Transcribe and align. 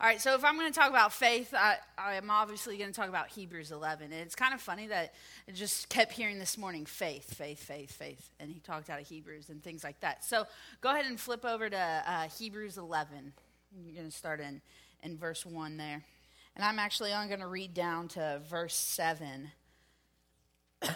All 0.00 0.06
right, 0.06 0.20
so 0.20 0.36
if 0.36 0.44
I'm 0.44 0.56
going 0.56 0.72
to 0.72 0.78
talk 0.78 0.90
about 0.90 1.12
faith, 1.12 1.52
I, 1.52 1.76
I'm 1.98 2.30
obviously 2.30 2.76
going 2.76 2.92
to 2.92 2.94
talk 2.94 3.08
about 3.08 3.26
Hebrews 3.30 3.72
11. 3.72 4.12
And 4.12 4.22
it's 4.22 4.36
kind 4.36 4.54
of 4.54 4.60
funny 4.60 4.86
that 4.86 5.12
I 5.48 5.50
just 5.50 5.88
kept 5.88 6.12
hearing 6.12 6.38
this 6.38 6.56
morning 6.56 6.86
faith, 6.86 7.34
faith, 7.34 7.58
faith, 7.58 7.90
faith. 7.90 8.30
And 8.38 8.48
he 8.48 8.60
talked 8.60 8.90
out 8.90 9.00
of 9.00 9.08
Hebrews 9.08 9.48
and 9.48 9.60
things 9.60 9.82
like 9.82 9.98
that. 10.02 10.24
So 10.24 10.44
go 10.80 10.90
ahead 10.90 11.06
and 11.06 11.18
flip 11.18 11.44
over 11.44 11.68
to 11.68 12.02
uh, 12.06 12.28
Hebrews 12.38 12.78
11. 12.78 13.32
You're 13.76 13.96
going 13.96 14.08
to 14.08 14.16
start 14.16 14.38
in, 14.38 14.60
in 15.02 15.16
verse 15.16 15.44
1 15.44 15.76
there. 15.76 16.04
And 16.54 16.64
I'm 16.64 16.78
actually 16.78 17.12
only 17.12 17.26
going 17.26 17.40
to 17.40 17.48
read 17.48 17.74
down 17.74 18.06
to 18.08 18.40
verse 18.48 18.76
7. 18.76 19.50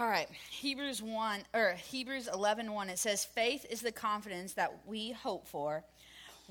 All 0.00 0.08
right, 0.08 0.28
Hebrews 0.48 1.02
1 1.02 1.40
or 1.52 1.74
Hebrews 1.74 2.26
11 2.32 2.72
1 2.72 2.88
it 2.88 2.98
says 2.98 3.22
faith 3.22 3.66
is 3.68 3.82
the 3.82 3.92
confidence 3.92 4.54
that 4.54 4.72
we 4.86 5.12
hope 5.12 5.46
for 5.46 5.84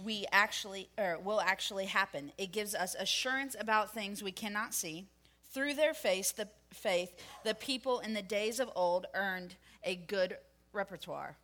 we 0.06 0.28
actually 0.32 0.88
or 1.00 1.18
will 1.18 1.42
actually 1.42 1.86
happen. 1.86 2.32
It 2.38 2.52
gives 2.52 2.76
us 2.76 2.94
assurance 2.94 3.56
about 3.60 3.92
things 3.92 4.22
we 4.22 4.32
cannot 4.32 4.76
see. 4.76 5.08
Through 5.52 5.74
their 5.74 5.96
faith, 5.96 6.36
the 6.36 6.48
faith, 6.72 7.12
the 7.44 7.56
people 7.56 8.02
in 8.02 8.14
the 8.14 8.22
days 8.22 8.60
of 8.60 8.70
old 8.76 9.08
earned 9.16 9.56
a 9.84 9.96
good 9.96 10.38
repertoire. 10.72 11.36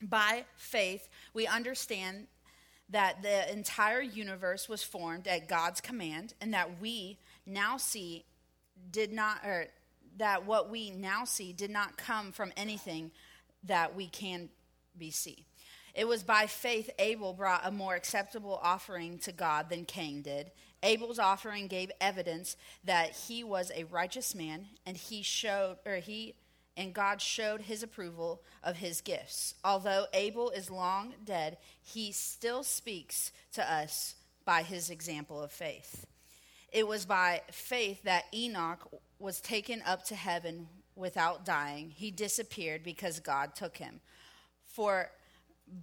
By 0.00 0.44
faith, 0.54 1.08
we 1.34 1.48
understand 1.48 2.28
that 2.88 3.20
the 3.20 3.52
entire 3.52 4.00
universe 4.00 4.68
was 4.68 4.84
formed 4.84 5.26
at 5.26 5.48
God's 5.48 5.80
command 5.80 6.34
and 6.40 6.54
that 6.54 6.80
we 6.80 7.18
now 7.44 7.78
see 7.78 8.26
did 8.92 9.12
not 9.12 9.44
or 9.44 9.66
that 10.16 10.46
what 10.46 10.70
we 10.70 10.90
now 10.90 11.24
see 11.24 11.52
did 11.52 11.70
not 11.70 11.96
come 11.96 12.32
from 12.32 12.52
anything 12.56 13.10
that 13.64 13.94
we 13.94 14.06
can 14.06 14.48
be 14.96 15.10
see. 15.10 15.44
It 15.94 16.08
was 16.08 16.22
by 16.22 16.46
faith 16.46 16.90
Abel 16.98 17.32
brought 17.32 17.66
a 17.66 17.70
more 17.70 17.94
acceptable 17.94 18.58
offering 18.62 19.18
to 19.20 19.32
God 19.32 19.70
than 19.70 19.84
Cain 19.84 20.22
did. 20.22 20.50
Abel's 20.82 21.18
offering 21.18 21.68
gave 21.68 21.90
evidence 22.00 22.56
that 22.84 23.10
he 23.10 23.44
was 23.44 23.70
a 23.74 23.84
righteous 23.84 24.34
man, 24.34 24.66
and 24.84 24.96
he 24.96 25.22
showed, 25.22 25.76
or 25.86 25.96
he 25.96 26.34
and 26.76 26.92
God 26.92 27.20
showed 27.20 27.62
his 27.62 27.82
approval 27.82 28.42
of 28.62 28.76
his 28.76 29.00
gifts. 29.00 29.54
Although 29.64 30.06
Abel 30.12 30.50
is 30.50 30.70
long 30.70 31.14
dead, 31.24 31.58
he 31.80 32.10
still 32.10 32.64
speaks 32.64 33.30
to 33.52 33.72
us 33.72 34.16
by 34.44 34.62
his 34.62 34.90
example 34.90 35.40
of 35.40 35.52
faith. 35.52 36.06
It 36.74 36.88
was 36.88 37.06
by 37.06 37.42
faith 37.52 38.02
that 38.02 38.24
Enoch 38.34 38.90
was 39.20 39.40
taken 39.40 39.80
up 39.86 40.04
to 40.06 40.16
heaven 40.16 40.66
without 40.96 41.44
dying. 41.44 41.90
He 41.90 42.10
disappeared 42.10 42.82
because 42.82 43.20
God 43.20 43.54
took 43.54 43.76
him. 43.76 44.00
For 44.66 45.08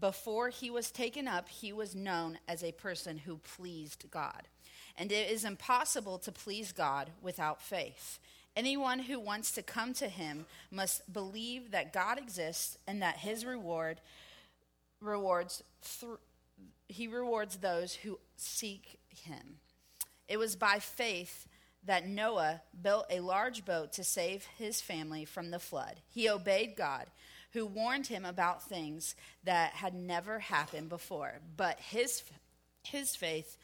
before 0.01 0.49
he 0.49 0.69
was 0.69 0.91
taken 0.91 1.29
up, 1.29 1.47
he 1.47 1.71
was 1.71 1.95
known 1.95 2.39
as 2.45 2.61
a 2.61 2.73
person 2.73 3.19
who 3.19 3.37
pleased 3.37 4.03
God. 4.11 4.49
And 4.97 5.13
it 5.13 5.31
is 5.31 5.45
impossible 5.45 6.17
to 6.19 6.31
please 6.31 6.73
God 6.73 7.09
without 7.21 7.61
faith. 7.61 8.19
Anyone 8.57 8.99
who 8.99 9.17
wants 9.17 9.51
to 9.53 9.63
come 9.63 9.93
to 9.93 10.09
him 10.09 10.45
must 10.71 11.13
believe 11.13 11.71
that 11.71 11.93
God 11.93 12.17
exists 12.17 12.77
and 12.85 13.01
that 13.01 13.15
his 13.15 13.45
reward 13.45 14.01
rewards 14.99 15.63
th- 16.01 16.19
he 16.89 17.07
rewards 17.07 17.55
those 17.55 17.93
who 17.93 18.19
seek 18.35 18.99
him. 19.07 19.60
It 20.31 20.39
was 20.39 20.55
by 20.55 20.79
faith 20.79 21.45
that 21.83 22.07
Noah 22.07 22.61
built 22.81 23.05
a 23.09 23.19
large 23.19 23.65
boat 23.65 23.91
to 23.93 24.03
save 24.05 24.45
his 24.57 24.79
family 24.79 25.25
from 25.25 25.51
the 25.51 25.59
flood. 25.59 25.97
He 26.07 26.29
obeyed 26.29 26.77
God, 26.77 27.07
who 27.51 27.65
warned 27.65 28.07
him 28.07 28.23
about 28.23 28.63
things 28.63 29.13
that 29.43 29.73
had 29.73 29.93
never 29.93 30.39
happened 30.39 30.87
before. 30.87 31.41
But 31.57 31.81
his, 31.81 32.23
his 32.81 33.13
faith, 33.13 33.57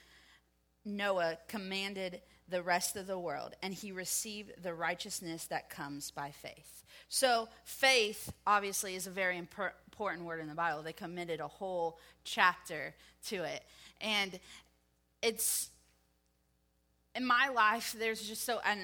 Noah 0.84 1.38
commanded 1.48 2.20
the 2.50 2.62
rest 2.62 2.98
of 2.98 3.08
the 3.08 3.18
world, 3.18 3.56
and 3.64 3.74
he 3.74 3.94
received 3.94 4.62
the 4.62 4.74
righteousness 4.74 5.46
that 5.46 5.70
comes 5.70 6.12
by 6.12 6.32
faith. 6.32 6.84
So, 7.08 7.48
faith, 7.64 8.34
obviously, 8.46 8.96
is 8.96 9.08
a 9.08 9.12
very 9.12 9.38
important 9.38 10.26
word 10.26 10.42
in 10.42 10.50
the 10.50 10.54
Bible. 10.54 10.82
They 10.82 10.92
committed 10.92 11.40
a 11.40 11.48
whole 11.48 11.98
chapter 12.26 12.94
to 13.28 13.44
it. 13.44 13.64
And 14.02 14.38
it's 15.22 15.70
in 17.18 17.26
my 17.26 17.50
life, 17.50 17.96
there's 17.98 18.22
just 18.22 18.46
so, 18.46 18.60
and 18.64 18.80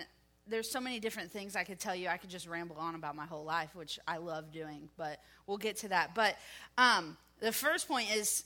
there's 0.48 0.70
so 0.70 0.82
many 0.82 1.00
different 1.00 1.32
things 1.32 1.56
I 1.56 1.64
could 1.64 1.80
tell 1.80 1.96
you. 1.96 2.08
I 2.08 2.18
could 2.18 2.32
just 2.32 2.48
ramble 2.48 2.78
on 2.78 2.96
about 2.96 3.16
my 3.16 3.26
whole 3.26 3.46
life, 3.46 3.76
which 3.76 4.00
I 4.08 4.18
love 4.18 4.52
doing, 4.52 4.90
but 4.98 5.20
we'll 5.46 5.60
get 5.60 5.78
to 5.78 5.90
that. 5.90 6.16
But 6.16 6.36
um, 6.78 7.16
the 7.40 7.52
first 7.52 7.88
point 7.88 8.14
is 8.14 8.44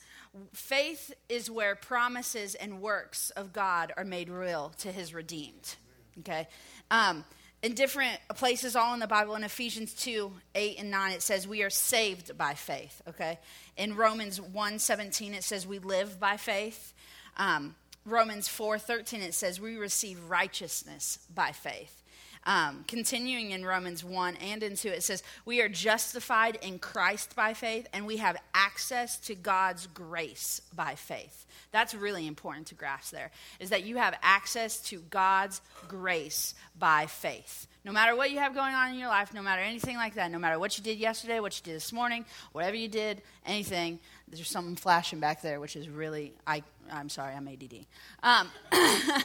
faith 0.54 1.14
is 1.30 1.50
where 1.50 1.76
promises 1.76 2.54
and 2.54 2.82
works 2.82 3.30
of 3.32 3.54
God 3.54 3.94
are 3.96 4.04
made 4.04 4.30
real 4.30 4.74
to 4.80 4.92
his 4.92 5.14
redeemed. 5.14 5.76
Okay? 6.20 6.48
Um, 6.92 7.24
in 7.64 7.74
different 7.74 8.20
places, 8.36 8.76
all 8.76 8.94
in 8.94 9.00
the 9.00 9.08
Bible, 9.08 9.36
in 9.36 9.44
Ephesians 9.44 9.94
2 9.94 10.32
8 10.54 10.80
and 10.80 10.92
9, 10.92 11.12
it 11.14 11.22
says 11.22 11.48
we 11.48 11.64
are 11.64 11.70
saved 11.70 12.38
by 12.38 12.54
faith. 12.54 13.02
Okay? 13.08 13.40
In 13.78 13.96
Romans 13.96 14.42
1 14.42 14.80
17, 14.80 15.34
it 15.34 15.44
says 15.44 15.66
we 15.66 15.80
live 15.80 16.20
by 16.20 16.36
faith. 16.36 16.94
Um, 17.38 17.76
Romans 18.08 18.48
4:13 18.48 19.22
it 19.22 19.34
says 19.34 19.60
we 19.60 19.76
receive 19.76 20.30
righteousness 20.30 21.20
by 21.34 21.52
faith. 21.52 22.02
Um, 22.46 22.86
continuing 22.88 23.52
in 23.52 23.66
Romans 23.66 24.06
1 24.06 24.38
and 24.38 24.64
in 24.64 24.78
2, 24.78 24.88
it 24.88 25.04
says, 25.04 25.22
We 25.44 25.60
are 25.60 25.68
justified 25.68 26.58
in 26.62 26.80
Christ 26.80 27.36
by 27.36 27.54
faith, 27.54 27.88
and 27.92 28.08
we 28.08 28.18
have 28.18 28.38
access 28.54 29.18
to 29.28 29.36
God's 29.36 29.88
grace 29.88 30.62
by 30.74 30.96
faith. 30.96 31.46
That's 31.72 31.94
really 31.94 32.26
important 32.26 32.68
to 32.68 32.76
grasp 32.76 33.12
there, 33.12 33.32
is 33.60 33.70
that 33.72 33.84
you 33.84 33.98
have 33.98 34.18
access 34.24 34.80
to 34.84 35.00
God's 35.00 35.60
grace 35.90 36.56
by 36.80 37.08
faith. 37.08 37.68
No 37.88 37.94
matter 37.94 38.18
what 38.18 38.32
you 38.32 38.40
have 38.40 38.54
going 38.54 38.76
on 38.76 38.90
in 38.90 39.00
your 39.00 39.08
life, 39.08 39.34
no 39.34 39.42
matter 39.42 39.62
anything 39.62 39.96
like 39.96 40.16
that, 40.16 40.30
no 40.30 40.38
matter 40.38 40.60
what 40.60 40.78
you 40.78 40.84
did 40.84 40.98
yesterday, 40.98 41.40
what 41.40 41.58
you 41.58 41.64
did 41.64 41.74
this 41.74 41.94
morning, 41.94 42.26
whatever 42.52 42.76
you 42.76 42.90
did, 42.90 43.22
anything, 43.46 43.98
there's 44.28 44.46
something 44.50 44.76
flashing 44.76 45.22
back 45.22 45.42
there, 45.42 45.62
which 45.62 45.78
is 45.78 45.88
really, 45.88 46.34
I, 46.46 46.64
I'm 46.92 47.08
sorry, 47.08 47.34
I'm 47.34 47.48
ADD. 47.48 47.86
Um, 48.24 48.50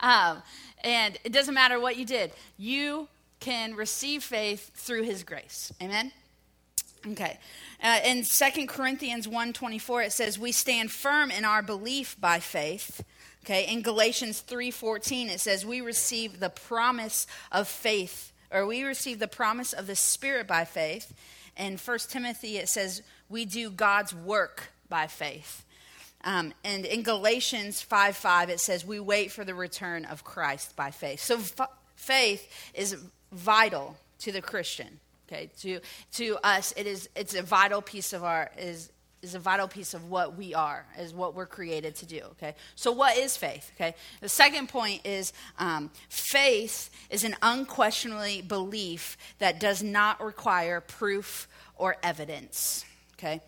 um, 0.00 0.42
and 0.82 1.16
it 1.22 1.30
doesn't 1.32 1.54
matter 1.54 1.78
what 1.78 1.96
you 1.96 2.04
did, 2.04 2.32
you 2.58 3.06
can 3.38 3.76
receive 3.76 4.24
faith 4.24 4.72
through 4.74 5.04
his 5.04 5.22
grace. 5.22 5.72
Amen? 5.80 6.10
Okay. 7.06 7.38
Uh, 7.80 8.00
in 8.04 8.24
2 8.24 8.66
Corinthians 8.66 9.28
1.24, 9.28 10.06
it 10.06 10.12
says, 10.12 10.36
we 10.36 10.50
stand 10.50 10.90
firm 10.90 11.30
in 11.30 11.44
our 11.44 11.62
belief 11.62 12.20
by 12.20 12.40
faith. 12.40 13.04
Okay. 13.50 13.66
In 13.66 13.82
Galatians 13.82 14.44
3.14, 14.46 15.28
it 15.28 15.40
says, 15.40 15.66
we 15.66 15.80
receive 15.80 16.38
the 16.38 16.50
promise 16.50 17.26
of 17.50 17.66
faith, 17.66 18.32
or 18.52 18.64
we 18.64 18.84
receive 18.84 19.18
the 19.18 19.26
promise 19.26 19.72
of 19.72 19.88
the 19.88 19.96
Spirit 19.96 20.46
by 20.46 20.64
faith. 20.64 21.12
In 21.56 21.76
1 21.76 21.98
Timothy, 22.08 22.58
it 22.58 22.68
says, 22.68 23.02
we 23.28 23.44
do 23.44 23.68
God's 23.68 24.14
work 24.14 24.68
by 24.88 25.08
faith. 25.08 25.64
Um, 26.22 26.52
and 26.62 26.86
in 26.86 27.02
Galatians 27.02 27.82
5 27.82 28.16
5, 28.16 28.50
it 28.50 28.60
says, 28.60 28.86
We 28.86 29.00
wait 29.00 29.32
for 29.32 29.44
the 29.44 29.54
return 29.54 30.04
of 30.04 30.22
Christ 30.22 30.76
by 30.76 30.92
faith. 30.92 31.18
So 31.18 31.38
f- 31.38 31.70
faith 31.96 32.70
is 32.72 32.96
vital 33.32 33.96
to 34.20 34.30
the 34.30 34.42
Christian. 34.42 35.00
Okay, 35.26 35.50
to 35.60 35.80
to 36.12 36.38
us, 36.44 36.72
it 36.76 36.86
is 36.86 37.08
it's 37.16 37.34
a 37.34 37.42
vital 37.42 37.80
piece 37.80 38.12
of 38.12 38.22
our 38.22 38.50
is 38.58 38.92
is 39.22 39.34
a 39.34 39.38
vital 39.38 39.68
piece 39.68 39.92
of 39.94 40.10
what 40.10 40.36
we 40.36 40.54
are, 40.54 40.86
is 40.98 41.12
what 41.12 41.34
we're 41.34 41.46
created 41.46 41.94
to 41.96 42.06
do. 42.06 42.20
Okay, 42.32 42.54
so 42.74 42.92
what 42.92 43.16
is 43.16 43.36
faith? 43.36 43.70
Okay, 43.76 43.94
the 44.20 44.28
second 44.28 44.68
point 44.68 45.00
is 45.04 45.32
um, 45.58 45.90
faith 46.08 46.90
is 47.10 47.24
an 47.24 47.36
unquestionably 47.42 48.42
belief 48.42 49.16
that 49.38 49.60
does 49.60 49.82
not 49.82 50.22
require 50.22 50.80
proof 50.80 51.48
or 51.76 51.96
evidence. 52.02 52.84
Okay, 53.18 53.40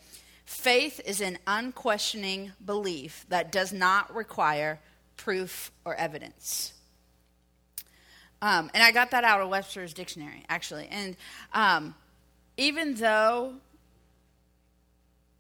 Faith 0.53 1.01
is 1.07 1.23
an 1.23 1.39
unquestioning 1.47 2.53
belief 2.63 3.25
that 3.31 3.51
does 3.51 3.73
not 3.73 4.15
require 4.15 4.79
proof 5.17 5.73
or 5.87 5.95
evidence. 5.95 6.75
Um, 8.43 8.71
and 8.75 8.83
I 8.83 8.93
got 8.93 9.13
that 9.13 9.25
out 9.25 9.41
of 9.41 9.49
Webster's 9.49 9.95
dictionary, 9.95 10.45
actually. 10.51 10.89
And 10.91 11.17
um, 11.55 11.95
even 12.59 12.97
though 12.97 13.55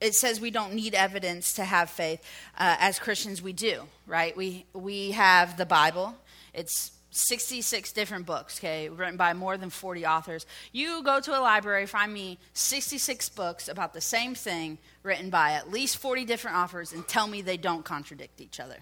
it 0.02 0.14
says 0.16 0.40
we 0.40 0.50
don't 0.50 0.74
need 0.74 0.94
evidence 0.94 1.54
to 1.54 1.64
have 1.64 1.88
faith, 1.88 2.20
uh, 2.58 2.76
as 2.80 2.98
Christians 2.98 3.40
we 3.40 3.52
do, 3.52 3.82
right? 4.06 4.36
We, 4.36 4.66
we 4.72 5.12
have 5.12 5.56
the 5.56 5.64
Bible. 5.64 6.14
It's 6.52 6.90
66 7.12 7.92
different 7.92 8.26
books, 8.26 8.58
okay, 8.58 8.88
written 8.88 9.16
by 9.16 9.32
more 9.32 9.56
than 9.56 9.70
40 9.70 10.04
authors. 10.04 10.44
You 10.72 11.02
go 11.04 11.20
to 11.20 11.38
a 11.38 11.40
library, 11.40 11.86
find 11.86 12.12
me 12.12 12.38
66 12.54 13.28
books 13.30 13.68
about 13.68 13.92
the 13.92 14.00
same 14.00 14.34
thing 14.34 14.78
written 15.02 15.30
by 15.30 15.52
at 15.52 15.70
least 15.70 15.98
40 15.98 16.24
different 16.24 16.56
authors, 16.56 16.92
and 16.92 17.06
tell 17.06 17.28
me 17.28 17.40
they 17.40 17.56
don't 17.56 17.84
contradict 17.84 18.40
each 18.40 18.58
other, 18.58 18.78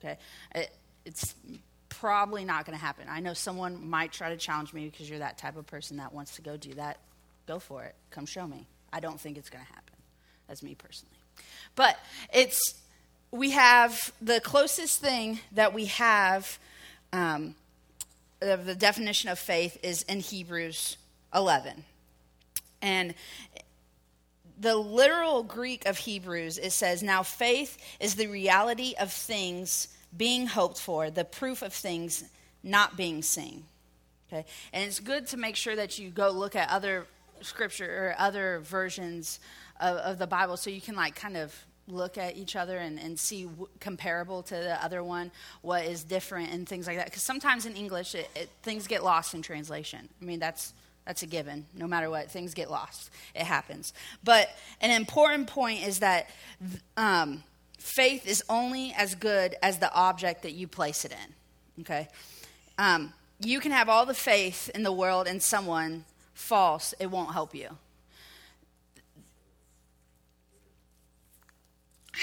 okay? 0.00 0.16
It, 0.54 0.70
it's 1.04 1.34
probably 1.90 2.44
not 2.44 2.64
going 2.64 2.78
to 2.78 2.82
happen. 2.82 3.06
I 3.10 3.20
know 3.20 3.34
someone 3.34 3.88
might 3.88 4.12
try 4.12 4.30
to 4.30 4.36
challenge 4.36 4.72
me 4.72 4.88
because 4.88 5.10
you're 5.10 5.18
that 5.18 5.36
type 5.36 5.56
of 5.56 5.66
person 5.66 5.98
that 5.98 6.14
wants 6.14 6.36
to 6.36 6.42
go 6.42 6.56
do 6.56 6.72
that. 6.74 6.98
Go 7.46 7.58
for 7.58 7.84
it. 7.84 7.94
Come 8.10 8.26
show 8.26 8.46
me. 8.46 8.66
I 8.92 9.00
don't 9.00 9.20
think 9.20 9.36
it's 9.36 9.50
going 9.50 9.64
to 9.64 9.72
happen. 9.72 9.95
That's 10.48 10.62
me 10.62 10.74
personally. 10.74 11.16
But 11.74 11.98
it's, 12.32 12.74
we 13.30 13.50
have 13.50 14.12
the 14.20 14.40
closest 14.40 15.00
thing 15.00 15.40
that 15.52 15.74
we 15.74 15.86
have 15.86 16.58
um, 17.12 17.54
of 18.40 18.66
the 18.66 18.74
definition 18.74 19.30
of 19.30 19.38
faith 19.38 19.78
is 19.82 20.02
in 20.02 20.20
Hebrews 20.20 20.96
11. 21.34 21.84
And 22.82 23.14
the 24.58 24.76
literal 24.76 25.42
Greek 25.42 25.86
of 25.86 25.98
Hebrews, 25.98 26.58
it 26.58 26.72
says, 26.72 27.02
Now 27.02 27.22
faith 27.22 27.78
is 28.00 28.14
the 28.14 28.26
reality 28.26 28.94
of 28.98 29.12
things 29.12 29.88
being 30.16 30.46
hoped 30.46 30.80
for, 30.80 31.10
the 31.10 31.24
proof 31.24 31.62
of 31.62 31.72
things 31.72 32.24
not 32.62 32.96
being 32.96 33.22
seen. 33.22 33.64
Okay? 34.28 34.46
And 34.72 34.84
it's 34.84 35.00
good 35.00 35.26
to 35.28 35.36
make 35.36 35.56
sure 35.56 35.76
that 35.76 35.98
you 35.98 36.10
go 36.10 36.30
look 36.30 36.56
at 36.56 36.70
other 36.70 37.06
scripture 37.42 37.84
or 37.86 38.14
other 38.18 38.60
versions 38.60 39.40
of, 39.80 39.96
of 39.98 40.18
the 40.18 40.26
Bible 40.26 40.56
so 40.56 40.70
you 40.70 40.80
can 40.80 40.94
like 40.94 41.14
kind 41.14 41.36
of 41.36 41.54
look 41.88 42.18
at 42.18 42.36
each 42.36 42.56
other 42.56 42.78
and, 42.78 42.98
and 42.98 43.18
see 43.18 43.44
w- 43.44 43.68
comparable 43.78 44.42
to 44.42 44.54
the 44.54 44.84
other 44.84 45.04
one 45.04 45.30
what 45.62 45.84
is 45.84 46.02
different 46.02 46.50
and 46.50 46.68
things 46.68 46.86
like 46.86 46.96
that. 46.96 47.06
Because 47.06 47.22
sometimes 47.22 47.64
in 47.64 47.76
english 47.76 48.16
it, 48.16 48.28
it, 48.34 48.50
things 48.62 48.88
get 48.88 49.04
lost 49.04 49.34
in 49.34 49.42
translation. 49.42 50.08
I 50.20 50.24
mean 50.24 50.40
that's 50.40 50.72
that's 51.04 51.22
a 51.22 51.26
given. 51.26 51.66
No 51.76 51.86
matter 51.86 52.10
what 52.10 52.30
things 52.32 52.54
get 52.54 52.68
lost. 52.68 53.10
It 53.34 53.44
happens. 53.44 53.92
But 54.24 54.48
an 54.80 54.90
important 54.90 55.46
point 55.46 55.86
is 55.86 56.00
that 56.00 56.28
um, 56.96 57.44
faith 57.78 58.26
is 58.26 58.42
only 58.48 58.92
as 58.98 59.14
good 59.14 59.54
as 59.62 59.78
the 59.78 59.92
object 59.94 60.42
that 60.42 60.52
you 60.52 60.66
place 60.66 61.04
it 61.04 61.12
in 61.12 61.34
okay? 61.80 62.08
Um, 62.78 63.12
you 63.40 63.60
can 63.60 63.72
have 63.72 63.88
all 63.88 64.06
the 64.06 64.14
faith 64.14 64.70
in 64.74 64.82
the 64.82 64.92
world 64.92 65.26
in 65.26 65.40
someone 65.40 66.04
false, 66.34 66.94
it 66.98 67.10
won't 67.10 67.32
help 67.32 67.54
you. 67.54 67.76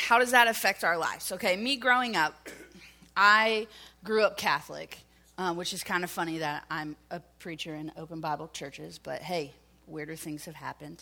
How 0.03 0.19
does 0.19 0.31
that 0.31 0.49
affect 0.49 0.83
our 0.83 0.97
lives? 0.97 1.31
Okay, 1.31 1.55
me 1.55 1.77
growing 1.77 2.17
up, 2.17 2.49
I 3.15 3.67
grew 4.03 4.23
up 4.23 4.35
Catholic, 4.35 4.97
um, 5.37 5.55
which 5.55 5.71
is 5.71 5.81
kind 5.81 6.03
of 6.03 6.09
funny 6.09 6.39
that 6.39 6.65
I'm 6.69 6.97
a 7.09 7.21
preacher 7.39 7.73
in 7.73 7.89
open 7.95 8.19
Bible 8.19 8.49
churches, 8.51 8.99
but 9.01 9.21
hey, 9.21 9.53
weirder 9.87 10.17
things 10.17 10.43
have 10.43 10.55
happened. 10.55 11.01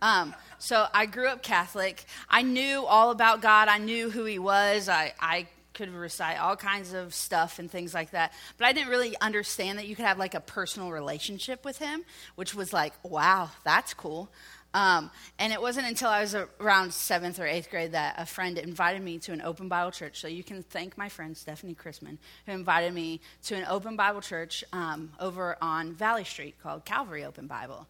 Um, 0.00 0.32
so 0.58 0.86
I 0.94 1.06
grew 1.06 1.26
up 1.26 1.42
Catholic. 1.42 2.04
I 2.30 2.42
knew 2.42 2.84
all 2.86 3.10
about 3.10 3.42
God. 3.42 3.66
I 3.66 3.78
knew 3.78 4.10
who 4.10 4.24
He 4.24 4.38
was. 4.38 4.88
I, 4.88 5.12
I 5.18 5.48
could 5.74 5.92
recite 5.92 6.38
all 6.38 6.54
kinds 6.54 6.92
of 6.92 7.14
stuff 7.14 7.58
and 7.58 7.68
things 7.68 7.94
like 7.94 8.12
that. 8.12 8.32
But 8.58 8.68
I 8.68 8.72
didn't 8.72 8.90
really 8.90 9.16
understand 9.20 9.78
that 9.78 9.88
you 9.88 9.96
could 9.96 10.04
have 10.04 10.18
like 10.18 10.34
a 10.34 10.40
personal 10.40 10.92
relationship 10.92 11.64
with 11.64 11.78
him, 11.78 12.04
which 12.36 12.54
was 12.54 12.72
like, 12.72 12.94
wow, 13.02 13.50
that's 13.64 13.92
cool. 13.92 14.30
Um, 14.76 15.10
and 15.38 15.54
it 15.54 15.62
wasn't 15.62 15.86
until 15.86 16.10
I 16.10 16.20
was 16.20 16.36
around 16.60 16.92
seventh 16.92 17.40
or 17.40 17.46
eighth 17.46 17.70
grade 17.70 17.92
that 17.92 18.16
a 18.18 18.26
friend 18.26 18.58
invited 18.58 19.00
me 19.00 19.18
to 19.20 19.32
an 19.32 19.40
open 19.40 19.68
Bible 19.68 19.90
church. 19.90 20.20
So 20.20 20.28
you 20.28 20.44
can 20.44 20.62
thank 20.62 20.98
my 20.98 21.08
friend 21.08 21.34
Stephanie 21.34 21.74
Chrisman, 21.74 22.18
who 22.44 22.52
invited 22.52 22.92
me 22.92 23.22
to 23.44 23.54
an 23.54 23.64
open 23.70 23.96
Bible 23.96 24.20
church 24.20 24.64
um, 24.74 25.12
over 25.18 25.56
on 25.62 25.94
Valley 25.94 26.24
Street 26.24 26.56
called 26.62 26.84
Calvary 26.84 27.24
Open 27.24 27.46
Bible. 27.46 27.86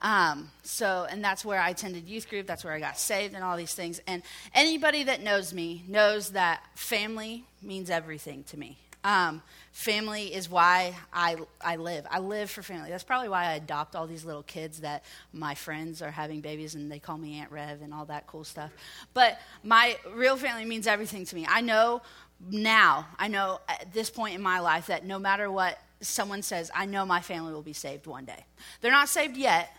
Um, 0.00 0.50
so, 0.62 1.06
and 1.10 1.22
that's 1.22 1.44
where 1.44 1.60
I 1.60 1.68
attended 1.68 2.08
youth 2.08 2.30
group. 2.30 2.46
That's 2.46 2.64
where 2.64 2.72
I 2.72 2.80
got 2.80 2.98
saved 2.98 3.34
and 3.34 3.44
all 3.44 3.58
these 3.58 3.74
things. 3.74 4.00
And 4.06 4.22
anybody 4.54 5.04
that 5.04 5.22
knows 5.22 5.52
me 5.52 5.84
knows 5.86 6.30
that 6.30 6.62
family 6.74 7.44
means 7.60 7.90
everything 7.90 8.44
to 8.44 8.58
me. 8.58 8.78
Um, 9.04 9.42
family 9.72 10.32
is 10.32 10.48
why 10.48 10.94
I, 11.12 11.36
I 11.60 11.76
live. 11.76 12.06
I 12.10 12.20
live 12.20 12.50
for 12.50 12.62
family. 12.62 12.90
That's 12.90 13.02
probably 13.02 13.28
why 13.28 13.46
I 13.46 13.54
adopt 13.54 13.96
all 13.96 14.06
these 14.06 14.24
little 14.24 14.44
kids 14.44 14.80
that 14.80 15.04
my 15.32 15.54
friends 15.54 16.02
are 16.02 16.10
having 16.10 16.40
babies 16.40 16.74
and 16.74 16.90
they 16.90 16.98
call 16.98 17.18
me 17.18 17.40
Aunt 17.40 17.50
Rev 17.50 17.82
and 17.82 17.92
all 17.92 18.04
that 18.06 18.26
cool 18.26 18.44
stuff. 18.44 18.70
But 19.12 19.40
my 19.64 19.96
real 20.14 20.36
family 20.36 20.64
means 20.64 20.86
everything 20.86 21.24
to 21.26 21.34
me. 21.34 21.46
I 21.48 21.62
know 21.62 22.02
now, 22.50 23.06
I 23.18 23.28
know 23.28 23.60
at 23.68 23.92
this 23.92 24.10
point 24.10 24.34
in 24.34 24.42
my 24.42 24.60
life 24.60 24.86
that 24.86 25.04
no 25.04 25.18
matter 25.18 25.50
what 25.50 25.78
someone 26.00 26.42
says, 26.42 26.70
I 26.74 26.86
know 26.86 27.04
my 27.06 27.20
family 27.20 27.52
will 27.52 27.62
be 27.62 27.72
saved 27.72 28.06
one 28.06 28.24
day. 28.24 28.44
They're 28.80 28.92
not 28.92 29.08
saved 29.08 29.36
yet 29.36 29.74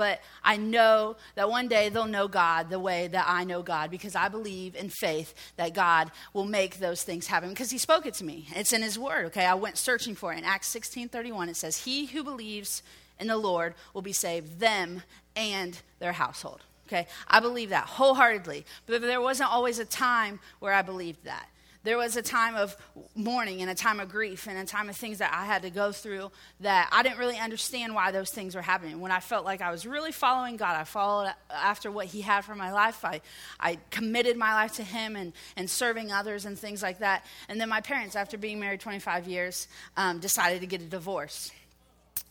but 0.00 0.22
I 0.42 0.56
know 0.56 1.16
that 1.34 1.50
one 1.50 1.68
day 1.68 1.90
they'll 1.90 2.06
know 2.06 2.26
God 2.26 2.70
the 2.70 2.78
way 2.78 3.06
that 3.08 3.26
I 3.28 3.44
know 3.44 3.60
God 3.60 3.90
because 3.90 4.16
I 4.16 4.30
believe 4.30 4.74
in 4.74 4.88
faith 4.88 5.34
that 5.58 5.74
God 5.74 6.10
will 6.32 6.46
make 6.46 6.78
those 6.78 7.02
things 7.02 7.26
happen 7.26 7.50
because 7.50 7.70
He 7.70 7.76
spoke 7.76 8.06
it 8.06 8.14
to 8.14 8.24
me. 8.24 8.48
It's 8.56 8.72
in 8.72 8.80
His 8.80 8.98
Word, 8.98 9.26
okay? 9.26 9.44
I 9.44 9.52
went 9.52 9.76
searching 9.76 10.14
for 10.14 10.32
it. 10.32 10.38
In 10.38 10.44
Acts 10.44 10.68
16 10.68 11.10
31, 11.10 11.50
it 11.50 11.56
says, 11.56 11.84
He 11.84 12.06
who 12.06 12.24
believes 12.24 12.82
in 13.18 13.26
the 13.26 13.36
Lord 13.36 13.74
will 13.92 14.00
be 14.00 14.14
saved, 14.14 14.58
them 14.58 15.02
and 15.36 15.78
their 15.98 16.12
household. 16.12 16.62
Okay? 16.86 17.06
I 17.28 17.40
believe 17.40 17.68
that 17.68 17.84
wholeheartedly. 17.84 18.64
But 18.86 19.02
there 19.02 19.20
wasn't 19.20 19.52
always 19.52 19.78
a 19.78 19.84
time 19.84 20.40
where 20.60 20.72
I 20.72 20.80
believed 20.80 21.26
that. 21.26 21.46
There 21.82 21.96
was 21.96 22.16
a 22.16 22.22
time 22.22 22.56
of 22.56 22.76
mourning 23.14 23.62
and 23.62 23.70
a 23.70 23.74
time 23.74 24.00
of 24.00 24.10
grief 24.10 24.46
and 24.46 24.58
a 24.58 24.66
time 24.66 24.90
of 24.90 24.96
things 24.96 25.18
that 25.18 25.32
I 25.32 25.46
had 25.46 25.62
to 25.62 25.70
go 25.70 25.92
through 25.92 26.30
that 26.60 26.90
I 26.92 27.02
didn't 27.02 27.18
really 27.18 27.38
understand 27.38 27.94
why 27.94 28.10
those 28.10 28.30
things 28.30 28.54
were 28.54 28.62
happening. 28.62 29.00
When 29.00 29.10
I 29.10 29.20
felt 29.20 29.46
like 29.46 29.62
I 29.62 29.70
was 29.70 29.86
really 29.86 30.12
following 30.12 30.56
God, 30.56 30.76
I 30.76 30.84
followed 30.84 31.32
after 31.50 31.90
what 31.90 32.06
He 32.06 32.20
had 32.20 32.44
for 32.44 32.54
my 32.54 32.70
life. 32.70 33.02
I, 33.04 33.22
I 33.58 33.78
committed 33.90 34.36
my 34.36 34.52
life 34.52 34.74
to 34.74 34.82
Him 34.82 35.16
and, 35.16 35.32
and 35.56 35.70
serving 35.70 36.12
others 36.12 36.44
and 36.44 36.58
things 36.58 36.82
like 36.82 36.98
that. 36.98 37.24
And 37.48 37.58
then 37.58 37.70
my 37.70 37.80
parents, 37.80 38.14
after 38.14 38.36
being 38.36 38.60
married 38.60 38.80
25 38.80 39.26
years, 39.26 39.66
um, 39.96 40.18
decided 40.18 40.60
to 40.60 40.66
get 40.66 40.82
a 40.82 40.86
divorce. 40.86 41.50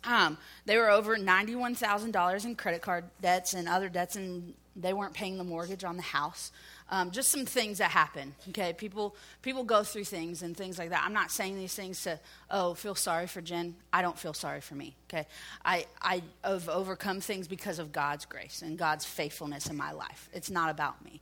Um, 0.03 0.37
they 0.65 0.77
were 0.77 0.89
over 0.89 1.17
$91,000 1.17 2.45
in 2.45 2.55
credit 2.55 2.81
card 2.81 3.05
debts 3.21 3.53
and 3.53 3.67
other 3.67 3.89
debts, 3.89 4.15
and 4.15 4.53
they 4.75 4.93
weren't 4.93 5.13
paying 5.13 5.37
the 5.37 5.43
mortgage 5.43 5.83
on 5.83 5.97
the 5.97 6.03
house. 6.03 6.51
Um, 6.91 7.11
just 7.11 7.29
some 7.29 7.45
things 7.45 7.77
that 7.77 7.91
happen. 7.91 8.33
Okay, 8.49 8.73
people 8.73 9.15
people 9.41 9.63
go 9.63 9.83
through 9.83 10.05
things 10.05 10.41
and 10.41 10.57
things 10.57 10.79
like 10.79 10.89
that. 10.89 11.03
I'm 11.05 11.13
not 11.13 11.31
saying 11.31 11.55
these 11.55 11.75
things 11.75 12.01
to 12.03 12.19
oh 12.49 12.73
feel 12.73 12.95
sorry 12.95 13.27
for 13.27 13.41
Jen. 13.41 13.75
I 13.93 14.01
don't 14.01 14.17
feel 14.17 14.33
sorry 14.33 14.61
for 14.61 14.75
me. 14.75 14.95
Okay, 15.07 15.27
I 15.63 15.85
I 16.01 16.23
have 16.43 16.67
overcome 16.67 17.21
things 17.21 17.47
because 17.47 17.77
of 17.79 17.91
God's 17.91 18.25
grace 18.25 18.61
and 18.63 18.77
God's 18.77 19.05
faithfulness 19.05 19.67
in 19.67 19.77
my 19.77 19.91
life. 19.91 20.29
It's 20.33 20.49
not 20.49 20.71
about 20.71 21.03
me, 21.05 21.21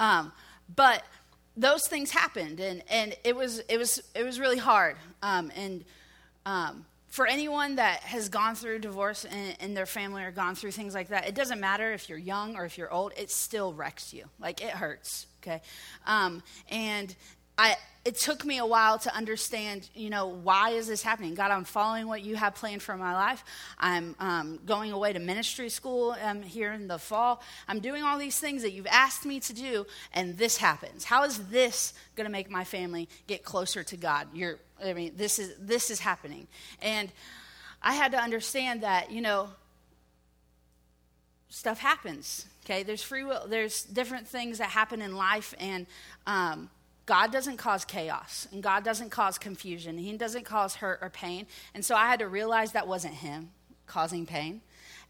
um, 0.00 0.32
but 0.74 1.02
those 1.56 1.86
things 1.86 2.10
happened 2.10 2.60
and 2.60 2.82
and 2.90 3.16
it 3.24 3.34
was 3.34 3.60
it 3.60 3.78
was 3.78 4.02
it 4.14 4.22
was 4.22 4.38
really 4.40 4.58
hard 4.58 4.96
um, 5.22 5.50
and. 5.56 5.84
For 7.16 7.26
anyone 7.26 7.76
that 7.76 8.00
has 8.00 8.28
gone 8.28 8.56
through 8.56 8.80
divorce 8.80 9.24
in, 9.24 9.54
in, 9.60 9.72
their 9.72 9.86
family 9.86 10.22
or 10.22 10.30
gone 10.30 10.54
through 10.54 10.72
things 10.72 10.92
like 10.92 11.08
that, 11.08 11.26
it 11.26 11.34
doesn't 11.34 11.58
matter 11.58 11.94
if 11.94 12.10
you're 12.10 12.18
young 12.18 12.56
or 12.56 12.66
if 12.66 12.76
you're 12.76 12.92
old, 12.92 13.14
it 13.16 13.30
still 13.30 13.72
wrecks 13.72 14.12
you. 14.12 14.24
Like 14.38 14.60
it 14.60 14.68
hurts, 14.68 15.26
okay? 15.40 15.62
Um, 16.06 16.42
and 16.68 17.16
I, 17.56 17.76
it 18.04 18.16
took 18.16 18.44
me 18.44 18.58
a 18.58 18.66
while 18.66 18.98
to 18.98 19.16
understand, 19.16 19.88
you 19.94 20.10
know, 20.10 20.26
why 20.26 20.72
is 20.72 20.88
this 20.88 21.02
happening? 21.02 21.34
God, 21.34 21.50
I'm 21.50 21.64
following 21.64 22.06
what 22.06 22.20
you 22.20 22.36
have 22.36 22.54
planned 22.54 22.82
for 22.82 22.98
my 22.98 23.14
life. 23.14 23.42
I'm 23.78 24.14
um, 24.18 24.58
going 24.66 24.92
away 24.92 25.14
to 25.14 25.18
ministry 25.18 25.70
school 25.70 26.14
um, 26.22 26.42
here 26.42 26.74
in 26.74 26.86
the 26.86 26.98
fall. 26.98 27.40
I'm 27.66 27.80
doing 27.80 28.02
all 28.02 28.18
these 28.18 28.38
things 28.38 28.60
that 28.60 28.72
you've 28.72 28.86
asked 28.88 29.24
me 29.24 29.40
to 29.40 29.54
do, 29.54 29.86
and 30.12 30.36
this 30.36 30.58
happens. 30.58 31.04
How 31.04 31.24
is 31.24 31.38
this 31.48 31.94
going 32.14 32.26
to 32.26 32.30
make 32.30 32.50
my 32.50 32.64
family 32.64 33.08
get 33.26 33.42
closer 33.42 33.82
to 33.84 33.96
God? 33.96 34.28
You're, 34.34 34.58
I 34.84 34.92
mean, 34.92 35.12
this 35.16 35.38
is 35.38 35.54
this 35.58 35.90
is 35.90 36.00
happening, 36.00 36.46
and 36.82 37.10
I 37.82 37.94
had 37.94 38.12
to 38.12 38.18
understand 38.18 38.82
that, 38.82 39.10
you 39.10 39.20
know, 39.20 39.48
stuff 41.48 41.78
happens. 41.78 42.46
Okay, 42.64 42.82
there's 42.82 43.02
free 43.02 43.24
will. 43.24 43.46
There's 43.48 43.84
different 43.84 44.26
things 44.26 44.58
that 44.58 44.70
happen 44.70 45.00
in 45.00 45.16
life, 45.16 45.54
and 45.58 45.86
um, 46.26 46.68
God 47.06 47.30
doesn't 47.30 47.56
cause 47.56 47.84
chaos 47.84 48.48
and 48.52 48.62
God 48.62 48.84
doesn't 48.84 49.10
cause 49.10 49.38
confusion. 49.38 49.96
He 49.96 50.16
doesn't 50.16 50.44
cause 50.44 50.74
hurt 50.74 50.98
or 51.00 51.08
pain. 51.08 51.46
And 51.72 51.84
so 51.84 51.94
I 51.94 52.08
had 52.08 52.18
to 52.18 52.28
realize 52.28 52.72
that 52.72 52.88
wasn't 52.88 53.14
Him 53.14 53.50
causing 53.86 54.26
pain. 54.26 54.60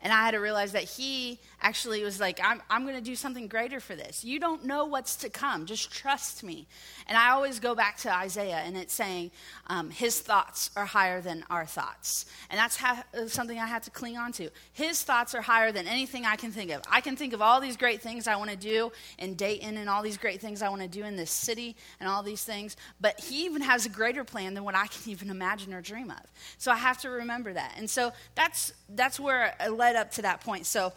And 0.07 0.13
I 0.13 0.25
had 0.25 0.31
to 0.35 0.39
realize 0.39 0.71
that 0.71 0.85
he 0.85 1.41
actually 1.61 2.05
was 2.05 2.21
like, 2.21 2.39
I'm, 2.41 2.63
I'm 2.71 2.85
going 2.85 2.95
to 2.95 3.01
do 3.01 3.17
something 3.17 3.49
greater 3.49 3.81
for 3.81 3.97
this. 3.97 4.25
You 4.25 4.39
don't 4.39 4.65
know 4.65 4.85
what's 4.85 5.17
to 5.17 5.29
come. 5.29 5.67
Just 5.67 5.91
trust 5.91 6.45
me. 6.45 6.69
And 7.09 7.19
I 7.19 7.31
always 7.31 7.59
go 7.59 7.75
back 7.75 7.97
to 7.99 8.15
Isaiah, 8.15 8.63
and 8.65 8.77
it's 8.77 8.95
saying, 8.95 9.33
um, 9.67 9.91
His 9.91 10.21
thoughts 10.21 10.71
are 10.77 10.85
higher 10.85 11.21
than 11.21 11.45
our 11.51 11.67
thoughts. 11.67 12.27
And 12.51 12.57
that's 12.57 12.77
ha- 12.77 13.03
something 13.27 13.59
I 13.59 13.67
had 13.67 13.83
to 13.83 13.91
cling 13.91 14.17
on 14.17 14.31
to. 14.35 14.49
His 14.75 15.03
thoughts 15.03 15.35
are 15.35 15.41
higher 15.43 15.73
than 15.73 15.89
anything 15.89 16.25
I 16.25 16.37
can 16.37 16.53
think 16.53 16.71
of. 16.71 16.83
I 16.89 17.01
can 17.01 17.17
think 17.17 17.33
of 17.33 17.43
all 17.43 17.61
these 17.61 17.77
great 17.77 18.01
things 18.01 18.29
I 18.29 18.37
want 18.37 18.51
to 18.51 18.57
do 18.57 18.93
in 19.19 19.35
Dayton 19.35 19.77
and 19.77 19.91
all 19.91 20.05
these 20.05 20.19
great 20.19 20.41
things 20.41 20.63
I 20.63 20.69
want 20.69 20.83
to 20.83 20.89
do 20.89 21.03
in 21.03 21.17
this 21.17 21.33
city 21.33 21.75
and 21.99 22.09
all 22.09 22.23
these 22.23 22.45
things. 22.45 22.77
But 23.01 23.19
He 23.19 23.45
even 23.45 23.63
has 23.63 23.87
a 23.87 23.89
greater 23.89 24.23
plan 24.23 24.55
than 24.55 24.63
what 24.63 24.77
I 24.77 24.87
can 24.87 25.03
even 25.11 25.31
imagine 25.31 25.75
or 25.75 25.81
dream 25.81 26.13
of. 26.13 26.23
So 26.59 26.71
I 26.71 26.77
have 26.77 26.99
to 26.99 27.11
remember 27.11 27.53
that. 27.55 27.75
And 27.77 27.91
so 27.91 28.13
that's, 28.37 28.73
that's 28.91 29.19
where 29.19 29.53
I 29.59 29.67
led 29.67 29.96
up 29.97 30.13
to 30.13 30.23
that 30.23 30.41
point. 30.41 30.67
So, 30.67 30.93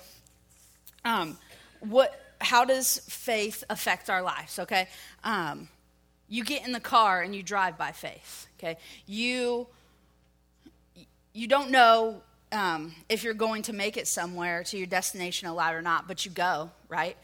um, 1.06 1.38
what? 1.80 2.20
How 2.42 2.64
does 2.64 3.00
faith 3.10 3.64
affect 3.70 4.10
our 4.10 4.22
lives? 4.22 4.60
Okay, 4.60 4.88
um, 5.24 5.68
you 6.28 6.44
get 6.44 6.66
in 6.66 6.72
the 6.72 6.80
car 6.80 7.22
and 7.22 7.36
you 7.36 7.44
drive 7.44 7.78
by 7.78 7.92
faith. 7.92 8.48
Okay, 8.58 8.78
you 9.06 9.68
you 11.34 11.48
don't 11.48 11.72
know 11.72 12.22
um, 12.52 12.94
if 13.08 13.24
you're 13.24 13.34
going 13.34 13.64
to 13.64 13.74
make 13.74 13.98
it 13.98 14.08
somewhere 14.08 14.64
to 14.64 14.78
your 14.78 14.88
destination 14.88 15.48
alive 15.48 15.76
or 15.76 15.82
not, 15.82 16.08
but 16.08 16.26
you 16.26 16.32
go 16.32 16.72
right. 16.90 17.18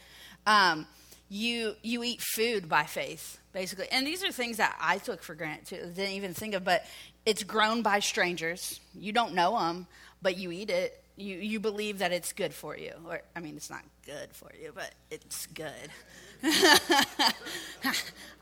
Um, 0.46 0.86
you 1.28 1.74
you 1.82 2.04
eat 2.04 2.20
food 2.20 2.68
by 2.68 2.84
faith 2.84 3.38
basically 3.52 3.86
and 3.90 4.06
these 4.06 4.22
are 4.22 4.30
things 4.30 4.58
that 4.58 4.76
i 4.80 4.98
took 4.98 5.22
for 5.22 5.34
granted 5.34 5.66
too 5.66 5.90
didn't 5.94 6.12
even 6.12 6.32
think 6.32 6.54
of 6.54 6.62
but 6.62 6.84
it's 7.24 7.42
grown 7.42 7.82
by 7.82 7.98
strangers 7.98 8.80
you 8.94 9.12
don't 9.12 9.34
know 9.34 9.58
them 9.58 9.86
but 10.22 10.36
you 10.36 10.52
eat 10.52 10.70
it 10.70 11.02
you, 11.16 11.36
you 11.36 11.60
believe 11.60 11.98
that 11.98 12.12
it's 12.12 12.32
good 12.32 12.52
for 12.52 12.76
you 12.76 12.92
or 13.08 13.20
i 13.34 13.40
mean 13.40 13.56
it's 13.56 13.70
not 13.70 13.82
good 14.04 14.28
for 14.32 14.50
you 14.60 14.72
but 14.74 14.92
it's 15.10 15.46
good. 15.46 15.72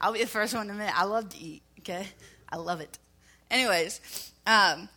I'll 0.00 0.12
be 0.12 0.20
the 0.20 0.26
first 0.26 0.54
one 0.54 0.66
to 0.66 0.72
admit 0.72 0.92
i 0.98 1.04
love 1.04 1.28
to 1.30 1.38
eat 1.38 1.62
okay? 1.80 2.06
I 2.48 2.56
love 2.56 2.80
it. 2.80 2.98
Anyways 3.50 4.32
um, 4.46 4.88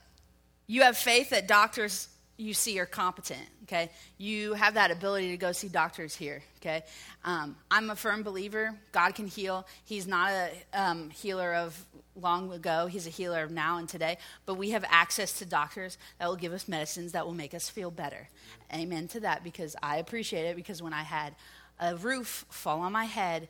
you 0.66 0.82
have 0.82 0.98
faith 0.98 1.30
that 1.30 1.48
doctors 1.48 2.10
you 2.38 2.54
see 2.54 2.80
are 2.80 2.86
competent 2.86 3.48
okay? 3.64 3.92
You 4.18 4.54
have 4.54 4.74
that 4.74 4.92
ability 4.92 5.32
to 5.32 5.38
go 5.38 5.52
see 5.52 5.68
doctors 5.68 6.16
here 6.16 6.42
okay? 6.60 6.84
Um, 7.24 7.56
i'm 7.70 7.92
a 7.92 7.96
firm 7.96 8.24
believer 8.24 8.74
god 8.92 9.14
can 9.14 9.28
heal. 9.28 9.68
He's 9.86 10.08
not 10.08 10.32
a 10.32 10.50
um, 10.74 11.12
healer 11.12 11.54
of 11.54 11.86
long 12.18 12.52
ago. 12.52 12.88
He's 12.88 13.08
a 13.08 13.12
healer 13.12 13.44
of 13.44 13.52
now 13.52 13.78
and 13.78 13.88
today. 13.88 14.18
But 14.46 14.56
we 14.56 14.72
have 14.72 14.84
access 14.90 15.34
to 15.40 15.46
doctors 15.46 15.98
that 16.20 16.28
will 16.28 16.36
give 16.36 16.54
us 16.54 16.68
medicines 16.68 17.12
that 17.12 17.26
will 17.26 17.34
make 17.34 17.54
us 17.54 17.70
feel 17.70 17.92
better. 17.92 18.28
Amen 18.74 19.08
to 19.10 19.20
that 19.22 19.44
because 19.44 19.76
i 19.82 19.98
appreciate 19.98 20.44
it 20.44 20.56
because 20.56 20.82
when 20.82 20.94
i 20.94 21.04
had 21.04 21.34
a 21.80 21.96
roof 21.96 22.46
fall 22.50 22.82
on 22.82 22.92
my 22.92 23.06
head 23.06 23.48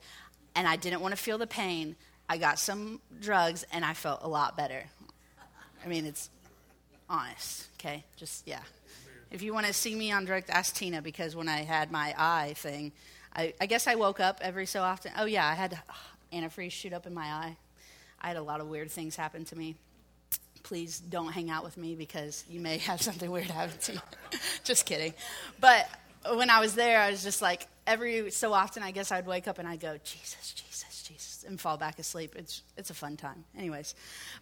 and 0.55 0.67
i 0.67 0.75
didn't 0.75 1.01
want 1.01 1.12
to 1.12 1.21
feel 1.21 1.38
the 1.38 1.47
pain 1.47 1.95
i 2.29 2.38
got 2.38 2.59
some 2.59 3.01
drugs 3.19 3.65
and 3.71 3.83
i 3.83 3.93
felt 3.93 4.19
a 4.24 4.27
lot 4.27 4.55
better. 4.55 4.83
I 5.83 5.88
mean 5.88 6.05
it's 6.05 6.29
honest 7.09 7.67
okay? 7.79 8.03
Just 8.15 8.47
yeah. 8.47 8.62
If 9.31 9.41
you 9.41 9.53
want 9.53 9.65
to 9.65 9.74
see 9.74 9.93
me 9.93 10.12
on 10.12 10.25
direct, 10.25 10.50
ask 10.50 10.74
Tina 10.74 11.01
because 11.01 11.36
when 11.36 11.50
I 11.50 11.63
had 11.63 11.91
my 11.91 12.13
eye 12.17 12.53
thing, 12.55 12.93
I, 13.36 13.53
I 13.59 13.65
guess 13.65 13.86
I 13.86 13.95
woke 13.95 14.19
up 14.19 14.39
every 14.41 14.65
so 14.65 14.81
often. 14.81 15.12
Oh, 15.17 15.25
yeah, 15.25 15.45
I 15.45 15.53
had 15.53 15.77
antifreeze 16.31 16.71
shoot 16.71 16.93
up 16.93 17.05
in 17.05 17.13
my 17.13 17.25
eye. 17.25 17.57
I 18.21 18.27
had 18.27 18.38
a 18.38 18.41
lot 18.41 18.62
of 18.62 18.67
weird 18.67 18.91
things 18.91 19.15
happen 19.15 19.45
to 19.45 19.57
me. 19.57 19.75
Please 20.63 21.00
don't 21.00 21.31
hang 21.31 21.50
out 21.50 21.63
with 21.63 21.77
me 21.77 21.95
because 21.95 22.43
you 22.50 22.59
may 22.59 22.77
have 22.79 23.01
something 23.09 23.29
weird 23.29 23.47
happen 23.47 23.77
to 23.79 23.93
you. 23.93 24.00
just 24.63 24.86
kidding. 24.86 25.13
But 25.59 25.89
when 26.33 26.50
I 26.50 26.59
was 26.59 26.75
there, 26.75 27.00
I 27.00 27.12
was 27.12 27.24
just 27.24 27.41
like, 27.41 27.67
every 27.86 28.31
so 28.31 28.53
often, 28.53 28.83
I 28.83 28.91
guess 28.91 29.12
I'd 29.12 29.25
wake 29.25 29.47
up 29.47 29.59
and 29.59 29.67
I'd 29.67 29.79
go, 29.79 29.97
Jesus, 30.03 30.53
Jesus 30.53 30.67
Jesus, 31.07 31.45
and 31.47 31.59
fall 31.59 31.77
back 31.77 32.00
asleep. 32.00 32.33
It's, 32.36 32.62
it's 32.75 32.89
a 32.89 32.93
fun 32.93 33.17
time. 33.17 33.43
Anyways, 33.57 33.95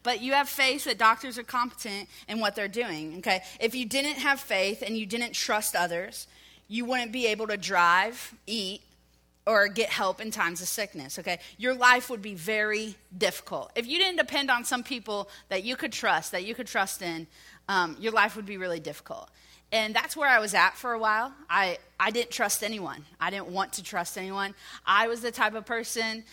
but 0.03 0.21
you 0.21 0.33
have 0.33 0.49
faith 0.49 0.85
that 0.85 0.97
doctors 0.97 1.37
are 1.37 1.43
competent 1.43 2.09
in 2.27 2.39
what 2.39 2.55
they're 2.55 2.67
doing, 2.67 3.17
okay? 3.19 3.43
If 3.59 3.75
you 3.75 3.85
didn't 3.85 4.17
have 4.17 4.39
faith 4.39 4.81
and 4.85 4.97
you 4.97 5.05
didn't 5.05 5.33
trust 5.33 5.75
others, 5.75 6.27
you 6.67 6.85
wouldn't 6.85 7.11
be 7.11 7.27
able 7.27 7.47
to 7.47 7.57
drive, 7.57 8.33
eat, 8.47 8.81
or 9.47 9.67
get 9.67 9.89
help 9.89 10.19
in 10.19 10.31
times 10.31 10.61
of 10.61 10.67
sickness, 10.67 11.19
okay? 11.19 11.39
Your 11.57 11.75
life 11.75 12.09
would 12.09 12.21
be 12.21 12.33
very 12.33 12.95
difficult. 13.15 13.71
If 13.75 13.85
you 13.87 13.99
didn't 13.99 14.17
depend 14.17 14.49
on 14.49 14.65
some 14.65 14.83
people 14.83 15.29
that 15.49 15.63
you 15.63 15.75
could 15.75 15.91
trust, 15.91 16.31
that 16.31 16.45
you 16.45 16.55
could 16.55 16.67
trust 16.67 17.01
in, 17.01 17.27
um, 17.69 17.95
your 17.99 18.11
life 18.11 18.35
would 18.35 18.45
be 18.45 18.57
really 18.57 18.79
difficult. 18.79 19.29
And 19.71 19.93
that's 19.93 20.15
where 20.15 20.29
I 20.29 20.39
was 20.39 20.53
at 20.53 20.75
for 20.75 20.93
a 20.93 20.99
while. 20.99 21.33
I, 21.49 21.77
I 21.99 22.11
didn't 22.11 22.31
trust 22.31 22.63
anyone. 22.63 23.05
I 23.19 23.29
didn't 23.29 23.47
want 23.47 23.73
to 23.73 23.83
trust 23.83 24.17
anyone. 24.17 24.55
I 24.85 25.07
was 25.07 25.21
the 25.21 25.31
type 25.31 25.53
of 25.53 25.65
person, 25.65 26.23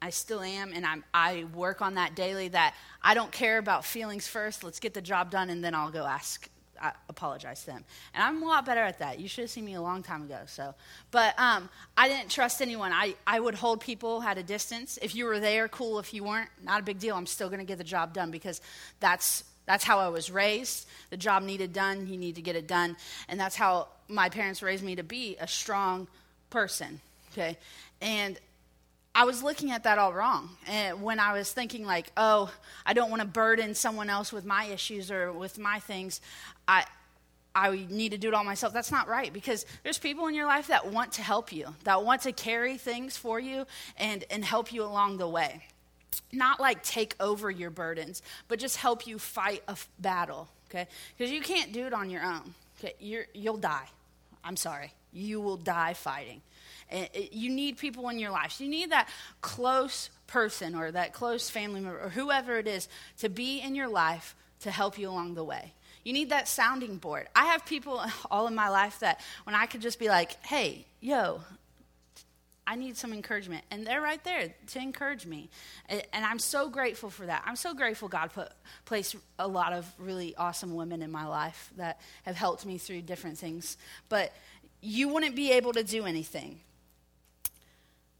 I 0.00 0.10
still 0.10 0.40
am, 0.40 0.72
and 0.72 0.84
I'm, 0.84 1.04
I 1.14 1.46
work 1.54 1.80
on 1.80 1.94
that 1.94 2.14
daily 2.14 2.48
that 2.48 2.74
I 3.02 3.14
don't 3.14 3.30
care 3.30 3.58
about 3.58 3.84
feelings 3.84 4.26
first. 4.26 4.64
Let's 4.64 4.80
get 4.80 4.94
the 4.94 5.02
job 5.02 5.30
done, 5.30 5.48
and 5.48 5.64
then 5.64 5.74
I'll 5.74 5.92
go 5.92 6.04
ask, 6.04 6.48
I 6.82 6.92
apologize 7.08 7.60
to 7.60 7.66
them. 7.66 7.84
And 8.12 8.22
I'm 8.22 8.42
a 8.42 8.46
lot 8.46 8.66
better 8.66 8.80
at 8.80 8.98
that. 8.98 9.20
You 9.20 9.28
should 9.28 9.42
have 9.42 9.50
seen 9.50 9.64
me 9.64 9.74
a 9.74 9.80
long 9.80 10.02
time 10.02 10.22
ago. 10.22 10.40
So, 10.46 10.74
But 11.10 11.38
um, 11.38 11.68
I 11.96 12.08
didn't 12.08 12.30
trust 12.30 12.60
anyone. 12.60 12.92
I, 12.92 13.14
I 13.26 13.38
would 13.38 13.54
hold 13.54 13.80
people 13.80 14.22
at 14.22 14.36
a 14.36 14.42
distance. 14.42 14.98
If 15.00 15.14
you 15.14 15.26
were 15.26 15.38
there, 15.38 15.68
cool. 15.68 15.98
If 16.00 16.12
you 16.12 16.24
weren't, 16.24 16.50
not 16.62 16.80
a 16.80 16.82
big 16.82 16.98
deal. 16.98 17.14
I'm 17.14 17.26
still 17.26 17.48
going 17.48 17.60
to 17.60 17.66
get 17.66 17.78
the 17.78 17.84
job 17.84 18.12
done 18.12 18.30
because 18.30 18.60
that's 19.00 19.44
that's 19.64 19.84
how 19.84 20.00
I 20.00 20.08
was 20.08 20.30
raised. 20.30 20.88
The 21.10 21.16
job 21.16 21.44
needed 21.44 21.72
done, 21.72 22.08
you 22.08 22.16
need 22.16 22.34
to 22.34 22.42
get 22.42 22.56
it 22.56 22.66
done. 22.66 22.96
And 23.28 23.38
that's 23.38 23.54
how 23.54 23.88
my 24.08 24.28
parents 24.28 24.60
raised 24.60 24.82
me 24.82 24.96
to 24.96 25.04
be 25.04 25.36
a 25.38 25.46
strong 25.46 26.08
person. 26.50 27.00
Okay? 27.32 27.56
And 28.00 28.38
I 29.14 29.24
was 29.24 29.42
looking 29.42 29.72
at 29.72 29.84
that 29.84 29.98
all 29.98 30.12
wrong. 30.12 30.50
And 30.66 31.02
when 31.02 31.20
I 31.20 31.34
was 31.34 31.52
thinking, 31.52 31.84
like, 31.84 32.10
oh, 32.16 32.50
I 32.86 32.94
don't 32.94 33.10
want 33.10 33.20
to 33.20 33.28
burden 33.28 33.74
someone 33.74 34.08
else 34.08 34.32
with 34.32 34.46
my 34.46 34.64
issues 34.64 35.10
or 35.10 35.32
with 35.32 35.58
my 35.58 35.80
things, 35.80 36.22
I, 36.66 36.84
I 37.54 37.86
need 37.90 38.12
to 38.12 38.18
do 38.18 38.28
it 38.28 38.34
all 38.34 38.44
myself. 38.44 38.72
That's 38.72 38.92
not 38.92 39.08
right 39.08 39.32
because 39.32 39.66
there's 39.82 39.98
people 39.98 40.26
in 40.26 40.34
your 40.34 40.46
life 40.46 40.68
that 40.68 40.90
want 40.90 41.12
to 41.12 41.22
help 41.22 41.52
you, 41.52 41.74
that 41.84 42.04
want 42.04 42.22
to 42.22 42.32
carry 42.32 42.76
things 42.78 43.16
for 43.16 43.38
you 43.38 43.66
and, 43.96 44.24
and 44.30 44.44
help 44.44 44.72
you 44.72 44.84
along 44.84 45.18
the 45.18 45.28
way 45.28 45.62
not 46.32 46.60
like 46.60 46.82
take 46.82 47.14
over 47.20 47.50
your 47.50 47.70
burdens, 47.70 48.22
but 48.48 48.58
just 48.58 48.76
help 48.76 49.06
you 49.06 49.18
fight 49.18 49.62
a 49.68 49.76
battle, 49.98 50.48
okay? 50.70 50.88
Because 51.16 51.30
you 51.30 51.40
can't 51.40 51.72
do 51.72 51.86
it 51.86 51.92
on 51.92 52.10
your 52.10 52.22
own. 52.22 52.54
Okay? 52.78 52.94
You're, 52.98 53.26
you'll 53.34 53.58
die. 53.58 53.88
I'm 54.42 54.56
sorry. 54.56 54.92
You 55.12 55.40
will 55.40 55.58
die 55.58 55.92
fighting. 55.92 56.40
You 57.30 57.50
need 57.50 57.78
people 57.78 58.08
in 58.08 58.18
your 58.18 58.30
life. 58.30 58.60
You 58.60 58.68
need 58.68 58.90
that 58.90 59.08
close 59.40 60.10
person 60.26 60.74
or 60.74 60.90
that 60.90 61.12
close 61.12 61.48
family 61.48 61.80
member 61.80 61.98
or 61.98 62.08
whoever 62.10 62.58
it 62.58 62.66
is 62.66 62.88
to 63.18 63.28
be 63.28 63.60
in 63.60 63.74
your 63.74 63.88
life 63.88 64.34
to 64.60 64.70
help 64.70 64.98
you 64.98 65.08
along 65.08 65.34
the 65.34 65.44
way. 65.44 65.72
You 66.04 66.12
need 66.12 66.30
that 66.30 66.48
sounding 66.48 66.96
board. 66.96 67.28
I 67.34 67.46
have 67.46 67.64
people 67.64 68.02
all 68.30 68.46
in 68.46 68.54
my 68.54 68.68
life 68.68 69.00
that 69.00 69.20
when 69.44 69.54
I 69.54 69.66
could 69.66 69.80
just 69.80 69.98
be 69.98 70.08
like, 70.08 70.44
hey, 70.44 70.86
yo, 71.00 71.40
I 72.66 72.76
need 72.76 72.96
some 72.96 73.12
encouragement. 73.12 73.64
And 73.70 73.86
they're 73.86 74.00
right 74.00 74.22
there 74.24 74.54
to 74.68 74.78
encourage 74.78 75.26
me. 75.26 75.50
And 75.88 76.04
I'm 76.12 76.38
so 76.38 76.68
grateful 76.68 77.10
for 77.10 77.26
that. 77.26 77.42
I'm 77.44 77.56
so 77.56 77.74
grateful 77.74 78.08
God 78.08 78.32
put 78.32 78.50
placed 78.84 79.16
a 79.38 79.48
lot 79.48 79.72
of 79.72 79.92
really 79.98 80.34
awesome 80.36 80.74
women 80.74 81.02
in 81.02 81.10
my 81.10 81.26
life 81.26 81.70
that 81.76 82.00
have 82.22 82.36
helped 82.36 82.64
me 82.64 82.78
through 82.78 83.02
different 83.02 83.36
things. 83.36 83.76
But 84.08 84.32
you 84.80 85.08
wouldn't 85.08 85.34
be 85.34 85.52
able 85.52 85.72
to 85.72 85.82
do 85.82 86.04
anything. 86.06 86.60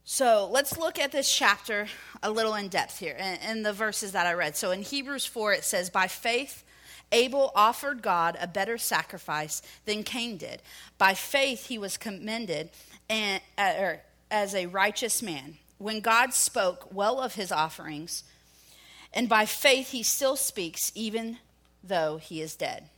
So 0.05 0.49
let's 0.51 0.77
look 0.77 0.99
at 0.99 1.13
this 1.13 1.33
chapter 1.33 1.87
a 2.23 2.31
little 2.31 2.55
in 2.55 2.69
depth 2.69 2.99
here 2.99 3.17
in, 3.49 3.63
the 3.63 3.73
verses 3.73 4.13
that 4.13 4.27
I 4.27 4.33
read. 4.33 4.57
So 4.57 4.73
in 4.73 4.83
Hebrews 4.83 5.25
4, 5.25 5.53
it 5.53 5.65
says, 5.65 5.91
By 5.91 6.09
faith, 6.09 6.65
Abel 7.13 7.53
offered 7.55 8.03
God 8.03 8.37
a 8.41 8.47
better 8.47 8.79
sacrifice 8.79 9.63
than 9.85 10.03
Cain 10.03 10.39
did. 10.39 10.63
By 10.99 11.15
faith, 11.15 11.67
he 11.67 11.79
was 11.79 11.97
commended 11.97 12.71
and, 13.09 13.43
uh, 13.57 13.75
or 13.79 14.01
as 14.31 14.55
a 14.55 14.67
righteous 14.67 15.23
man 15.23 15.59
when 15.79 16.01
God 16.01 16.33
spoke 16.33 16.93
well 16.93 17.21
of 17.21 17.35
his 17.35 17.53
offerings, 17.53 18.25
and 19.13 19.29
by 19.29 19.45
faith 19.45 19.91
he 19.91 20.03
still 20.03 20.37
speaks 20.37 20.93
even 20.95 21.39
though 21.85 22.17
he 22.17 22.41
is 22.41 22.55
dead. 22.55 22.89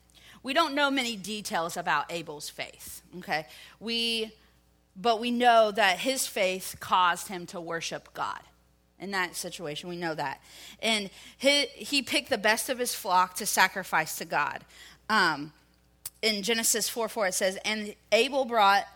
We 0.43 0.53
don't 0.53 0.75
know 0.75 0.91
many 0.91 1.17
details 1.17 1.77
about 1.77 2.13
Abel's 2.13 2.51
faith, 2.51 3.03
okay? 3.19 3.47
We 3.81 4.33
but 4.97 5.19
we 5.19 5.33
know 5.33 5.73
that 5.73 5.99
his 5.99 6.27
faith 6.27 6.77
caused 6.79 7.27
him 7.27 7.47
to 7.47 7.61
worship 7.61 8.15
God. 8.15 8.41
In 9.01 9.11
that 9.11 9.35
situation, 9.35 9.89
we 9.89 9.97
know 9.97 10.15
that. 10.15 10.41
And 10.81 11.11
he, 11.37 11.67
he 11.67 12.01
picked 12.01 12.31
the 12.31 12.39
best 12.39 12.69
of 12.69 12.79
his 12.79 12.95
flock 12.95 13.35
to 13.37 13.47
sacrifice 13.47 14.17
to 14.17 14.25
God. 14.25 14.65
Um, 15.11 15.53
in 16.23 16.43
Genesis 16.43 16.89
4 16.89 17.09
4, 17.09 17.27
it 17.27 17.35
says, 17.35 17.59
And 17.65 17.95
Abel 18.13 18.45
brought 18.45 18.87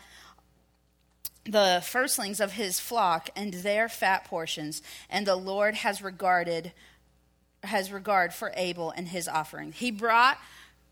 the 1.44 1.82
firstlings 1.84 2.40
of 2.40 2.52
his 2.52 2.78
flock 2.78 3.30
and 3.34 3.54
their 3.54 3.88
fat 3.88 4.24
portions, 4.24 4.82
and 5.10 5.26
the 5.26 5.36
Lord 5.36 5.74
has 5.74 6.02
regarded 6.02 6.72
has 7.64 7.90
regard 7.90 8.32
for 8.32 8.52
Abel 8.56 8.92
and 8.96 9.08
his 9.08 9.26
offering. 9.26 9.72
He 9.72 9.90
brought 9.90 10.38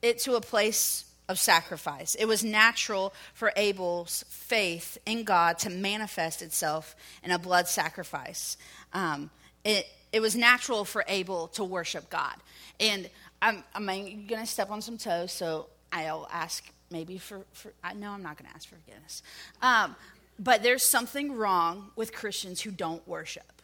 it 0.02 0.18
to 0.20 0.34
a 0.34 0.40
place 0.40 1.05
of 1.28 1.38
sacrifice. 1.38 2.14
It 2.14 2.26
was 2.26 2.44
natural 2.44 3.12
for 3.34 3.52
Abel's 3.56 4.24
faith 4.28 4.98
in 5.06 5.24
God 5.24 5.58
to 5.60 5.70
manifest 5.70 6.42
itself 6.42 6.94
in 7.22 7.30
a 7.30 7.38
blood 7.38 7.68
sacrifice. 7.68 8.56
Um, 8.92 9.30
it, 9.64 9.86
it 10.12 10.20
was 10.20 10.36
natural 10.36 10.84
for 10.84 11.04
Abel 11.08 11.48
to 11.48 11.64
worship 11.64 12.08
God. 12.10 12.34
And 12.78 13.10
I'm, 13.42 13.64
I'm 13.74 13.86
going 13.86 14.40
to 14.40 14.46
step 14.46 14.70
on 14.70 14.80
some 14.80 14.98
toes, 14.98 15.32
so 15.32 15.66
I'll 15.92 16.28
ask 16.32 16.64
maybe 16.90 17.18
for, 17.18 17.42
for 17.52 17.72
I 17.82 17.94
know 17.94 18.12
I'm 18.12 18.22
not 18.22 18.38
going 18.38 18.48
to 18.48 18.54
ask 18.54 18.68
for 18.68 18.76
forgiveness. 18.76 19.22
Um, 19.60 19.96
but 20.38 20.62
there's 20.62 20.82
something 20.82 21.32
wrong 21.32 21.90
with 21.96 22.12
Christians 22.12 22.60
who 22.60 22.70
don't 22.70 23.06
worship. 23.08 23.62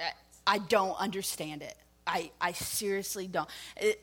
I, 0.00 0.12
I 0.46 0.58
don't 0.58 0.98
understand 0.98 1.62
it. 1.62 1.74
I, 2.06 2.30
I 2.40 2.52
seriously 2.52 3.26
don't. 3.26 3.48
It, 3.76 4.00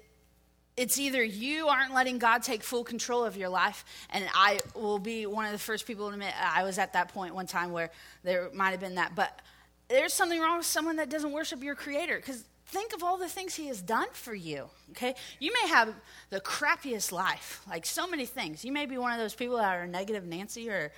it's 0.79 0.97
either 0.97 1.21
you 1.21 1.67
aren't 1.67 1.93
letting 1.93 2.19
God 2.19 2.41
take 2.41 2.63
full 2.63 2.85
control 2.85 3.25
of 3.25 3.35
your 3.35 3.49
life, 3.49 3.83
and 4.11 4.23
I 4.33 4.61
will 4.75 4.97
be 4.97 5.25
one 5.25 5.45
of 5.45 5.51
the 5.51 5.57
first 5.57 5.85
people 5.85 6.07
to 6.07 6.13
admit 6.13 6.33
I 6.41 6.63
was 6.63 6.77
at 6.77 6.93
that 6.93 7.09
point 7.09 7.35
one 7.35 7.47
time 7.47 7.73
where 7.73 7.89
there 8.23 8.49
might 8.53 8.71
have 8.71 8.79
been 8.79 8.95
that. 8.95 9.13
But 9.13 9.41
there's 9.89 10.13
something 10.13 10.39
wrong 10.39 10.59
with 10.59 10.65
someone 10.65 10.95
that 10.95 11.09
doesn't 11.09 11.33
worship 11.33 11.61
your 11.61 11.75
Creator 11.75 12.15
because 12.15 12.45
think 12.67 12.93
of 12.93 13.03
all 13.03 13.17
the 13.17 13.27
things 13.27 13.55
He 13.55 13.67
has 13.67 13.81
done 13.81 14.07
for 14.13 14.33
you. 14.33 14.69
Okay, 14.91 15.15
you 15.39 15.51
may 15.61 15.67
have 15.67 15.93
the 16.29 16.39
crappiest 16.39 17.11
life, 17.11 17.61
like 17.67 17.85
so 17.85 18.07
many 18.07 18.25
things. 18.25 18.63
You 18.63 18.71
may 18.71 18.85
be 18.85 18.97
one 18.97 19.11
of 19.11 19.19
those 19.19 19.35
people 19.35 19.57
that 19.57 19.75
are 19.75 19.85
negative 19.85 20.25
Nancy 20.25 20.69
or 20.69 20.93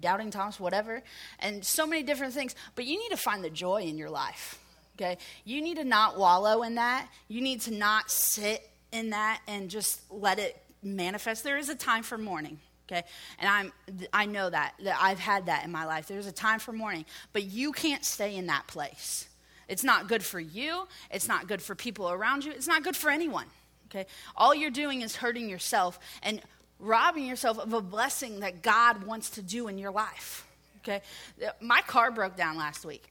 doubting 0.00 0.32
Thomas, 0.32 0.58
whatever, 0.58 1.00
and 1.38 1.64
so 1.64 1.86
many 1.86 2.02
different 2.02 2.34
things. 2.34 2.56
But 2.74 2.86
you 2.86 2.98
need 2.98 3.10
to 3.10 3.16
find 3.16 3.44
the 3.44 3.50
joy 3.50 3.82
in 3.82 3.96
your 3.98 4.10
life. 4.10 4.58
Okay? 4.96 5.18
You 5.44 5.62
need 5.62 5.76
to 5.76 5.84
not 5.84 6.18
wallow 6.18 6.64
in 6.64 6.74
that. 6.74 7.08
You 7.28 7.40
need 7.40 7.60
to 7.62 7.70
not 7.70 8.10
sit 8.10 8.68
in 8.92 9.10
that 9.10 9.40
and 9.48 9.70
just 9.70 10.00
let 10.10 10.38
it 10.38 10.56
manifest. 10.82 11.44
There 11.44 11.58
is 11.58 11.68
a 11.68 11.74
time 11.74 12.02
for 12.02 12.18
mourning. 12.18 12.58
Okay? 12.90 13.04
And 13.38 13.48
I'm 13.48 13.72
I 14.12 14.26
know 14.26 14.50
that 14.50 14.74
that 14.82 14.98
I've 15.00 15.18
had 15.18 15.46
that 15.46 15.64
in 15.64 15.72
my 15.72 15.84
life. 15.84 16.06
There's 16.06 16.26
a 16.26 16.32
time 16.32 16.58
for 16.58 16.72
mourning, 16.72 17.06
but 17.32 17.44
you 17.44 17.72
can't 17.72 18.04
stay 18.04 18.36
in 18.36 18.46
that 18.46 18.66
place. 18.66 19.28
It's 19.68 19.84
not 19.84 20.08
good 20.08 20.22
for 20.22 20.40
you. 20.40 20.86
It's 21.10 21.28
not 21.28 21.48
good 21.48 21.62
for 21.62 21.74
people 21.74 22.10
around 22.10 22.44
you. 22.44 22.52
It's 22.52 22.66
not 22.66 22.82
good 22.82 22.96
for 22.96 23.10
anyone. 23.10 23.46
Okay? 23.86 24.06
All 24.36 24.54
you're 24.54 24.70
doing 24.70 25.02
is 25.02 25.16
hurting 25.16 25.48
yourself 25.48 25.98
and 26.22 26.42
robbing 26.78 27.26
yourself 27.26 27.58
of 27.58 27.72
a 27.72 27.80
blessing 27.80 28.40
that 28.40 28.62
God 28.62 29.04
wants 29.04 29.30
to 29.30 29.42
do 29.42 29.68
in 29.68 29.78
your 29.78 29.92
life. 29.92 30.46
Okay? 30.82 31.00
Uh, 31.42 31.50
my 31.60 31.80
car 31.82 32.10
broke 32.10 32.36
down 32.36 32.56
last 32.56 32.84
week. 32.84 33.04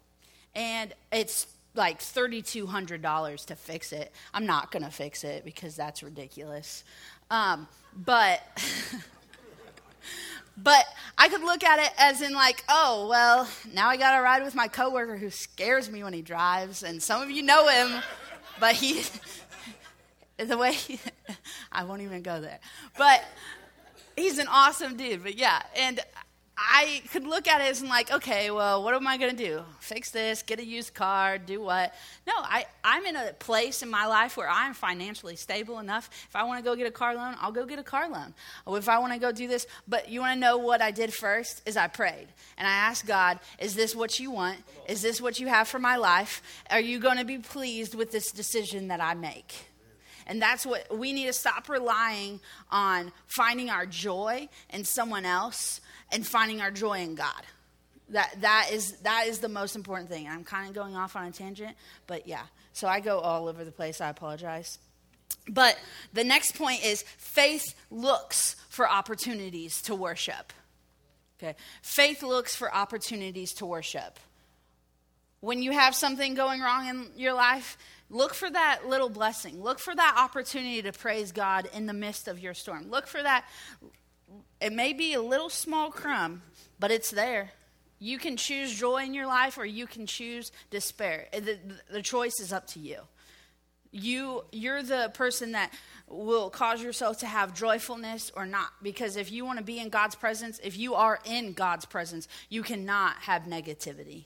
And 0.54 0.94
it's 1.12 1.48
like 1.74 2.00
$3,200 2.00 3.46
to 3.46 3.56
fix 3.56 3.94
it. 3.94 4.12
I'm 4.34 4.46
not 4.46 4.72
going 4.72 4.84
to 4.84 4.92
fix 4.92 5.24
it 5.24 5.46
because 5.46 5.76
that's 5.76 6.04
ridiculous. 6.04 6.84
Um, 7.30 7.68
but. 7.96 8.42
but 10.58 10.86
I 11.18 11.30
could 11.30 11.42
look 11.42 11.64
at 11.64 11.80
it 11.80 11.92
as 11.98 12.22
in 12.22 12.34
like, 12.34 12.64
oh, 12.70 13.08
well, 13.10 13.48
now 13.74 13.88
I 13.88 13.98
got 13.98 14.18
to 14.18 14.22
ride 14.22 14.44
with 14.44 14.56
my 14.56 14.68
coworker 14.68 15.18
who 15.18 15.30
scares 15.30 15.90
me 15.90 16.04
when 16.04 16.14
he 16.14 16.22
drives, 16.22 16.84
and 16.84 17.02
some 17.02 17.22
of 17.22 17.32
you 17.32 17.42
know 17.42 17.68
him, 17.68 18.02
but 18.60 18.76
he, 18.76 19.04
the 20.38 20.58
way, 20.58 20.74
he, 20.74 21.00
I 21.72 21.84
won't 21.84 22.02
even 22.02 22.22
go 22.22 22.42
there. 22.42 22.60
But 22.98 23.24
he's 24.16 24.40
an 24.40 24.48
awesome 24.50 24.98
dude, 24.98 25.24
but 25.24 25.36
yeah, 25.36 25.62
and 25.76 26.00
I 26.64 27.02
could 27.12 27.26
look 27.26 27.48
at 27.48 27.60
it 27.62 27.72
as 27.72 27.82
like, 27.82 28.12
okay, 28.12 28.52
well, 28.52 28.84
what 28.84 28.94
am 28.94 29.08
I 29.08 29.18
going 29.18 29.36
to 29.36 29.44
do? 29.44 29.64
Fix 29.80 30.12
this, 30.12 30.44
get 30.44 30.60
a 30.60 30.66
used 30.66 30.94
car, 30.94 31.40
do 31.40 31.60
what? 31.60 31.94
No, 32.28 32.34
I, 32.36 32.66
I'm 32.84 33.04
in 33.06 33.16
a 33.16 33.34
place 33.34 33.82
in 33.82 33.90
my 33.90 34.06
life 34.06 34.38
where 34.38 34.50
I'm 34.50 34.76
financially 34.76 35.36
stable 35.36 35.80
enough. 35.80 36.10
If 36.30 36.36
I 36.36 36.44
want 36.44 36.60
to 36.60 36.64
go 36.64 36.76
get 36.76 36.86
a 36.86 36.92
car 36.92 37.16
loan, 37.16 37.36
I'll 37.42 37.52
go 37.52 37.66
get 37.66 37.80
a 37.80 37.84
car 37.84 38.10
loan. 38.10 38.36
Or 38.66 38.78
if 38.78 38.90
I 38.90 39.00
want 39.00 39.14
to 39.14 39.20
go 39.20 39.32
do 39.32 39.48
this, 39.48 39.66
but 39.88 40.10
you 40.10 40.20
want 40.20 40.36
to 40.36 40.40
know 40.40 40.58
what 40.58 40.82
I 40.82 40.92
did 40.92 41.14
first? 41.14 41.62
Is 41.66 41.78
I 41.78 41.88
prayed. 41.88 42.28
And 42.58 42.68
I 42.68 42.72
asked 42.72 43.08
God, 43.08 43.40
is 43.58 43.74
this 43.74 43.96
what 43.96 44.20
you 44.20 44.30
want? 44.30 44.58
Is 44.88 45.02
this 45.02 45.20
what 45.20 45.40
you 45.40 45.48
have 45.48 45.68
for 45.68 45.80
my 45.80 45.96
life? 45.96 46.44
Are 46.70 46.80
you 46.80 47.00
going 47.00 47.18
to 47.18 47.26
be 47.26 47.40
pleased 47.40 47.96
with 47.96 48.12
this 48.12 48.32
decision 48.32 48.90
that 48.90 49.02
I 49.02 49.16
make? 49.16 49.54
And 50.28 50.42
that's 50.42 50.66
what 50.66 50.96
we 50.96 51.12
need 51.12 51.26
to 51.26 51.34
stop 51.34 51.68
relying 51.68 52.40
on 52.70 53.12
finding 53.28 53.70
our 53.70 53.86
joy 53.86 54.48
in 54.70 54.84
someone 54.84 55.26
else 55.26 55.82
and 56.12 56.26
finding 56.26 56.62
our 56.62 56.72
joy 56.72 57.00
in 57.00 57.16
God. 57.16 57.44
That, 58.10 58.34
that, 58.42 58.70
is, 58.72 58.92
that 59.04 59.28
is 59.28 59.40
the 59.40 59.48
most 59.48 59.76
important 59.76 60.10
thing. 60.10 60.28
I'm 60.28 60.44
kind 60.44 60.68
of 60.68 60.76
going 60.76 60.96
off 60.96 61.16
on 61.16 61.26
a 61.26 61.32
tangent, 61.32 61.76
but 62.08 62.28
yeah. 62.28 62.44
So 62.74 62.88
I 62.88 63.00
go 63.00 63.20
all 63.20 63.48
over 63.48 63.64
the 63.64 63.72
place. 63.72 64.02
I 64.02 64.10
apologize. 64.10 64.80
But 65.48 65.78
the 66.14 66.24
next 66.24 66.56
point 66.58 66.84
is 66.86 67.04
faith 67.18 67.74
looks 67.90 68.56
for 68.70 68.90
opportunities 68.90 69.82
to 69.84 69.96
worship. 69.96 70.54
Okay. 71.42 71.56
Faith 71.82 72.22
looks 72.22 72.56
for 72.56 72.74
opportunities 72.74 73.54
to 73.54 73.66
worship. 73.66 74.20
When 75.40 75.64
you 75.64 75.72
have 75.72 75.96
something 75.96 76.36
going 76.36 76.62
wrong 76.62 76.88
in 76.88 77.08
your 77.16 77.34
life, 77.34 77.78
look 78.12 78.36
for 78.36 78.50
that 78.50 78.88
little 78.88 79.10
blessing. 79.10 79.60
Look 79.60 79.80
for 79.80 79.96
that 79.96 80.16
opportunity 80.20 80.84
to 80.84 80.92
praise 80.92 81.32
God 81.32 81.68
in 81.74 81.88
the 81.88 81.94
midst 81.94 82.28
of 82.28 82.40
your 82.40 82.54
storm. 82.54 82.92
Look 82.92 83.08
for 83.08 83.24
that 83.24 83.46
it 84.62 84.72
may 84.72 84.94
be 84.94 85.14
a 85.14 85.22
little 85.22 85.50
small 85.50 85.90
crumb, 85.90 86.44
but 86.80 86.92
it's 86.92 87.10
there. 87.12 87.52
You 88.00 88.18
can 88.18 88.38
choose 88.38 88.74
joy 88.74 89.04
in 89.04 89.14
your 89.14 89.28
life 89.28 89.58
or 89.58 89.66
you 89.66 89.88
can 89.88 90.06
choose 90.06 90.52
despair. 90.70 91.28
The, 91.34 91.58
the 91.92 92.02
choice 92.02 92.40
is 92.40 92.54
up 92.54 92.68
to 92.68 92.80
you. 92.80 93.00
You 93.94 94.46
you're 94.54 94.82
the 94.84 95.12
person 95.14 95.52
that 95.52 95.74
will 96.08 96.50
cause 96.50 96.82
yourself 96.82 97.20
to 97.20 97.28
have 97.28 97.54
joyfulness 97.54 98.32
or 98.36 98.46
not 98.46 98.70
because 98.82 99.18
if 99.18 99.32
you 99.32 99.44
want 99.44 99.60
to 99.60 99.66
be 99.66 99.80
in 99.80 99.90
God's 99.90 100.16
presence, 100.16 100.62
if 100.64 100.78
you 100.78 100.96
are 100.96 101.20
in 101.26 101.52
God's 101.52 101.86
presence, 101.86 102.30
you 102.48 102.64
cannot 102.64 103.18
have 103.18 103.44
negativity. 103.44 104.24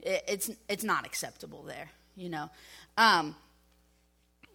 It, 0.00 0.24
it's 0.26 0.50
it's 0.66 0.82
not 0.82 1.04
acceptable 1.04 1.62
there, 1.62 1.90
you 2.16 2.30
know. 2.30 2.50
Um, 2.96 3.36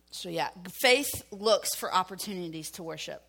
so 0.10 0.30
yeah, 0.30 0.50
faith 0.82 1.24
looks 1.32 1.76
for 1.76 1.94
opportunities 1.94 2.72
to 2.72 2.84
worship. 2.84 3.22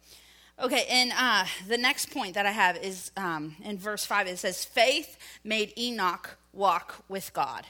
Okay, 0.61 0.87
and 0.91 1.13
uh, 1.17 1.45
the 1.69 1.79
next 1.79 2.11
point 2.11 2.35
that 2.35 2.45
I 2.45 2.51
have 2.51 2.77
is 2.79 3.13
um, 3.17 3.55
in 3.63 3.79
verse 3.79 4.05
5. 4.05 4.27
It 4.27 4.39
says, 4.39 4.65
Faith 4.65 5.17
made 5.45 5.73
Enoch 5.79 6.37
walk 6.53 7.05
with 7.09 7.33
God. 7.33 7.65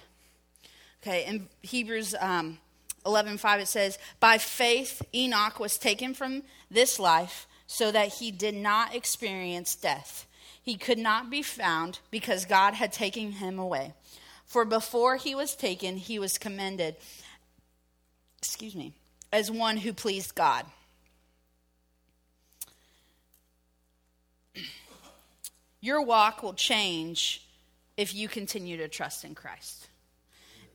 Okay, 1.03 1.27
in 1.27 1.49
Hebrews 1.61 2.15
um, 2.19 2.59
11 3.05 3.37
5, 3.39 3.61
it 3.61 3.69
says, 3.69 3.99
By 4.21 4.39
faith 4.39 5.03
Enoch 5.15 5.61
was 5.61 5.77
taken 5.77 6.15
from 6.15 6.43
this 6.71 6.99
life 6.99 7.47
so 7.67 7.93
that 7.93 8.15
he 8.15 8.31
did 8.31 8.55
not 8.55 8.95
experience 8.95 9.75
death. 9.75 10.27
He 10.63 10.77
could 10.77 10.99
not 10.99 11.31
be 11.31 11.43
found 11.43 12.01
because 12.11 12.47
God 12.47 12.75
had 12.75 12.93
taken 12.93 13.33
him 13.33 13.59
away. 13.59 13.93
For 14.47 14.65
before 14.65 15.17
he 15.17 15.35
was 15.35 15.55
taken, 15.55 15.99
he 15.99 16.19
was 16.19 16.39
commended, 16.39 16.97
excuse 18.39 18.75
me, 18.75 18.95
as 19.31 19.51
one 19.51 19.77
who 19.79 19.93
pleased 19.93 20.35
God. 20.35 20.65
Your 25.81 26.03
walk 26.03 26.43
will 26.43 26.55
change 26.55 27.47
if 27.97 28.15
you 28.15 28.29
continue 28.29 28.77
to 28.79 28.89
trust 28.89 29.25
in 29.25 29.35
Christ. 29.35 29.89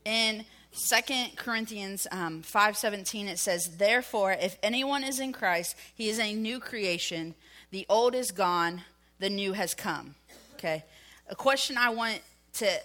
In 0.06 0.46
2 0.76 1.36
Corinthians 1.36 2.08
um, 2.12 2.42
5:17 2.42 3.28
it 3.28 3.40
says, 3.40 3.78
"Therefore, 3.78 4.34
if 4.34 4.58
anyone 4.64 5.04
is 5.04 5.20
in 5.20 5.32
Christ, 5.32 5.76
he 5.96 6.10
is 6.10 6.20
a 6.20 6.34
new 6.34 6.60
creation. 6.60 7.36
The 7.72 7.86
old 7.90 8.16
is 8.16 8.32
gone, 8.32 8.84
the 9.20 9.30
new 9.30 9.54
has 9.54 9.74
come." 9.74 10.16
Okay? 10.56 10.84
A 11.30 11.36
question 11.36 11.78
I 11.78 11.90
want 11.90 12.22
to 12.54 12.82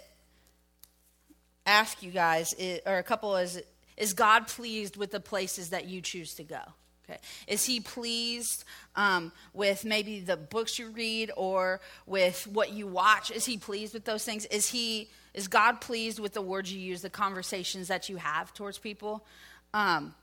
ask 1.66 2.02
you 2.02 2.10
guys 2.10 2.54
or 2.86 2.98
a 2.98 3.02
couple 3.02 3.36
is 3.36 3.60
is 3.96 4.12
God 4.12 4.46
pleased 4.46 4.96
with 4.96 5.10
the 5.10 5.20
places 5.20 5.70
that 5.70 5.86
you 5.86 6.00
choose 6.00 6.34
to 6.34 6.44
go? 6.44 6.60
Okay. 7.08 7.20
Is 7.46 7.64
he 7.64 7.80
pleased 7.80 8.64
um, 8.94 9.32
with 9.54 9.84
maybe 9.84 10.20
the 10.20 10.36
books 10.36 10.78
you 10.78 10.90
read 10.90 11.30
or 11.36 11.80
with 12.06 12.46
what 12.46 12.72
you 12.72 12.86
watch? 12.86 13.30
Is 13.30 13.46
he 13.46 13.56
pleased 13.56 13.94
with 13.94 14.04
those 14.04 14.24
things? 14.24 14.44
Is 14.46 14.68
he 14.68 15.08
is 15.32 15.48
God 15.48 15.80
pleased 15.80 16.18
with 16.18 16.34
the 16.34 16.42
words 16.42 16.72
you 16.72 16.80
use, 16.80 17.00
the 17.00 17.10
conversations 17.10 17.88
that 17.88 18.08
you 18.08 18.16
have 18.16 18.52
towards 18.52 18.78
people? 18.78 19.24
Um, 19.72 20.14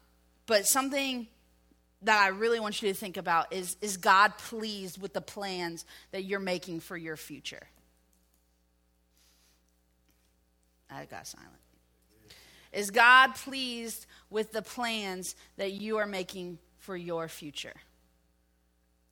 but 0.46 0.68
something 0.68 1.28
that 2.04 2.22
I 2.22 2.28
really 2.28 2.60
want 2.60 2.82
you 2.82 2.90
to 2.90 2.94
think 2.94 3.18
about 3.18 3.52
is 3.52 3.78
is 3.82 3.98
God 3.98 4.38
pleased 4.38 5.02
with 5.02 5.14
the 5.14 5.22
plans 5.22 5.86
that 6.12 6.24
you're 6.24 6.40
making 6.40 6.82
for 6.82 6.96
your 6.96 7.18
future? 7.18 7.68
I 10.92 11.06
got 11.06 11.26
silent. 11.26 11.50
Is 12.72 12.92
God 12.92 13.36
pleased 13.36 14.06
with 14.30 14.52
the 14.52 14.62
plans 14.62 15.36
that 15.58 15.72
you 15.72 15.98
are 15.98 16.06
making 16.06 16.60
for 16.86 16.96
your 16.96 17.28
future. 17.28 17.74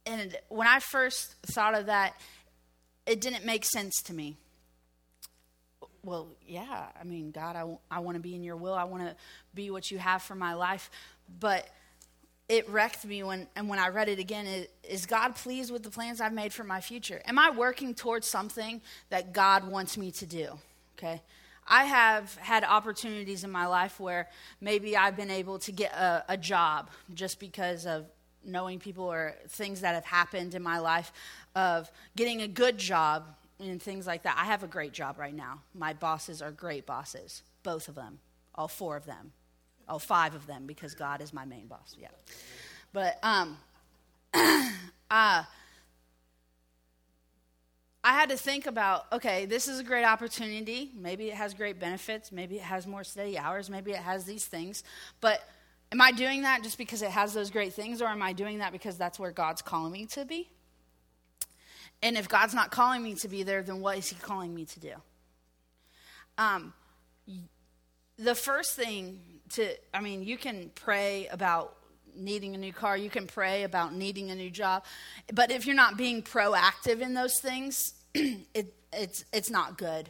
And 0.05 0.37
when 0.49 0.67
I 0.67 0.79
first 0.79 1.35
thought 1.47 1.75
of 1.75 1.87
that, 1.87 2.13
it 3.05 3.19
didn't 3.19 3.45
make 3.45 3.65
sense 3.65 4.01
to 4.03 4.13
me. 4.13 4.37
Well, 6.03 6.27
yeah, 6.45 6.87
I 6.99 7.03
mean, 7.03 7.31
God, 7.31 7.55
I, 7.55 7.77
I 7.89 7.99
want 7.99 8.15
to 8.15 8.21
be 8.21 8.35
in 8.35 8.43
your 8.43 8.57
will. 8.57 8.73
I 8.73 8.83
want 8.83 9.03
to 9.03 9.15
be 9.55 9.71
what 9.71 9.89
you 9.89 9.97
have 9.97 10.21
for 10.21 10.35
my 10.35 10.53
life. 10.53 10.91
But 11.39 11.67
it 12.49 12.69
wrecked 12.69 13.05
me 13.05 13.23
when, 13.23 13.47
and 13.55 13.69
when 13.69 13.79
I 13.79 13.87
read 13.87 14.09
it 14.09 14.19
again, 14.19 14.45
is, 14.45 14.67
is 14.87 15.05
God 15.05 15.35
pleased 15.35 15.71
with 15.71 15.83
the 15.83 15.89
plans 15.89 16.19
I've 16.19 16.33
made 16.33 16.53
for 16.53 16.65
my 16.65 16.81
future? 16.81 17.21
Am 17.25 17.39
I 17.39 17.51
working 17.51 17.95
towards 17.95 18.27
something 18.27 18.81
that 19.09 19.33
God 19.33 19.67
wants 19.67 19.97
me 19.97 20.11
to 20.11 20.25
do? 20.25 20.59
Okay. 20.97 21.21
I 21.67 21.85
have 21.85 22.35
had 22.35 22.63
opportunities 22.63 23.43
in 23.43 23.51
my 23.51 23.65
life 23.67 23.99
where 23.99 24.27
maybe 24.59 24.97
I've 24.97 25.15
been 25.15 25.31
able 25.31 25.59
to 25.59 25.71
get 25.71 25.93
a, 25.93 26.23
a, 26.29 26.37
job 26.37 26.89
just 27.13 27.39
because 27.39 27.85
of 27.85 28.05
knowing 28.43 28.79
people 28.79 29.05
or 29.05 29.35
things 29.47 29.81
that 29.81 29.95
have 29.95 30.05
happened 30.05 30.55
in 30.55 30.61
my 30.61 30.79
life, 30.79 31.13
of 31.55 31.89
getting 32.15 32.41
a 32.41 32.47
good 32.47 32.77
job 32.77 33.23
and 33.59 33.81
things 33.81 34.05
like 34.05 34.23
that. 34.23 34.35
I 34.37 34.45
have 34.45 34.63
a 34.63 34.67
great 34.67 34.91
job 34.91 35.17
right 35.17 35.33
now. 35.33 35.61
My 35.73 35.93
bosses 35.93 36.41
are 36.41 36.51
great 36.51 36.85
bosses, 36.85 37.43
both 37.63 37.87
of 37.87 37.95
them, 37.95 38.19
all 38.55 38.67
four 38.67 38.97
of 38.97 39.05
them, 39.05 39.31
all 39.87 39.99
five 39.99 40.35
of 40.35 40.47
them, 40.47 40.65
because 40.65 40.93
God 40.93 41.21
is 41.21 41.33
my 41.33 41.45
main 41.45 41.67
boss. 41.67 41.95
Yeah. 41.99 42.09
But, 42.91 43.19
um, 43.23 43.57
uh, 45.09 45.43
I 48.03 48.13
had 48.13 48.29
to 48.29 48.37
think 48.37 48.65
about 48.67 49.11
okay, 49.13 49.45
this 49.45 49.67
is 49.67 49.79
a 49.79 49.83
great 49.83 50.03
opportunity. 50.03 50.91
Maybe 50.95 51.29
it 51.29 51.35
has 51.35 51.53
great 51.53 51.79
benefits. 51.79 52.31
Maybe 52.31 52.57
it 52.57 52.63
has 52.63 52.85
more 52.85 53.03
steady 53.03 53.37
hours. 53.37 53.69
Maybe 53.69 53.91
it 53.91 53.97
has 53.97 54.25
these 54.25 54.45
things. 54.45 54.83
But 55.21 55.41
am 55.91 56.01
I 56.01 56.11
doing 56.11 56.41
that 56.41 56.63
just 56.63 56.77
because 56.77 57.01
it 57.01 57.11
has 57.11 57.33
those 57.33 57.49
great 57.49 57.73
things, 57.73 58.01
or 58.01 58.07
am 58.07 58.21
I 58.21 58.33
doing 58.33 58.59
that 58.59 58.71
because 58.71 58.97
that's 58.97 59.17
where 59.17 59.31
God's 59.31 59.61
calling 59.61 59.93
me 59.93 60.05
to 60.07 60.25
be? 60.25 60.49
And 62.01 62.17
if 62.17 62.27
God's 62.27 62.53
not 62.53 62.71
calling 62.71 63.01
me 63.01 63.15
to 63.15 63.29
be 63.29 63.43
there, 63.43 63.63
then 63.63 63.79
what 63.79 63.97
is 63.97 64.09
He 64.09 64.15
calling 64.17 64.53
me 64.53 64.65
to 64.65 64.79
do? 64.79 64.93
Um, 66.37 66.73
the 68.17 68.35
first 68.35 68.75
thing 68.75 69.21
to, 69.51 69.73
I 69.93 70.01
mean, 70.01 70.23
you 70.23 70.37
can 70.37 70.71
pray 70.75 71.27
about 71.27 71.77
needing 72.15 72.55
a 72.55 72.57
new 72.57 72.73
car, 72.73 72.97
you 72.97 73.09
can 73.09 73.27
pray 73.27 73.63
about 73.63 73.93
needing 73.93 74.31
a 74.31 74.35
new 74.35 74.49
job, 74.49 74.83
but 75.33 75.51
if 75.51 75.65
you're 75.65 75.75
not 75.75 75.97
being 75.97 76.21
proactive 76.21 77.01
in 77.01 77.13
those 77.13 77.39
things, 77.39 77.93
it, 78.13 78.73
it's, 78.91 79.25
it's 79.33 79.49
not 79.49 79.77
good. 79.77 80.09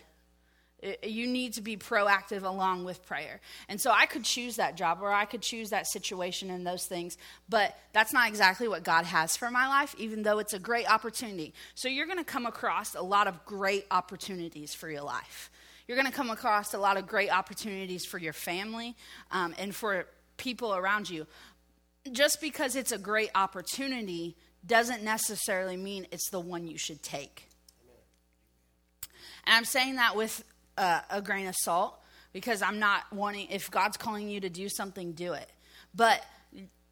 You 1.02 1.28
need 1.28 1.54
to 1.54 1.62
be 1.62 1.78
proactive 1.78 2.44
along 2.44 2.84
with 2.84 3.06
prayer. 3.06 3.40
And 3.70 3.80
so 3.80 3.90
I 3.90 4.06
could 4.06 4.26
choose 4.26 4.58
that 4.58 4.76
job 4.76 5.00
or 5.02 5.14
I 5.14 5.24
could 5.24 5.42
choose 5.42 5.70
that 5.70 5.88
situation 5.88 6.50
and 6.50 6.68
those 6.68 6.86
things, 6.86 7.18
but 7.48 7.78
that's 7.94 8.12
not 8.12 8.28
exactly 8.28 8.68
what 8.68 8.84
God 8.84 9.06
has 9.06 9.38
for 9.38 9.50
my 9.50 9.68
life, 9.68 9.96
even 9.98 10.24
though 10.24 10.40
it's 10.40 10.54
a 10.54 10.60
great 10.60 10.92
opportunity. 10.92 11.54
So 11.74 11.88
you're 11.88 12.06
going 12.06 12.18
to 12.18 12.26
come 12.26 12.46
across 12.46 12.96
a 12.96 13.02
lot 13.02 13.28
of 13.28 13.46
great 13.46 13.86
opportunities 13.92 14.74
for 14.74 14.90
your 14.90 15.04
life. 15.04 15.50
You're 15.88 15.98
going 15.98 16.10
to 16.10 16.14
come 16.14 16.30
across 16.30 16.74
a 16.74 16.78
lot 16.78 16.98
of 16.98 17.08
great 17.08 17.30
opportunities 17.30 18.06
for 18.06 18.18
your 18.18 18.34
family 18.34 18.96
um, 19.32 19.54
and 19.58 19.76
for 19.76 20.06
people 20.38 20.74
around 20.76 21.10
you. 21.10 21.28
Just 22.12 22.42
because 22.42 22.76
it's 22.76 22.92
a 22.92 22.98
great 22.98 23.30
opportunity 23.34 24.36
doesn't 24.66 25.04
necessarily 25.04 25.78
mean 25.78 26.08
it's 26.12 26.30
the 26.30 26.40
one 26.40 26.68
you 26.68 26.78
should 26.78 27.02
take. 27.02 27.50
And 29.46 29.56
I'm 29.56 29.66
saying 29.66 29.96
that 29.96 30.16
with 30.16 30.44
uh, 30.78 31.02
a 31.10 31.22
grain 31.22 31.48
of 31.48 31.56
salt 31.56 32.00
because 32.32 32.62
I'm 32.62 32.80
not 32.80 33.04
wanting, 33.12 33.48
if 33.50 33.70
God's 33.70 33.98
calling 33.98 34.30
you 34.30 34.42
to 34.42 34.50
do 34.50 34.70
something, 34.70 35.14
do 35.14 35.34
it. 35.34 35.50
But 35.94 36.26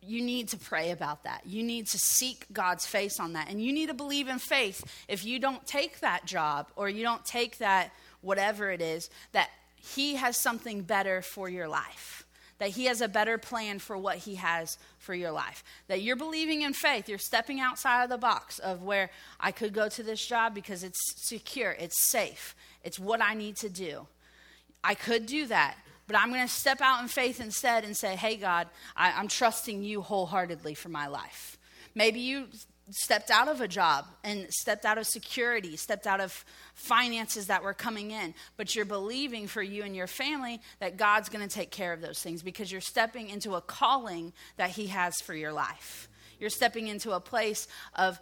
you 0.01 0.21
need 0.21 0.49
to 0.49 0.57
pray 0.57 0.91
about 0.91 1.23
that. 1.23 1.41
You 1.45 1.63
need 1.63 1.87
to 1.87 1.99
seek 1.99 2.45
God's 2.51 2.85
face 2.85 3.19
on 3.19 3.33
that. 3.33 3.49
And 3.49 3.63
you 3.63 3.71
need 3.71 3.89
to 3.89 3.93
believe 3.93 4.27
in 4.27 4.39
faith. 4.39 4.83
If 5.07 5.25
you 5.25 5.39
don't 5.39 5.65
take 5.65 5.99
that 5.99 6.25
job 6.25 6.67
or 6.75 6.89
you 6.89 7.03
don't 7.03 7.23
take 7.23 7.59
that, 7.59 7.91
whatever 8.21 8.71
it 8.71 8.81
is, 8.81 9.09
that 9.31 9.49
He 9.75 10.15
has 10.15 10.37
something 10.37 10.81
better 10.81 11.21
for 11.21 11.49
your 11.49 11.67
life. 11.67 12.25
That 12.61 12.69
He 12.69 12.85
has 12.85 13.01
a 13.01 13.07
better 13.07 13.39
plan 13.39 13.79
for 13.79 13.97
what 13.97 14.17
He 14.17 14.35
has 14.35 14.77
for 14.99 15.15
your 15.15 15.31
life. 15.31 15.63
That 15.87 16.03
you're 16.03 16.15
believing 16.15 16.61
in 16.61 16.73
faith. 16.73 17.09
You're 17.09 17.17
stepping 17.17 17.59
outside 17.59 18.03
of 18.03 18.11
the 18.11 18.19
box 18.19 18.59
of 18.59 18.83
where 18.83 19.09
I 19.39 19.51
could 19.51 19.73
go 19.73 19.89
to 19.89 20.03
this 20.03 20.23
job 20.23 20.53
because 20.53 20.83
it's 20.83 20.99
secure, 21.15 21.71
it's 21.71 21.99
safe, 21.99 22.55
it's 22.83 22.99
what 22.99 23.19
I 23.19 23.33
need 23.33 23.55
to 23.57 23.69
do. 23.69 24.05
I 24.83 24.93
could 24.93 25.25
do 25.25 25.47
that, 25.47 25.75
but 26.05 26.15
I'm 26.15 26.29
going 26.29 26.45
to 26.45 26.53
step 26.53 26.81
out 26.81 27.01
in 27.01 27.07
faith 27.07 27.41
instead 27.41 27.83
and 27.83 27.97
say, 27.97 28.15
hey, 28.15 28.35
God, 28.35 28.67
I, 28.95 29.19
am 29.19 29.27
trusting 29.27 29.81
you 29.81 30.03
wholeheartedly 30.03 30.75
for 30.75 30.89
my 30.89 31.07
life. 31.07 31.57
Maybe 31.95 32.19
you 32.19 32.45
stepped 32.91 33.31
out 33.31 33.47
of 33.47 33.61
a 33.61 33.67
job 33.67 34.05
and 34.23 34.47
stepped 34.49 34.85
out 34.85 34.97
of 34.97 35.07
security, 35.07 35.75
stepped 35.77 36.05
out 36.05 36.21
of 36.21 36.45
finances 36.73 37.47
that 37.47 37.63
were 37.63 37.73
coming 37.73 38.11
in, 38.11 38.33
but 38.57 38.75
you're 38.75 38.85
believing 38.85 39.47
for 39.47 39.63
you 39.63 39.83
and 39.83 39.95
your 39.95 40.07
family 40.07 40.61
that 40.79 40.97
God's 40.97 41.29
going 41.29 41.47
to 41.47 41.53
take 41.53 41.71
care 41.71 41.93
of 41.93 42.01
those 42.01 42.21
things 42.21 42.43
because 42.43 42.71
you're 42.71 42.81
stepping 42.81 43.29
into 43.29 43.55
a 43.55 43.61
calling 43.61 44.33
that 44.57 44.71
He 44.71 44.87
has 44.87 45.21
for 45.21 45.33
your 45.33 45.53
life. 45.53 46.09
You're 46.39 46.49
stepping 46.49 46.87
into 46.87 47.11
a 47.11 47.19
place 47.19 47.67
of 47.95 48.19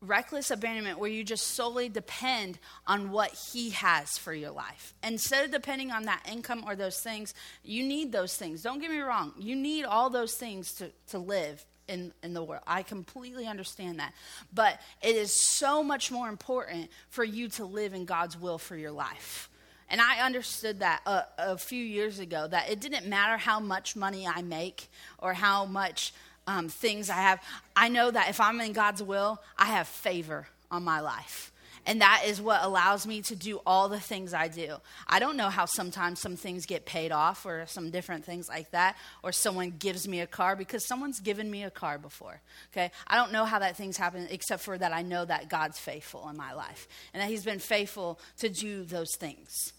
reckless 0.00 0.50
abandonment 0.50 0.98
where 0.98 1.10
you 1.10 1.24
just 1.24 1.48
solely 1.48 1.88
depend 1.88 2.58
on 2.86 3.10
what 3.10 3.32
he 3.52 3.70
has 3.70 4.16
for 4.16 4.32
your 4.32 4.52
life. 4.52 4.94
Instead 5.02 5.44
of 5.44 5.50
depending 5.50 5.90
on 5.90 6.04
that 6.04 6.24
income 6.30 6.62
or 6.64 6.76
those 6.76 7.00
things 7.00 7.34
you 7.64 7.82
need 7.82 8.12
those 8.12 8.36
things. 8.36 8.62
Don't 8.62 8.80
get 8.80 8.92
me 8.92 9.00
wrong 9.00 9.32
you 9.36 9.56
need 9.56 9.84
all 9.84 10.08
those 10.08 10.34
things 10.34 10.72
to, 10.74 10.92
to 11.08 11.18
live 11.18 11.66
in, 11.88 12.12
in 12.22 12.34
the 12.34 12.42
world 12.42 12.62
i 12.66 12.82
completely 12.82 13.46
understand 13.46 13.98
that 13.98 14.12
but 14.52 14.80
it 15.02 15.16
is 15.16 15.32
so 15.32 15.82
much 15.82 16.10
more 16.10 16.28
important 16.28 16.90
for 17.08 17.24
you 17.24 17.48
to 17.48 17.64
live 17.64 17.94
in 17.94 18.04
god's 18.04 18.38
will 18.38 18.58
for 18.58 18.76
your 18.76 18.92
life 18.92 19.48
and 19.90 20.00
I 20.00 20.20
understood 20.20 20.80
that 20.80 21.00
a, 21.06 21.24
a 21.38 21.58
few 21.58 21.82
years 21.82 22.18
ago 22.18 22.46
that 22.46 22.70
it 22.70 22.80
didn't 22.80 23.06
matter 23.06 23.38
how 23.38 23.58
much 23.58 23.96
money 23.96 24.26
I 24.26 24.42
make 24.42 24.88
or 25.18 25.32
how 25.32 25.64
much 25.64 26.12
um, 26.46 26.68
things 26.68 27.10
I 27.10 27.14
have. 27.14 27.42
I 27.74 27.88
know 27.88 28.10
that 28.10 28.28
if 28.28 28.40
I'm 28.40 28.60
in 28.60 28.72
God's 28.72 29.02
will, 29.02 29.40
I 29.56 29.66
have 29.66 29.88
favor 29.88 30.46
on 30.70 30.82
my 30.82 31.00
life. 31.00 31.52
And 31.88 32.02
that 32.02 32.24
is 32.26 32.38
what 32.38 32.62
allows 32.62 33.06
me 33.06 33.22
to 33.22 33.34
do 33.34 33.62
all 33.64 33.88
the 33.88 33.98
things 33.98 34.34
I 34.34 34.48
do. 34.48 34.76
I 35.06 35.20
don't 35.20 35.38
know 35.38 35.48
how 35.48 35.64
sometimes 35.64 36.20
some 36.20 36.36
things 36.36 36.66
get 36.66 36.84
paid 36.84 37.12
off 37.12 37.46
or 37.46 37.64
some 37.66 37.90
different 37.90 38.26
things 38.26 38.46
like 38.46 38.70
that, 38.72 38.98
or 39.22 39.32
someone 39.32 39.72
gives 39.78 40.06
me 40.06 40.20
a 40.20 40.26
car 40.26 40.54
because 40.54 40.86
someone's 40.86 41.18
given 41.18 41.50
me 41.50 41.64
a 41.64 41.70
car 41.70 41.96
before. 41.96 42.42
Okay? 42.72 42.90
I 43.06 43.16
don't 43.16 43.32
know 43.32 43.46
how 43.46 43.58
that 43.60 43.74
things 43.74 43.96
happen 43.96 44.28
except 44.30 44.62
for 44.64 44.76
that 44.76 44.92
I 44.92 45.00
know 45.00 45.24
that 45.24 45.48
God's 45.48 45.78
faithful 45.78 46.28
in 46.28 46.36
my 46.36 46.52
life 46.52 46.88
and 47.14 47.22
that 47.22 47.30
He's 47.30 47.44
been 47.44 47.58
faithful 47.58 48.20
to 48.40 48.50
do 48.50 48.84
those 48.84 49.16
things. 49.16 49.72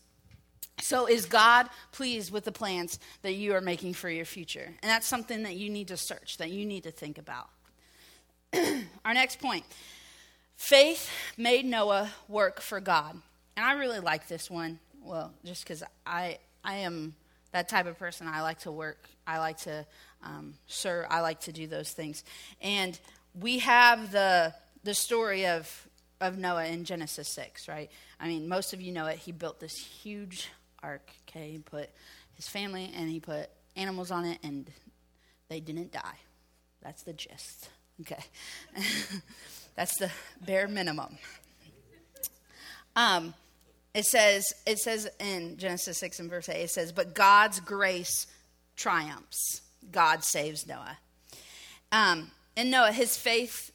So, 0.82 1.08
is 1.08 1.28
God 1.28 1.70
pleased 1.92 2.32
with 2.32 2.44
the 2.44 2.52
plans 2.52 2.98
that 3.22 3.34
you 3.34 3.54
are 3.54 3.62
making 3.62 3.94
for 3.94 4.10
your 4.10 4.26
future? 4.26 4.66
And 4.82 4.90
that's 4.90 5.06
something 5.06 5.44
that 5.44 5.58
you 5.58 5.70
need 5.70 5.90
to 5.90 5.98
search, 5.98 6.38
that 6.38 6.50
you 6.50 6.66
need 6.66 6.86
to 6.86 6.92
think 6.92 7.20
about. 7.20 7.50
Our 9.06 9.14
next 9.14 9.40
point 9.40 9.64
faith 10.60 11.10
made 11.38 11.66
Noah 11.66 12.12
work 12.28 12.60
for 12.60 12.80
God. 12.80 13.20
And 13.56 13.66
I 13.66 13.74
really 13.74 14.00
like 14.00 14.28
this 14.28 14.52
one. 14.52 14.80
Well, 15.02 15.34
just 15.44 15.64
because 15.64 15.84
I, 16.06 16.38
I 16.64 16.76
am 16.78 17.16
that 17.52 17.70
type 17.70 17.88
of 17.88 17.98
person. 17.98 18.28
I 18.28 18.42
like 18.42 18.60
to 18.60 18.72
work, 18.72 19.08
I 19.26 19.40
like 19.40 19.58
to 19.60 19.86
um, 20.22 20.54
serve, 20.68 21.08
I 21.10 21.22
like 21.22 21.40
to 21.42 21.52
do 21.52 21.66
those 21.66 21.92
things. 21.92 22.24
And 22.62 23.00
we 23.40 23.60
have 23.60 24.12
the, 24.12 24.54
the 24.84 24.94
story 24.94 25.48
of, 25.48 25.88
of 26.22 26.38
Noah 26.38 26.66
in 26.66 26.84
Genesis 26.84 27.30
6, 27.30 27.68
right? 27.68 27.90
I 28.20 28.28
mean, 28.28 28.48
most 28.48 28.74
of 28.74 28.82
you 28.82 28.92
know 28.92 29.08
it. 29.08 29.18
He 29.18 29.32
built 29.32 29.60
this 29.60 29.78
huge 29.78 30.50
ark. 30.84 31.10
Okay, 31.28 31.52
he 31.52 31.58
put 31.60 31.90
his 32.34 32.48
family 32.48 32.92
and 32.96 33.10
he 33.10 33.20
put 33.20 33.50
animals 33.76 34.12
on 34.12 34.26
it, 34.26 34.40
and 34.44 34.70
they 35.48 35.62
didn't 35.62 35.94
die. 35.94 36.18
That's 36.84 37.04
the 37.04 37.14
gist. 37.14 37.70
Okay, 38.02 38.24
that's 39.76 39.98
the 39.98 40.12
bare 40.46 40.68
minimum. 40.68 41.18
Um, 42.96 43.34
it 43.94 44.06
says 44.06 44.46
it 44.66 44.80
says 44.80 45.10
in 45.20 45.58
Genesis 45.58 45.98
six 45.98 46.20
and 46.20 46.30
verse 46.30 46.50
eight. 46.50 46.64
It 46.64 46.70
says, 46.70 46.92
"But 46.92 47.16
God's 47.16 47.60
grace 47.60 48.28
triumphs. 48.76 49.62
God 49.92 50.24
saves 50.24 50.68
Noah." 50.68 50.98
Um, 51.92 52.32
and 52.56 52.70
Noah, 52.70 52.92
his 52.92 53.18
faith 53.18 53.72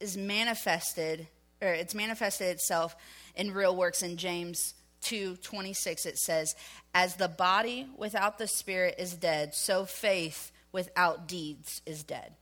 is 0.00 0.16
manifested, 0.16 1.28
or 1.60 1.68
it's 1.68 1.94
manifested 1.94 2.48
itself 2.48 2.96
in 3.36 3.52
real 3.52 3.76
works 3.76 4.02
in 4.02 4.16
James 4.16 4.74
2:26 5.02 6.06
it 6.06 6.18
says, 6.18 6.54
"As 6.94 7.16
the 7.16 7.28
body 7.28 7.88
without 7.96 8.38
the 8.38 8.48
spirit 8.48 8.96
is 8.98 9.14
dead, 9.14 9.54
so 9.54 9.86
faith 9.86 10.50
without 10.72 11.26
deeds 11.26 11.82
is 11.86 12.02
dead." 12.02 12.34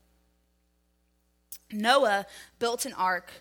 Noah 1.71 2.25
built 2.59 2.85
an 2.85 2.93
ark 2.93 3.31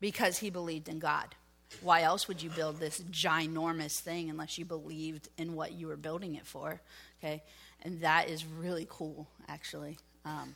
because 0.00 0.38
he 0.38 0.50
believed 0.50 0.88
in 0.88 0.98
God. 0.98 1.34
Why 1.80 2.02
else 2.02 2.28
would 2.28 2.42
you 2.42 2.50
build 2.50 2.78
this 2.78 3.00
ginormous 3.10 4.00
thing 4.00 4.28
unless 4.28 4.58
you 4.58 4.64
believed 4.64 5.28
in 5.38 5.54
what 5.54 5.72
you 5.72 5.86
were 5.86 5.96
building 5.96 6.34
it 6.34 6.46
for? 6.46 6.80
Okay, 7.18 7.42
and 7.82 8.00
that 8.02 8.28
is 8.28 8.44
really 8.44 8.86
cool, 8.90 9.28
actually. 9.48 9.98
Um, 10.24 10.54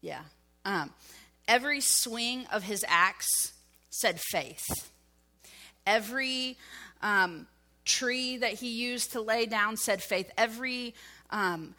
yeah. 0.00 0.22
Um, 0.64 0.92
every 1.46 1.80
swing 1.80 2.46
of 2.52 2.62
his 2.62 2.84
axe 2.88 3.52
said 3.90 4.20
faith. 4.20 4.90
Every 5.86 6.56
um, 7.02 7.46
tree 7.84 8.36
that 8.38 8.54
he 8.54 8.68
used 8.68 9.12
to 9.12 9.20
lay 9.20 9.46
down 9.46 9.76
said 9.76 10.02
faith. 10.02 10.30
Every 10.38 10.94
um, 11.30 11.74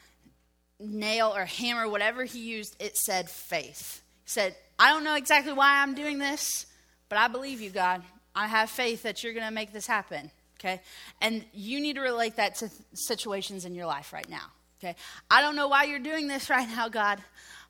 nail 0.79 1.33
or 1.35 1.45
hammer, 1.45 1.87
whatever 1.87 2.25
he 2.25 2.39
used, 2.39 2.75
it 2.79 2.97
said 2.97 3.29
faith. 3.29 4.00
Said, 4.31 4.55
I 4.79 4.91
don't 4.91 5.03
know 5.03 5.15
exactly 5.15 5.51
why 5.51 5.81
I'm 5.81 5.93
doing 5.93 6.17
this, 6.17 6.65
but 7.09 7.17
I 7.17 7.27
believe 7.27 7.59
you, 7.59 7.69
God. 7.69 8.01
I 8.33 8.47
have 8.47 8.69
faith 8.69 9.03
that 9.03 9.25
you're 9.25 9.33
going 9.33 9.45
to 9.45 9.51
make 9.51 9.73
this 9.73 9.85
happen. 9.85 10.31
Okay? 10.57 10.79
And 11.19 11.43
you 11.53 11.81
need 11.81 11.97
to 11.97 12.01
relate 12.01 12.37
that 12.37 12.55
to 12.55 12.69
situations 12.93 13.65
in 13.65 13.75
your 13.75 13.87
life 13.87 14.13
right 14.13 14.29
now. 14.29 14.45
Okay? 14.79 14.95
I 15.29 15.41
don't 15.41 15.57
know 15.57 15.67
why 15.67 15.83
you're 15.83 15.99
doing 15.99 16.29
this 16.29 16.49
right 16.49 16.69
now, 16.69 16.87
God, 16.87 17.19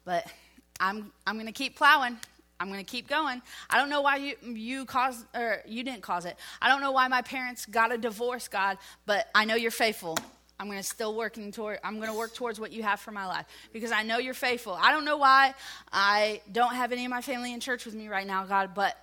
but 0.06 0.32
I'm, 0.80 1.12
I'm 1.26 1.34
going 1.34 1.48
to 1.48 1.52
keep 1.52 1.78
plowing. 1.78 2.16
I'm 2.60 2.68
going 2.68 2.86
to 2.86 2.92
keep 2.92 3.08
going. 3.08 3.42
I 3.68 3.80
don't 3.80 3.90
know 3.90 4.02
why 4.02 4.18
you 4.18 4.36
you 4.44 4.86
caused 4.86 5.26
or 5.34 5.64
you 5.66 5.84
didn't 5.84 6.04
cause 6.04 6.26
it. 6.26 6.38
I 6.62 6.70
don't 6.70 6.82
know 6.82 6.92
why 6.92 7.08
my 7.08 7.24
parents 7.24 7.66
got 7.66 7.92
a 7.92 7.98
divorce, 7.98 8.48
God, 8.48 8.78
but 9.08 9.26
I 9.34 9.46
know 9.46 9.56
you're 9.56 9.72
faithful. 9.72 10.16
I'm 10.62 10.68
going 10.68 10.78
to 10.78 10.84
still 10.84 11.16
working 11.16 11.52
toward 11.52 11.80
I'm 11.84 11.96
going 11.96 12.12
to 12.12 12.16
work 12.16 12.36
towards 12.36 12.60
what 12.60 12.72
you 12.72 12.84
have 12.84 13.00
for 13.00 13.12
my 13.12 13.26
life 13.26 13.48
because 13.74 13.92
I 13.92 14.04
know 14.04 14.20
you're 14.20 14.36
faithful. 14.36 14.78
I 14.80 14.92
don't 14.92 15.06
know 15.06 15.18
why 15.18 15.56
I 15.92 16.42
don't 16.52 16.76
have 16.76 16.92
any 16.92 17.04
of 17.04 17.10
my 17.10 17.22
family 17.22 17.52
in 17.52 17.60
church 17.60 17.84
with 17.84 17.96
me 17.96 18.10
right 18.10 18.28
now, 18.28 18.46
God, 18.46 18.76
but 18.76 18.96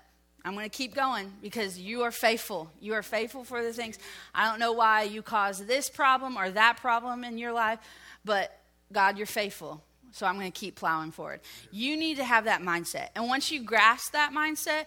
I'm 0.44 0.54
going 0.54 0.70
to 0.70 0.76
keep 0.76 0.94
going 0.94 1.32
because 1.42 1.76
you 1.76 2.02
are 2.02 2.12
faithful. 2.12 2.70
You 2.80 2.94
are 2.94 3.02
faithful 3.02 3.42
for 3.42 3.60
the 3.60 3.72
things. 3.72 3.98
I 4.32 4.48
don't 4.48 4.60
know 4.60 4.70
why 4.70 5.02
you 5.02 5.20
caused 5.20 5.66
this 5.66 5.90
problem 5.90 6.36
or 6.36 6.48
that 6.48 6.76
problem 6.76 7.24
in 7.24 7.38
your 7.38 7.52
life, 7.52 7.80
but 8.24 8.56
God, 8.92 9.18
you're 9.18 9.26
faithful. 9.26 9.82
So 10.12 10.26
I'm 10.26 10.38
going 10.38 10.50
to 10.50 10.58
keep 10.58 10.76
plowing 10.76 11.10
forward. 11.10 11.40
You 11.72 11.96
need 11.96 12.18
to 12.18 12.24
have 12.24 12.44
that 12.44 12.62
mindset. 12.62 13.08
And 13.16 13.26
once 13.26 13.50
you 13.50 13.64
grasp 13.64 14.12
that 14.12 14.32
mindset, 14.32 14.84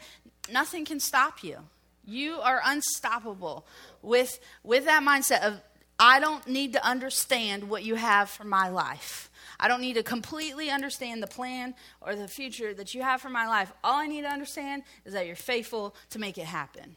nothing 0.49 0.85
can 0.85 1.01
stop 1.01 1.43
you. 1.43 1.57
You 2.05 2.39
are 2.39 2.61
unstoppable 2.65 3.67
with, 4.01 4.39
with 4.63 4.85
that 4.85 5.03
mindset 5.03 5.43
of, 5.43 5.61
I 6.03 6.19
don't 6.19 6.47
need 6.47 6.73
to 6.73 6.83
understand 6.83 7.69
what 7.69 7.83
you 7.83 7.93
have 7.93 8.27
for 8.27 8.43
my 8.43 8.69
life. 8.69 9.29
I 9.59 9.67
don't 9.67 9.81
need 9.81 9.93
to 9.93 10.03
completely 10.03 10.71
understand 10.71 11.21
the 11.21 11.27
plan 11.27 11.75
or 12.01 12.15
the 12.15 12.27
future 12.27 12.73
that 12.73 12.95
you 12.95 13.03
have 13.03 13.21
for 13.21 13.29
my 13.29 13.45
life. 13.45 13.71
All 13.83 13.99
I 13.99 14.07
need 14.07 14.23
to 14.23 14.27
understand 14.27 14.81
is 15.05 15.13
that 15.13 15.27
you're 15.27 15.35
faithful 15.35 15.95
to 16.09 16.17
make 16.17 16.39
it 16.39 16.45
happen. 16.45 16.95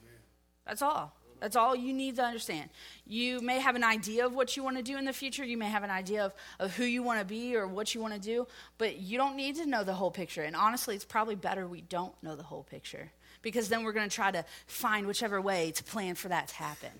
That's 0.66 0.80
all. 0.80 1.14
That's 1.38 1.54
all 1.54 1.76
you 1.76 1.92
need 1.92 2.16
to 2.16 2.22
understand. 2.22 2.70
You 3.06 3.42
may 3.42 3.60
have 3.60 3.76
an 3.76 3.84
idea 3.84 4.24
of 4.24 4.34
what 4.34 4.56
you 4.56 4.64
want 4.64 4.78
to 4.78 4.82
do 4.82 4.96
in 4.96 5.04
the 5.04 5.12
future. 5.12 5.44
You 5.44 5.58
may 5.58 5.68
have 5.68 5.82
an 5.82 5.90
idea 5.90 6.24
of, 6.24 6.32
of 6.58 6.74
who 6.74 6.84
you 6.84 7.02
want 7.02 7.18
to 7.18 7.26
be 7.26 7.54
or 7.56 7.66
what 7.66 7.94
you 7.94 8.00
want 8.00 8.14
to 8.14 8.20
do, 8.20 8.46
but 8.78 8.96
you 8.96 9.18
don't 9.18 9.36
need 9.36 9.56
to 9.56 9.66
know 9.66 9.84
the 9.84 9.92
whole 9.92 10.10
picture. 10.10 10.44
And 10.44 10.56
honestly, 10.56 10.94
it's 10.94 11.04
probably 11.04 11.34
better 11.34 11.68
we 11.68 11.82
don't 11.82 12.14
know 12.22 12.36
the 12.36 12.42
whole 12.42 12.62
picture 12.62 13.12
because 13.42 13.68
then 13.68 13.84
we're 13.84 13.92
going 13.92 14.08
to 14.08 14.14
try 14.14 14.30
to 14.30 14.46
find 14.66 15.06
whichever 15.06 15.42
way 15.42 15.72
to 15.72 15.84
plan 15.84 16.14
for 16.14 16.28
that 16.28 16.48
to 16.48 16.54
happen. 16.54 16.92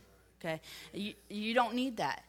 Okay? 0.44 0.60
You, 0.92 1.14
you 1.28 1.54
don't 1.54 1.74
need 1.74 1.96
that. 1.98 2.22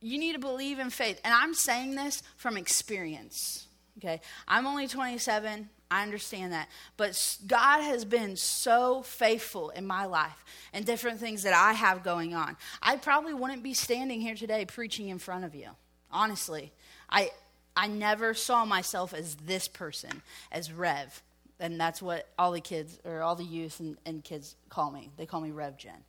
You 0.00 0.18
need 0.18 0.32
to 0.32 0.38
believe 0.38 0.78
in 0.78 0.90
faith. 0.90 1.20
And 1.24 1.32
I'm 1.32 1.54
saying 1.54 1.94
this 1.94 2.22
from 2.36 2.56
experience. 2.56 3.66
Okay? 3.98 4.20
I'm 4.48 4.66
only 4.66 4.88
27. 4.88 5.68
I 5.90 6.02
understand 6.02 6.52
that. 6.52 6.68
But 6.96 7.38
God 7.46 7.82
has 7.82 8.04
been 8.04 8.36
so 8.36 9.02
faithful 9.02 9.70
in 9.70 9.86
my 9.86 10.06
life 10.06 10.44
and 10.72 10.84
different 10.84 11.20
things 11.20 11.44
that 11.44 11.54
I 11.54 11.72
have 11.72 12.02
going 12.02 12.34
on. 12.34 12.56
I 12.82 12.96
probably 12.96 13.34
wouldn't 13.34 13.62
be 13.62 13.74
standing 13.74 14.20
here 14.20 14.34
today 14.34 14.64
preaching 14.64 15.08
in 15.08 15.18
front 15.18 15.44
of 15.44 15.54
you. 15.54 15.68
Honestly. 16.10 16.72
I 17.08 17.30
I 17.76 17.88
never 17.88 18.34
saw 18.34 18.64
myself 18.64 19.12
as 19.14 19.34
this 19.36 19.68
person, 19.68 20.22
as 20.52 20.72
Rev. 20.72 21.22
And 21.60 21.80
that's 21.80 22.02
what 22.02 22.28
all 22.38 22.52
the 22.52 22.60
kids 22.60 22.98
or 23.04 23.22
all 23.22 23.36
the 23.36 23.44
youth 23.44 23.80
and, 23.80 23.96
and 24.04 24.22
kids 24.22 24.56
call 24.68 24.90
me. 24.90 25.10
They 25.16 25.26
call 25.26 25.40
me 25.40 25.50
Rev 25.50 25.76
Jen. 25.76 26.04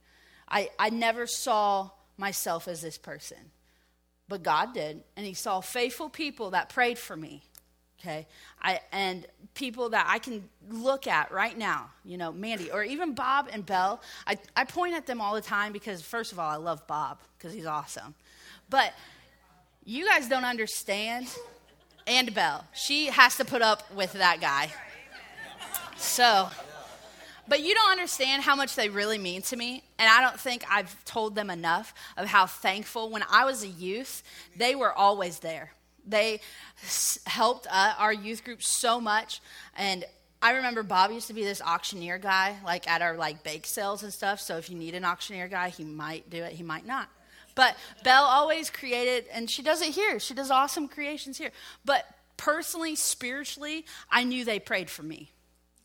I, 0.55 0.69
I 0.79 0.89
never 0.89 1.27
saw 1.27 1.89
myself 2.17 2.69
as 2.69 2.81
this 2.81 2.97
person. 2.97 3.37
But 4.29 4.41
God 4.41 4.73
did, 4.73 5.03
and 5.17 5.25
He 5.25 5.33
saw 5.33 5.59
faithful 5.59 6.09
people 6.09 6.51
that 6.51 6.69
prayed 6.69 6.97
for 6.97 7.17
me. 7.17 7.43
Okay, 7.99 8.25
I 8.61 8.79
and 8.91 9.25
people 9.53 9.89
that 9.89 10.05
I 10.07 10.19
can 10.19 10.47
look 10.69 11.07
at 11.07 11.31
right 11.31 11.57
now, 11.57 11.89
you 12.05 12.17
know, 12.17 12.31
Mandy 12.31 12.71
or 12.71 12.83
even 12.83 13.13
Bob 13.15 13.49
and 13.51 13.65
Belle. 13.65 14.01
I, 14.25 14.37
I 14.55 14.63
point 14.63 14.95
at 14.95 15.05
them 15.05 15.19
all 15.19 15.35
the 15.35 15.41
time 15.41 15.73
because 15.73 16.01
first 16.01 16.31
of 16.31 16.39
all, 16.39 16.49
I 16.49 16.55
love 16.55 16.87
Bob 16.87 17.19
because 17.37 17.53
he's 17.53 17.65
awesome. 17.65 18.15
But 18.69 18.93
you 19.83 20.05
guys 20.05 20.29
don't 20.29 20.45
understand. 20.45 21.27
And 22.07 22.33
Belle, 22.33 22.63
she 22.73 23.07
has 23.07 23.37
to 23.37 23.45
put 23.45 23.61
up 23.61 23.91
with 23.93 24.13
that 24.13 24.39
guy. 24.39 24.71
So 25.97 26.49
but 27.47 27.61
you 27.61 27.73
don't 27.73 27.91
understand 27.91 28.43
how 28.43 28.55
much 28.55 28.75
they 28.75 28.89
really 28.89 29.17
mean 29.17 29.41
to 29.43 29.55
me. 29.55 29.83
And 29.99 30.09
I 30.09 30.21
don't 30.21 30.39
think 30.39 30.63
I've 30.69 31.03
told 31.05 31.35
them 31.35 31.49
enough 31.49 31.93
of 32.17 32.27
how 32.27 32.45
thankful. 32.45 33.09
When 33.09 33.23
I 33.29 33.45
was 33.45 33.63
a 33.63 33.67
youth, 33.67 34.23
they 34.55 34.75
were 34.75 34.93
always 34.93 35.39
there. 35.39 35.71
They 36.07 36.41
helped 37.25 37.67
uh, 37.69 37.93
our 37.97 38.13
youth 38.13 38.43
group 38.43 38.61
so 38.61 39.01
much. 39.01 39.41
And 39.77 40.05
I 40.41 40.51
remember 40.51 40.83
Bob 40.83 41.11
used 41.11 41.27
to 41.27 41.33
be 41.33 41.43
this 41.43 41.61
auctioneer 41.61 42.17
guy, 42.17 42.57
like 42.63 42.87
at 42.87 43.01
our 43.01 43.15
like 43.17 43.43
bake 43.43 43.65
sales 43.65 44.03
and 44.03 44.13
stuff. 44.13 44.39
So 44.39 44.57
if 44.57 44.69
you 44.69 44.77
need 44.77 44.93
an 44.93 45.05
auctioneer 45.05 45.47
guy, 45.47 45.69
he 45.69 45.83
might 45.83 46.29
do 46.29 46.43
it, 46.43 46.53
he 46.53 46.63
might 46.63 46.85
not. 46.85 47.09
But 47.55 47.75
Belle 48.03 48.25
always 48.25 48.69
created, 48.69 49.25
and 49.31 49.49
she 49.49 49.63
does 49.63 49.81
it 49.81 49.89
here. 49.89 50.19
She 50.19 50.33
does 50.33 50.51
awesome 50.51 50.87
creations 50.87 51.37
here. 51.37 51.51
But 51.85 52.05
personally, 52.37 52.95
spiritually, 52.95 53.85
I 54.11 54.25
knew 54.25 54.43
they 54.43 54.59
prayed 54.59 54.89
for 54.89 55.03
me. 55.03 55.31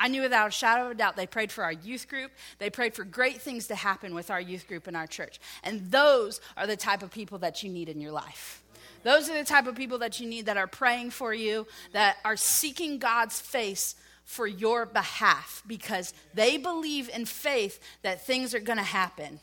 I 0.00 0.08
knew 0.08 0.22
without 0.22 0.48
a 0.48 0.50
shadow 0.50 0.86
of 0.86 0.92
a 0.92 0.94
doubt 0.94 1.14
they 1.14 1.26
prayed 1.26 1.52
for 1.52 1.62
our 1.62 1.72
youth 1.72 2.08
group. 2.08 2.32
They 2.58 2.70
prayed 2.70 2.94
for 2.94 3.04
great 3.04 3.42
things 3.42 3.68
to 3.68 3.74
happen 3.74 4.14
with 4.14 4.30
our 4.30 4.40
youth 4.40 4.66
group 4.66 4.86
and 4.86 4.96
our 4.96 5.06
church. 5.06 5.38
And 5.62 5.90
those 5.90 6.40
are 6.56 6.66
the 6.66 6.76
type 6.76 7.02
of 7.02 7.10
people 7.10 7.38
that 7.38 7.62
you 7.62 7.68
need 7.68 7.90
in 7.90 8.00
your 8.00 8.10
life. 8.10 8.62
Those 9.02 9.28
are 9.28 9.36
the 9.36 9.44
type 9.44 9.66
of 9.66 9.74
people 9.74 9.98
that 9.98 10.18
you 10.18 10.26
need 10.26 10.46
that 10.46 10.56
are 10.56 10.66
praying 10.66 11.10
for 11.10 11.34
you, 11.34 11.66
that 11.92 12.16
are 12.24 12.36
seeking 12.36 12.98
God's 12.98 13.38
face 13.40 13.94
for 14.24 14.46
your 14.46 14.86
behalf 14.86 15.62
because 15.66 16.14
they 16.34 16.56
believe 16.56 17.10
in 17.10 17.26
faith 17.26 17.80
that 18.02 18.24
things 18.24 18.54
are 18.54 18.60
going 18.60 18.78
to 18.78 18.84
happen. 18.84 19.40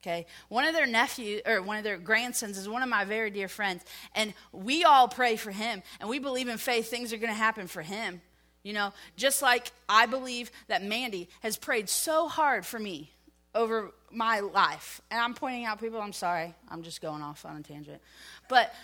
Okay, 0.00 0.26
one 0.48 0.64
of 0.64 0.74
their 0.74 0.86
nephews 0.86 1.42
or 1.44 1.60
one 1.60 1.76
of 1.76 1.84
their 1.84 1.98
grandsons 1.98 2.56
is 2.56 2.68
one 2.68 2.82
of 2.82 2.88
my 2.88 3.04
very 3.04 3.30
dear 3.30 3.48
friends, 3.48 3.84
and 4.14 4.32
we 4.52 4.84
all 4.84 5.08
pray 5.08 5.34
for 5.34 5.50
him, 5.50 5.82
and 6.00 6.08
we 6.08 6.20
believe 6.20 6.46
in 6.46 6.56
faith 6.56 6.88
things 6.88 7.12
are 7.12 7.18
going 7.18 7.32
to 7.32 7.38
happen 7.38 7.66
for 7.66 7.82
him. 7.82 8.20
You 8.68 8.74
know, 8.74 8.92
just 9.16 9.40
like 9.40 9.72
I 9.88 10.04
believe 10.04 10.50
that 10.66 10.82
Mandy 10.82 11.30
has 11.40 11.56
prayed 11.56 11.88
so 11.88 12.28
hard 12.28 12.66
for 12.66 12.78
me 12.78 13.10
over 13.54 13.92
my 14.10 14.40
life. 14.40 15.00
And 15.10 15.18
I'm 15.18 15.32
pointing 15.32 15.64
out 15.64 15.80
people, 15.80 15.98
I'm 16.02 16.12
sorry, 16.12 16.54
I'm 16.68 16.82
just 16.82 17.00
going 17.00 17.22
off 17.22 17.46
on 17.46 17.56
a 17.56 17.62
tangent. 17.62 18.02
But 18.46 18.74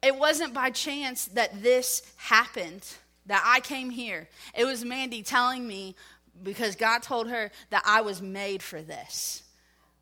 it 0.00 0.14
wasn't 0.14 0.54
by 0.54 0.70
chance 0.70 1.24
that 1.24 1.60
this 1.60 2.08
happened, 2.14 2.86
that 3.26 3.42
I 3.44 3.58
came 3.58 3.90
here. 3.90 4.28
It 4.54 4.64
was 4.64 4.84
Mandy 4.84 5.24
telling 5.24 5.66
me, 5.66 5.96
because 6.44 6.76
God 6.76 7.02
told 7.02 7.28
her 7.28 7.50
that 7.70 7.82
I 7.84 8.02
was 8.02 8.22
made 8.22 8.62
for 8.62 8.80
this. 8.80 9.42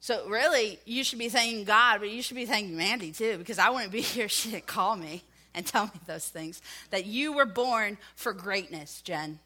So 0.01 0.29
really, 0.29 0.79
you 0.85 1.03
should 1.03 1.19
be 1.19 1.31
thanking 1.31 1.65
God, 1.65 2.01
but 2.01 2.11
you 2.11 2.21
should 2.21 2.37
be 2.37 2.45
thanking 2.45 2.77
Mandy 2.77 3.11
too, 3.11 3.39
because 3.39 3.59
I 3.59 3.71
wouldn't 3.71 3.91
be 3.91 4.01
here. 4.03 4.27
if 4.27 4.33
She 4.33 4.51
didn't 4.51 4.67
call 4.67 4.97
me 4.97 5.23
and 5.55 5.67
tell 5.67 5.87
me 5.87 6.01
those 6.07 6.29
things. 6.29 6.61
That 6.91 7.07
you 7.07 7.33
were 7.33 7.47
born 7.47 7.99
for 8.17 8.33
greatness, 8.33 9.01
Jen. 9.03 9.39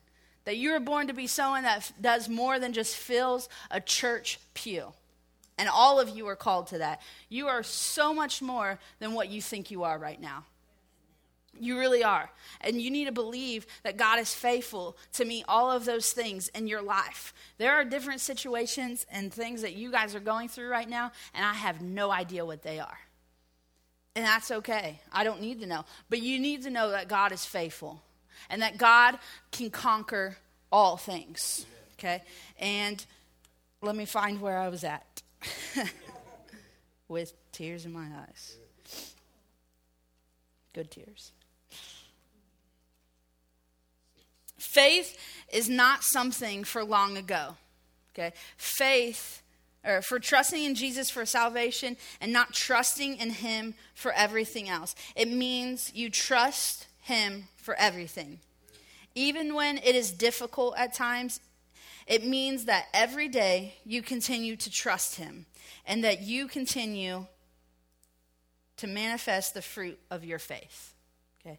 That 0.44 0.56
you 0.56 0.72
were 0.72 0.80
born 0.80 1.08
to 1.08 1.12
be 1.12 1.26
someone 1.26 1.64
that 1.64 1.92
does 2.00 2.28
more 2.28 2.58
than 2.58 2.72
just 2.72 2.96
fills 2.96 3.48
a 3.70 3.80
church 3.80 4.38
pew. 4.54 4.92
And 5.58 5.68
all 5.68 5.98
of 6.00 6.08
you 6.08 6.26
are 6.28 6.36
called 6.36 6.68
to 6.68 6.78
that. 6.78 7.02
You 7.28 7.48
are 7.48 7.62
so 7.62 8.14
much 8.14 8.40
more 8.40 8.78
than 9.00 9.12
what 9.12 9.28
you 9.28 9.42
think 9.42 9.70
you 9.70 9.82
are 9.82 9.98
right 9.98 10.20
now. 10.20 10.44
You 11.60 11.78
really 11.78 12.04
are. 12.04 12.30
And 12.60 12.80
you 12.80 12.90
need 12.90 13.06
to 13.06 13.12
believe 13.12 13.66
that 13.82 13.96
God 13.96 14.20
is 14.20 14.32
faithful 14.32 14.96
to 15.14 15.24
meet 15.24 15.44
all 15.48 15.70
of 15.70 15.84
those 15.84 16.12
things 16.12 16.48
in 16.48 16.68
your 16.68 16.82
life. 16.82 17.34
There 17.58 17.74
are 17.74 17.84
different 17.84 18.20
situations 18.20 19.04
and 19.10 19.32
things 19.32 19.62
that 19.62 19.74
you 19.74 19.90
guys 19.90 20.14
are 20.14 20.20
going 20.20 20.48
through 20.48 20.68
right 20.68 20.88
now, 20.88 21.10
and 21.34 21.44
I 21.44 21.54
have 21.54 21.82
no 21.82 22.12
idea 22.12 22.46
what 22.46 22.62
they 22.62 22.78
are. 22.78 22.98
And 24.18 24.26
that's 24.26 24.50
okay. 24.50 24.98
I 25.12 25.22
don't 25.22 25.40
need 25.40 25.60
to 25.60 25.66
know. 25.66 25.84
But 26.10 26.20
you 26.20 26.40
need 26.40 26.64
to 26.64 26.70
know 26.70 26.90
that 26.90 27.06
God 27.06 27.30
is 27.30 27.44
faithful 27.44 28.02
and 28.50 28.62
that 28.62 28.76
God 28.76 29.16
can 29.52 29.70
conquer 29.70 30.36
all 30.72 30.96
things. 30.96 31.64
Okay? 31.92 32.24
And 32.58 33.06
let 33.80 33.94
me 33.94 34.06
find 34.06 34.40
where 34.40 34.58
I 34.58 34.70
was 34.70 34.82
at 34.82 35.22
with 37.08 37.32
tears 37.52 37.84
in 37.84 37.92
my 37.92 38.08
eyes. 38.28 38.56
Good 40.72 40.90
tears. 40.90 41.30
Faith 44.58 45.16
is 45.52 45.68
not 45.68 46.02
something 46.02 46.64
for 46.64 46.82
long 46.82 47.16
ago. 47.16 47.54
Okay? 48.12 48.32
Faith 48.56 49.42
or 49.88 50.02
for 50.02 50.20
trusting 50.20 50.62
in 50.62 50.74
Jesus 50.74 51.08
for 51.08 51.24
salvation 51.24 51.96
and 52.20 52.32
not 52.32 52.52
trusting 52.52 53.16
in 53.16 53.30
Him 53.30 53.74
for 53.94 54.12
everything 54.12 54.68
else. 54.68 54.94
It 55.16 55.28
means 55.28 55.90
you 55.94 56.10
trust 56.10 56.86
Him 57.00 57.48
for 57.56 57.74
everything. 57.76 58.40
Even 59.14 59.54
when 59.54 59.78
it 59.78 59.96
is 59.96 60.12
difficult 60.12 60.74
at 60.76 60.92
times, 60.92 61.40
it 62.06 62.24
means 62.24 62.66
that 62.66 62.86
every 62.92 63.28
day 63.28 63.74
you 63.84 64.02
continue 64.02 64.56
to 64.56 64.70
trust 64.70 65.16
Him 65.16 65.46
and 65.86 66.04
that 66.04 66.20
you 66.20 66.46
continue 66.46 67.26
to 68.76 68.86
manifest 68.86 69.54
the 69.54 69.62
fruit 69.62 69.98
of 70.10 70.24
your 70.24 70.38
faith. 70.38 70.94
Okay. 71.40 71.58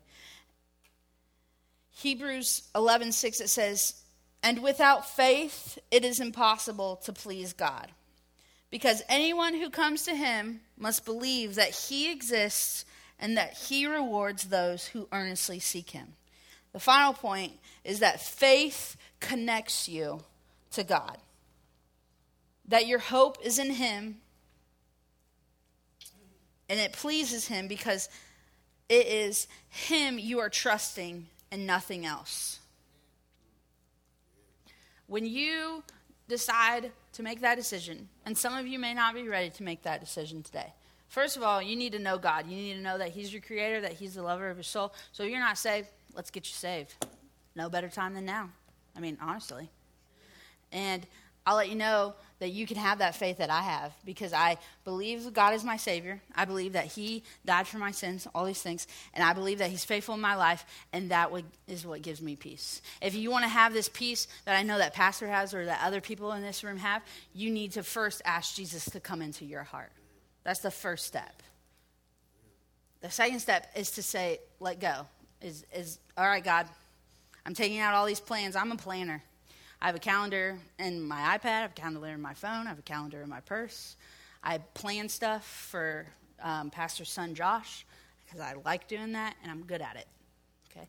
Hebrews 1.92 2.63
11:6 2.76 3.42
it 3.42 3.50
says, 3.50 3.96
"And 4.42 4.62
without 4.63 5.10
faith 5.10 5.80
it 5.92 6.06
is 6.06 6.20
impossible 6.20 6.96
to 6.98 7.12
please 7.12 7.54
God." 7.54 7.92
Because 8.69 9.01
anyone 9.10 9.55
who 9.55 9.69
comes 9.69 10.03
to 10.03 10.15
him 10.15 10.62
must 10.77 11.05
believe 11.05 11.55
that 11.55 11.71
he 11.71 12.12
exists 12.12 12.86
and 13.19 13.36
that 13.38 13.53
he 13.53 13.86
rewards 13.86 14.45
those 14.45 14.88
who 14.88 15.08
earnestly 15.12 15.60
seek 15.60 15.91
him. 15.91 16.13
The 16.71 16.79
final 16.79 17.13
point 17.13 17.53
is 17.84 17.99
that 17.99 18.21
faith 18.21 18.95
connects 19.19 19.89
you 19.89 20.21
to 20.71 20.84
God, 20.84 21.17
that 22.67 22.88
your 22.88 22.99
hope 22.99 23.38
is 23.43 23.58
in 23.58 23.71
him 23.71 24.17
and 26.69 26.79
it 26.79 26.93
pleases 26.93 27.47
him 27.47 27.67
because 27.67 28.08
it 28.88 29.08
is 29.08 29.47
him 29.69 30.19
you 30.19 30.39
are 30.39 30.49
trusting 30.49 31.25
and 31.51 31.65
nothing 31.65 32.05
else. 32.05 32.60
When 35.08 35.25
you 35.25 35.84
decide 36.27 36.91
to 37.13 37.24
make 37.24 37.41
that 37.41 37.56
decision, 37.56 38.10
and 38.26 38.38
some 38.38 38.56
of 38.58 38.67
you 38.67 38.80
may 38.80 38.93
not 38.93 39.13
be 39.13 39.28
ready 39.28 39.50
to 39.50 39.63
make 39.63 39.84
that 39.84 40.00
decision 40.00 40.43
today. 40.43 40.74
First 41.08 41.38
of 41.38 41.43
all, 41.43 41.62
you 41.62 41.76
need 41.76 41.93
to 41.93 42.00
know 42.00 42.19
God. 42.19 42.48
You 42.48 42.56
need 42.56 42.76
to 42.76 42.82
know 42.82 42.98
that 43.00 43.10
He's 43.10 43.34
your 43.34 43.41
creator, 43.41 43.82
that 43.82 43.93
He's 43.93 44.13
the 44.13 44.22
lover 44.22 44.50
of 44.50 44.58
your 44.58 44.63
soul. 44.63 44.93
So 45.12 45.24
if 45.24 45.32
you're 45.32 45.39
not 45.39 45.58
saved, 45.58 45.88
let's 46.15 46.30
get 46.30 46.45
you 46.45 46.54
saved. 46.54 46.93
No 47.56 47.67
better 47.67 47.89
time 47.89 48.13
than 48.13 48.26
now. 48.26 48.52
I 48.95 49.00
mean, 49.00 49.17
honestly. 49.19 49.69
And 50.72 51.06
I'll 51.48 51.56
let 51.56 51.69
you 51.69 51.76
know 51.76 52.13
that 52.39 52.49
you 52.49 52.65
can 52.65 52.78
have 52.78 52.99
that 52.99 53.15
faith 53.15 53.38
that 53.38 53.49
I 53.49 53.62
have 53.62 53.93
because 54.06 54.34
I 54.34 54.58
believe 54.86 55.34
God 55.34 55.54
is 55.54 55.63
my 55.63 55.78
Savior. 55.78 56.21
I 56.34 56.45
believe 56.45 56.73
that 56.73 56.86
He 56.86 57.23
died 57.45 57.67
for 57.67 57.78
my 57.78 57.91
sins, 57.91 58.28
all 58.34 58.45
these 58.45 58.62
things. 58.62 58.88
And 59.13 59.23
I 59.23 59.34
believe 59.34 59.60
that 59.60 59.69
He's 59.69 59.84
faithful 59.84 60.15
in 60.15 60.21
my 60.21 60.36
life, 60.36 60.65
and 60.93 61.12
that 61.12 61.32
is 61.67 61.86
what 61.86 62.02
gives 62.02 62.21
me 62.21 62.36
peace. 62.36 62.82
If 63.02 63.13
you 63.13 63.30
want 63.30 63.43
to 63.43 63.49
have 63.49 63.73
this 63.73 63.89
peace 63.89 64.28
that 64.45 64.58
I 64.58 64.63
know 64.63 64.78
that 64.78 64.93
Pastor 64.93 65.28
has 65.28 65.54
or 65.54 65.65
that 65.65 65.82
other 65.84 66.02
people 66.02 66.32
in 66.32 66.41
this 66.41 66.63
room 66.63 66.78
have, 66.78 67.04
you 67.34 67.52
need 67.52 67.73
to 67.73 67.84
first 67.84 68.21
ask 68.23 68.56
Jesus 68.56 68.86
to 68.86 68.99
come 68.99 69.21
into 69.21 69.45
your 69.45 69.63
heart. 69.63 69.91
That's 70.43 70.62
the 70.62 70.71
first 70.71 71.06
step. 71.06 71.43
The 73.02 73.12
second 73.12 73.39
step 73.39 73.71
is 73.75 73.91
to 73.91 74.04
say, 74.04 74.39
let 74.60 74.80
go. 74.80 75.08
Is, 75.41 75.65
is 75.73 75.99
all 76.17 76.25
right, 76.25 76.43
God, 76.43 76.67
I'm 77.45 77.54
taking 77.54 77.80
out 77.80 77.93
all 77.93 78.06
these 78.06 78.19
plans. 78.19 78.56
I'm 78.56 78.71
a 78.71 78.75
planner. 78.75 79.23
I 79.82 79.86
have 79.86 79.96
a 79.96 80.00
calendar 80.00 80.60
in 80.78 81.02
my 81.02 81.38
iPad, 81.38 81.46
I 81.46 81.62
have 81.62 81.72
a 81.72 81.76
calendar 81.76 82.08
in 82.08 82.22
my 82.22 82.34
phone, 82.34 82.65
I 82.65 82.70
have 82.70 82.80
a 82.80 82.84
calendar 82.84 83.22
in 83.22 83.30
my 83.30 83.39
purse. 83.39 83.96
I 84.44 84.58
plan 84.58 85.10
stuff 85.10 85.46
for 85.46 86.06
um, 86.42 86.70
Pastor's 86.70 87.10
son 87.10 87.34
Josh 87.34 87.86
because 88.26 88.42
I 88.42 88.56
like 88.65 88.88
doing 88.88 89.13
that 89.13 89.36
and 89.42 89.52
I'm 89.52 89.63
good 89.63 89.82
at 89.82 89.96
it. 89.96 90.08
Okay, 90.72 90.88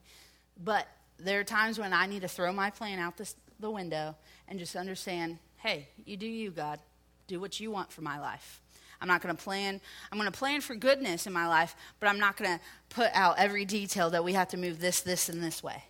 but 0.62 0.88
there 1.18 1.40
are 1.40 1.44
times 1.44 1.78
when 1.78 1.92
I 1.92 2.06
need 2.06 2.22
to 2.22 2.28
throw 2.28 2.52
my 2.52 2.70
plan 2.70 2.98
out 2.98 3.16
this, 3.16 3.34
the 3.60 3.70
window 3.70 4.16
and 4.48 4.58
just 4.58 4.74
understand, 4.74 5.38
hey, 5.56 5.88
you 6.04 6.16
do 6.16 6.26
you, 6.26 6.50
God. 6.50 6.80
Do 7.26 7.38
what 7.38 7.60
you 7.60 7.70
want 7.70 7.92
for 7.92 8.02
my 8.02 8.18
life. 8.18 8.60
I'm 9.00 9.08
not 9.08 9.22
going 9.22 9.34
to 9.34 9.42
plan. 9.42 9.80
I'm 10.10 10.18
going 10.18 10.30
to 10.30 10.36
plan 10.36 10.60
for 10.60 10.74
goodness 10.74 11.26
in 11.26 11.32
my 11.32 11.46
life, 11.46 11.74
but 12.00 12.08
I'm 12.08 12.18
not 12.18 12.36
going 12.36 12.58
to 12.58 12.64
put 12.88 13.10
out 13.14 13.38
every 13.38 13.64
detail 13.64 14.10
that 14.10 14.24
we 14.24 14.32
have 14.34 14.48
to 14.48 14.56
move 14.56 14.80
this, 14.80 15.00
this, 15.00 15.28
and 15.28 15.42
this 15.42 15.62
way. 15.62 15.84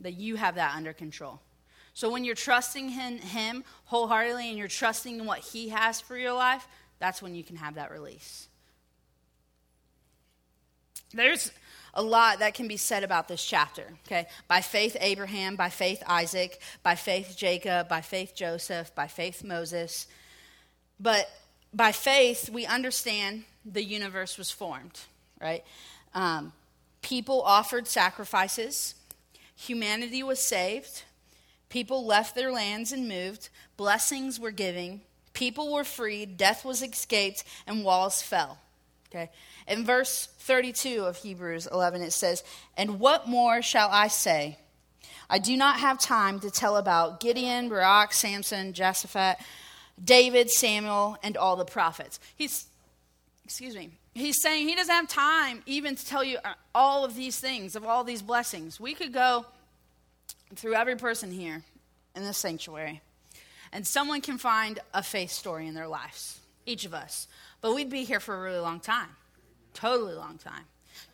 That 0.00 0.14
you 0.14 0.36
have 0.36 0.54
that 0.54 0.76
under 0.76 0.92
control. 0.92 1.40
So 1.98 2.08
when 2.08 2.22
you're 2.22 2.36
trusting 2.36 2.92
in 2.92 3.18
Him 3.18 3.64
wholeheartedly 3.86 4.50
and 4.50 4.56
you're 4.56 4.68
trusting 4.68 5.18
in 5.18 5.26
what 5.26 5.40
He 5.40 5.70
has 5.70 6.00
for 6.00 6.16
your 6.16 6.32
life, 6.32 6.64
that's 7.00 7.20
when 7.20 7.34
you 7.34 7.42
can 7.42 7.56
have 7.56 7.74
that 7.74 7.90
release. 7.90 8.46
There's 11.12 11.50
a 11.94 12.02
lot 12.04 12.38
that 12.38 12.54
can 12.54 12.68
be 12.68 12.76
said 12.76 13.02
about 13.02 13.26
this 13.26 13.44
chapter, 13.44 13.82
okay? 14.06 14.28
By 14.46 14.60
faith, 14.60 14.96
Abraham, 15.00 15.56
by 15.56 15.70
faith, 15.70 16.00
Isaac, 16.06 16.60
by 16.84 16.94
faith, 16.94 17.34
Jacob, 17.36 17.88
by 17.88 18.00
faith, 18.00 18.32
Joseph, 18.32 18.94
by 18.94 19.08
faith, 19.08 19.42
Moses. 19.42 20.06
But 21.00 21.28
by 21.74 21.90
faith, 21.90 22.48
we 22.48 22.64
understand 22.64 23.42
the 23.64 23.82
universe 23.82 24.38
was 24.38 24.52
formed, 24.52 25.00
right? 25.40 25.64
Um, 26.14 26.52
people 27.02 27.42
offered 27.42 27.88
sacrifices, 27.88 28.94
humanity 29.56 30.22
was 30.22 30.38
saved, 30.38 31.02
People 31.68 32.06
left 32.06 32.34
their 32.34 32.50
lands 32.50 32.92
and 32.92 33.08
moved. 33.08 33.48
Blessings 33.76 34.40
were 34.40 34.50
given. 34.50 35.02
People 35.32 35.72
were 35.72 35.84
freed. 35.84 36.36
Death 36.36 36.64
was 36.64 36.82
escaped, 36.82 37.44
and 37.66 37.84
walls 37.84 38.22
fell. 38.22 38.58
Okay. 39.10 39.30
In 39.66 39.84
verse 39.84 40.28
32 40.40 41.04
of 41.04 41.16
Hebrews 41.16 41.66
11, 41.70 42.02
it 42.02 42.12
says, 42.12 42.42
And 42.76 43.00
what 43.00 43.28
more 43.28 43.62
shall 43.62 43.88
I 43.90 44.08
say? 44.08 44.58
I 45.30 45.38
do 45.38 45.56
not 45.56 45.80
have 45.80 45.98
time 45.98 46.40
to 46.40 46.50
tell 46.50 46.76
about 46.76 47.20
Gideon, 47.20 47.68
Barak, 47.68 48.12
Samson, 48.12 48.72
Jehoshaphat, 48.72 49.38
David, 50.02 50.50
Samuel, 50.50 51.16
and 51.22 51.36
all 51.36 51.56
the 51.56 51.64
prophets. 51.64 52.18
He's, 52.36 52.66
excuse 53.44 53.74
me, 53.74 53.90
he's 54.14 54.40
saying 54.40 54.68
he 54.68 54.74
doesn't 54.74 54.94
have 54.94 55.08
time 55.08 55.62
even 55.66 55.96
to 55.96 56.06
tell 56.06 56.24
you 56.24 56.38
uh, 56.44 56.54
all 56.74 57.04
of 57.04 57.14
these 57.14 57.38
things, 57.38 57.76
of 57.76 57.84
all 57.84 58.04
these 58.04 58.22
blessings. 58.22 58.80
We 58.80 58.94
could 58.94 59.12
go 59.12 59.44
through 60.54 60.74
every 60.74 60.96
person 60.96 61.30
here 61.30 61.62
in 62.14 62.24
this 62.24 62.38
sanctuary. 62.38 63.00
And 63.72 63.86
someone 63.86 64.20
can 64.20 64.38
find 64.38 64.78
a 64.94 65.02
faith 65.02 65.30
story 65.30 65.66
in 65.66 65.74
their 65.74 65.88
lives, 65.88 66.40
each 66.66 66.84
of 66.84 66.94
us. 66.94 67.28
But 67.60 67.74
we'd 67.74 67.90
be 67.90 68.04
here 68.04 68.20
for 68.20 68.34
a 68.34 68.40
really 68.40 68.60
long 68.60 68.80
time, 68.80 69.10
totally 69.74 70.14
long 70.14 70.38
time. 70.38 70.64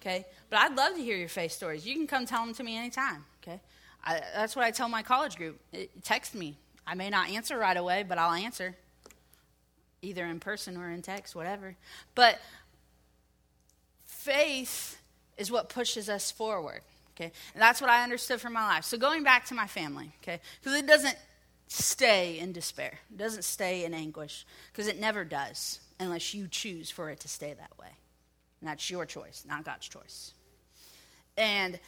Okay? 0.01 0.25
But 0.51 0.61
I'd 0.61 0.77
love 0.77 0.95
to 0.95 1.03
hear 1.03 1.17
your 1.17 1.29
faith 1.29 1.53
stories. 1.53 1.87
You 1.87 1.95
can 1.95 2.07
come 2.07 2.27
tell 2.27 2.45
them 2.45 2.55
to 2.55 2.63
me 2.63 2.77
anytime. 2.77 3.25
Okay? 3.43 3.61
I, 4.05 4.21
that's 4.35 4.55
what 4.55 4.65
I 4.65 4.71
tell 4.71 4.89
my 4.89 5.03
college 5.03 5.37
group. 5.37 5.59
It, 5.73 5.91
text 6.05 6.35
me. 6.35 6.57
I 6.87 6.95
may 6.95 7.11
not 7.11 7.31
answer 7.31 7.59
right 7.59 7.77
away, 7.77 8.05
but 8.07 8.19
I'll 8.19 8.35
answer, 8.35 8.77
either 10.03 10.25
in 10.27 10.39
person 10.39 10.77
or 10.77 10.91
in 10.91 11.03
text, 11.03 11.35
whatever. 11.35 11.77
But 12.15 12.39
faith 14.05 15.01
is 15.39 15.51
what 15.51 15.71
pushes 15.71 16.09
us 16.09 16.31
forward. 16.31 16.83
Okay? 17.17 17.33
And 17.55 17.63
that's 17.63 17.81
what 17.81 17.91
I 17.91 18.03
understood 18.03 18.41
from 18.41 18.53
my 18.53 18.65
life. 18.65 18.85
So 18.85 18.99
going 18.99 19.23
back 19.23 19.47
to 19.47 19.55
my 19.55 19.67
family, 19.67 20.13
okay? 20.23 20.41
Because 20.61 20.79
it 20.79 20.87
doesn't 20.87 21.17
stay 21.69 22.39
in 22.39 22.53
despair. 22.53 22.99
It 23.11 23.19
doesn't 23.19 23.45
stay 23.45 23.85
in 23.85 23.95
anguish. 23.95 24.45
Because 24.73 24.89
it 24.89 25.01
never 25.01 25.25
does 25.25 25.81
unless 26.01 26.35
you 26.35 26.49
choose 26.49 26.91
for 26.91 27.11
it 27.11 27.21
to 27.21 27.29
stay 27.29 27.55
that 27.55 27.79
way. 27.79 27.91
And 28.61 28.69
that's 28.69 28.91
your 28.91 29.07
choice, 29.07 29.45
not 29.47 29.65
God's 29.65 29.89
choice. 29.89 30.33
And 31.37 31.79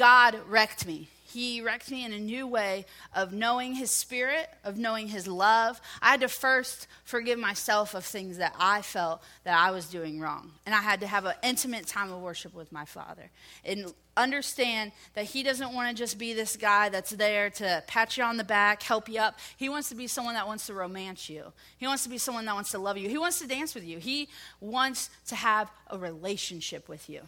God 0.00 0.40
wrecked 0.48 0.86
me. 0.86 1.08
He 1.24 1.60
wrecked 1.60 1.90
me 1.90 2.06
in 2.06 2.14
a 2.14 2.18
new 2.18 2.46
way 2.46 2.86
of 3.14 3.34
knowing 3.34 3.74
His 3.74 3.90
Spirit, 3.90 4.48
of 4.64 4.78
knowing 4.78 5.08
His 5.08 5.28
love. 5.28 5.78
I 6.00 6.12
had 6.12 6.22
to 6.22 6.28
first 6.28 6.86
forgive 7.04 7.38
myself 7.38 7.92
of 7.92 8.02
things 8.02 8.38
that 8.38 8.54
I 8.58 8.80
felt 8.80 9.22
that 9.44 9.58
I 9.58 9.72
was 9.72 9.90
doing 9.90 10.18
wrong. 10.18 10.52
And 10.64 10.74
I 10.74 10.78
had 10.78 11.00
to 11.00 11.06
have 11.06 11.26
an 11.26 11.34
intimate 11.42 11.86
time 11.86 12.10
of 12.10 12.22
worship 12.22 12.54
with 12.54 12.72
my 12.72 12.86
Father 12.86 13.30
and 13.62 13.92
understand 14.16 14.92
that 15.12 15.26
He 15.26 15.42
doesn't 15.42 15.74
want 15.74 15.94
to 15.94 16.02
just 16.02 16.18
be 16.18 16.32
this 16.32 16.56
guy 16.56 16.88
that's 16.88 17.10
there 17.10 17.50
to 17.50 17.84
pat 17.86 18.16
you 18.16 18.24
on 18.24 18.38
the 18.38 18.42
back, 18.44 18.82
help 18.82 19.06
you 19.06 19.20
up. 19.20 19.38
He 19.58 19.68
wants 19.68 19.90
to 19.90 19.94
be 19.94 20.06
someone 20.06 20.32
that 20.32 20.46
wants 20.46 20.66
to 20.68 20.72
romance 20.72 21.28
you, 21.28 21.52
He 21.76 21.86
wants 21.86 22.04
to 22.04 22.08
be 22.08 22.16
someone 22.16 22.46
that 22.46 22.54
wants 22.54 22.70
to 22.70 22.78
love 22.78 22.96
you, 22.96 23.10
He 23.10 23.18
wants 23.18 23.38
to 23.40 23.46
dance 23.46 23.74
with 23.74 23.84
you, 23.84 23.98
He 23.98 24.30
wants 24.60 25.10
to 25.26 25.36
have 25.36 25.70
a 25.88 25.98
relationship 25.98 26.88
with 26.88 27.10
you. 27.10 27.20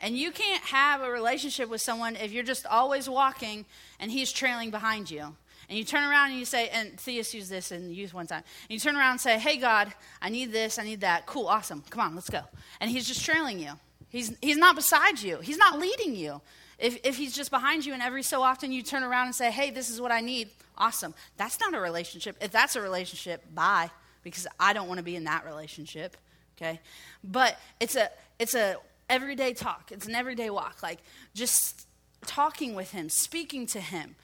And 0.00 0.16
you 0.16 0.30
can't 0.30 0.62
have 0.64 1.02
a 1.02 1.10
relationship 1.10 1.68
with 1.68 1.80
someone 1.80 2.16
if 2.16 2.32
you're 2.32 2.42
just 2.42 2.66
always 2.66 3.08
walking 3.08 3.66
and 3.98 4.10
he's 4.10 4.32
trailing 4.32 4.70
behind 4.70 5.10
you. 5.10 5.34
And 5.68 5.78
you 5.78 5.84
turn 5.84 6.02
around 6.02 6.30
and 6.30 6.38
you 6.38 6.44
say, 6.44 6.68
and 6.68 6.96
Theus 6.96 7.32
used 7.32 7.48
this 7.48 7.70
in 7.70 7.92
youth 7.92 8.12
one 8.12 8.26
time. 8.26 8.42
And 8.68 8.70
you 8.70 8.80
turn 8.80 8.96
around 8.96 9.12
and 9.12 9.20
say, 9.20 9.38
Hey, 9.38 9.56
God, 9.56 9.92
I 10.20 10.28
need 10.28 10.52
this, 10.52 10.78
I 10.78 10.84
need 10.84 11.02
that. 11.02 11.26
Cool, 11.26 11.46
awesome. 11.46 11.84
Come 11.90 12.00
on, 12.00 12.14
let's 12.14 12.28
go. 12.28 12.42
And 12.80 12.90
he's 12.90 13.06
just 13.06 13.24
trailing 13.24 13.60
you. 13.60 13.72
He's, 14.08 14.36
he's 14.42 14.56
not 14.56 14.74
beside 14.74 15.22
you, 15.22 15.38
he's 15.38 15.58
not 15.58 15.78
leading 15.78 16.16
you. 16.16 16.40
If, 16.78 16.98
if 17.04 17.16
he's 17.16 17.36
just 17.36 17.50
behind 17.50 17.84
you 17.84 17.92
and 17.92 18.02
every 18.02 18.22
so 18.22 18.42
often 18.42 18.72
you 18.72 18.82
turn 18.82 19.04
around 19.04 19.26
and 19.26 19.34
say, 19.34 19.50
Hey, 19.50 19.70
this 19.70 19.90
is 19.90 20.00
what 20.00 20.10
I 20.10 20.20
need, 20.22 20.48
awesome. 20.76 21.14
That's 21.36 21.60
not 21.60 21.72
a 21.74 21.80
relationship. 21.80 22.36
If 22.40 22.50
that's 22.50 22.74
a 22.74 22.80
relationship, 22.80 23.44
bye, 23.54 23.90
because 24.24 24.48
I 24.58 24.72
don't 24.72 24.88
want 24.88 24.98
to 24.98 25.04
be 25.04 25.14
in 25.14 25.24
that 25.24 25.44
relationship. 25.44 26.16
Okay? 26.56 26.80
But 27.22 27.56
it's 27.78 27.94
a, 27.94 28.10
it's 28.38 28.54
a 28.54 28.76
everyday 29.10 29.52
talk, 29.52 29.92
it's 29.92 30.06
an 30.06 30.14
everyday 30.14 30.48
walk. 30.48 30.82
Like 30.82 31.00
just 31.34 31.86
talking 32.26 32.74
with 32.74 32.92
Him, 32.92 33.10
speaking 33.10 33.66
to 33.66 33.80
Him. 33.80 34.16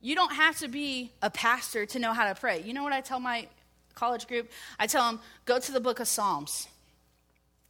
You 0.00 0.14
don't 0.14 0.32
have 0.32 0.58
to 0.58 0.68
be 0.68 1.12
a 1.22 1.30
pastor 1.30 1.86
to 1.86 1.98
know 1.98 2.12
how 2.12 2.28
to 2.28 2.38
pray. 2.38 2.60
You 2.62 2.74
know 2.74 2.82
what 2.82 2.92
I 2.92 3.00
tell 3.00 3.20
my 3.20 3.46
college 3.94 4.26
group? 4.26 4.50
I 4.78 4.86
tell 4.86 5.06
them, 5.06 5.20
go 5.44 5.58
to 5.58 5.72
the 5.72 5.80
book 5.80 6.00
of 6.00 6.08
Psalms. 6.08 6.68